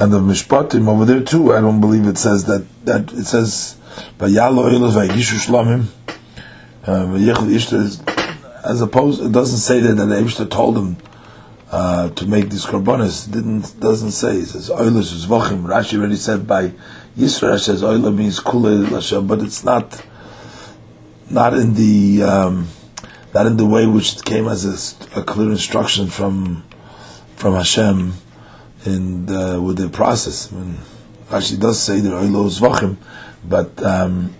end 0.00 0.12
the 0.12 0.20
Mishpatim 0.20 0.88
over 0.88 1.04
there 1.04 1.22
too. 1.22 1.52
I 1.52 1.60
don't 1.60 1.80
believe 1.80 2.06
it 2.06 2.18
says 2.18 2.44
that 2.46 2.66
that 2.84 3.12
it 3.12 3.24
says 3.24 3.76
Vayalo 4.18 4.70
Elos 4.70 4.92
Vayigishu 4.92 5.46
Shlamim 5.46 5.88
uh, 6.86 7.06
as 8.64 8.80
opposed, 8.80 9.22
it 9.22 9.32
doesn't 9.32 9.58
say 9.58 9.80
that, 9.80 9.94
that 9.94 10.08
Eibishter 10.08 10.50
told 10.50 10.76
him 10.76 10.96
uh, 11.70 12.10
to 12.10 12.26
make 12.26 12.50
these 12.50 12.64
korbanos. 12.64 13.30
Didn't 13.30 13.78
doesn't 13.80 14.12
say. 14.12 14.36
It 14.36 14.46
says 14.46 14.70
oilus 14.70 15.26
zvachim. 15.26 15.64
Rashi 15.64 15.98
already 15.98 16.16
said 16.16 16.46
by 16.46 16.72
Yisrael 17.16 17.58
says 17.58 17.82
oila 17.82 18.14
means 18.14 18.40
kule 18.40 18.84
Hashem, 18.84 19.26
but 19.26 19.40
it's 19.40 19.64
not 19.64 20.04
not 21.30 21.54
in 21.54 21.74
the 21.74 22.22
um, 22.22 22.68
not 23.32 23.46
in 23.46 23.56
the 23.56 23.66
way 23.66 23.86
which 23.86 24.16
it 24.16 24.24
came 24.24 24.46
as 24.46 24.64
a, 24.64 25.20
a 25.20 25.24
clear 25.24 25.50
instruction 25.50 26.06
from 26.08 26.64
from 27.36 27.54
Hashem 27.54 28.14
in 28.84 29.26
the, 29.26 29.60
with 29.60 29.78
the 29.78 29.88
process. 29.88 30.52
I 30.52 30.56
mean, 30.56 30.78
Rashi 31.28 31.58
does 31.58 31.80
say 31.80 32.00
that 32.00 32.10
oilo 32.10 32.48
zvachim, 32.48 32.96
but 33.44 33.82
um, 33.82 34.34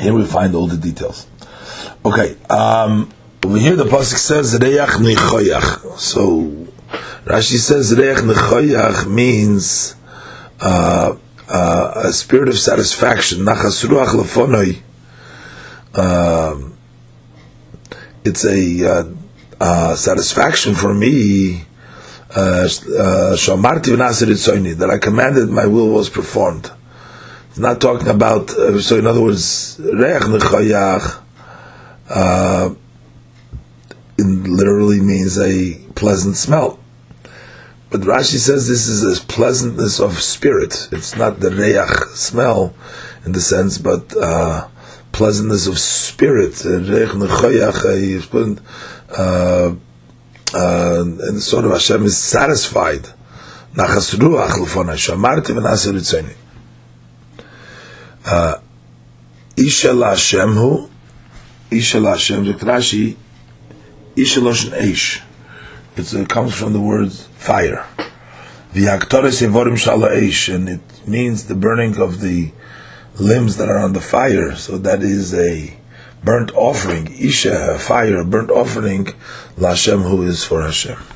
here 0.00 0.14
we 0.14 0.24
find 0.26 0.54
all 0.54 0.66
the 0.66 0.76
details. 0.76 1.26
Okay, 2.04 2.36
um, 2.50 3.10
over 3.44 3.58
here 3.58 3.76
the 3.76 3.84
pasuk 3.84 4.16
says 4.16 4.54
reach 4.54 4.78
nechoyach. 4.98 5.98
So 5.98 6.66
Rashi 7.24 7.58
says 7.58 7.94
reach 7.96 8.18
nechoyach 8.18 9.06
means 9.10 9.96
uh, 10.60 11.16
uh, 11.48 11.92
a 11.96 12.12
spirit 12.12 12.48
of 12.48 12.58
satisfaction. 12.58 13.40
Nachas 13.40 13.84
ruach 13.84 14.08
lefonoi. 14.08 14.80
Um, 15.96 16.76
it's 18.24 18.44
a 18.44 18.90
uh, 18.90 19.04
uh, 19.60 19.94
satisfaction 19.94 20.74
for 20.74 20.94
me. 20.94 21.64
Shamarti 22.34 23.92
uh, 23.92 24.74
that 24.76 24.90
I 24.90 24.98
commanded, 24.98 25.48
my 25.50 25.66
will 25.66 25.88
was 25.88 26.08
performed. 26.08 26.70
It's 27.50 27.58
not 27.58 27.80
talking 27.80 28.08
about. 28.08 28.50
Uh, 28.50 28.80
so, 28.80 28.98
in 28.98 29.06
other 29.06 29.22
words, 29.22 29.78
reach 29.78 30.22
nechoyach 30.22 31.22
uh, 32.10 32.74
literally 34.18 35.00
means 35.00 35.38
a 35.38 35.78
pleasant 35.94 36.36
smell. 36.36 36.80
But 37.90 38.00
Rashi 38.00 38.38
says 38.38 38.66
this 38.66 38.88
is 38.88 39.04
a 39.20 39.24
pleasantness 39.26 40.00
of 40.00 40.20
spirit. 40.20 40.88
It's 40.90 41.14
not 41.14 41.38
the 41.38 41.50
reach 41.50 42.16
smell 42.16 42.74
in 43.24 43.30
the 43.30 43.40
sense, 43.40 43.78
but 43.78 44.12
uh, 44.16 44.66
pleasantness 45.12 45.68
of 45.68 45.78
spirit. 45.78 46.64
Reich 46.64 47.10
nechoyach. 47.10 48.60
Uh, 49.16 49.76
uh, 50.54 51.04
and 51.04 51.42
sort 51.42 51.64
of 51.64 51.72
Hashem 51.72 52.04
is 52.04 52.16
satisfied. 52.16 53.08
Nachas 53.74 54.14
ruach 54.14 54.56
l'fonai 54.58 54.94
shamarti 54.94 55.52
v'nasir 55.52 55.92
ritzoni. 55.92 56.34
Uh, 58.24 58.58
Isha 59.56 59.94
Hashem 59.94 60.54
hu 60.54 60.88
Isha 61.70 62.00
Hashem 62.00 62.44
Rashi 62.44 63.16
Isha 64.16 64.40
Eish. 64.40 65.22
It 65.96 66.28
comes 66.28 66.54
from 66.54 66.72
the 66.72 66.80
word 66.80 67.12
fire. 67.12 67.86
V'yaktores 68.72 69.42
yevorim 69.42 69.76
shala 69.76 70.54
and 70.54 70.68
it 70.68 71.08
means 71.08 71.46
the 71.46 71.54
burning 71.54 72.00
of 72.00 72.20
the 72.20 72.52
limbs 73.18 73.56
that 73.56 73.68
are 73.68 73.78
on 73.78 73.92
the 73.92 74.00
fire. 74.00 74.54
So 74.54 74.78
that 74.78 75.02
is 75.02 75.34
a 75.34 75.76
burnt 76.24 76.52
offering. 76.54 77.06
Isha, 77.12 77.78
fire, 77.78 78.24
burnt 78.24 78.50
offering. 78.50 79.08
Lashem, 79.56 80.02
who 80.02 80.22
is 80.22 80.44
for 80.44 80.62
Hashem. 80.62 81.13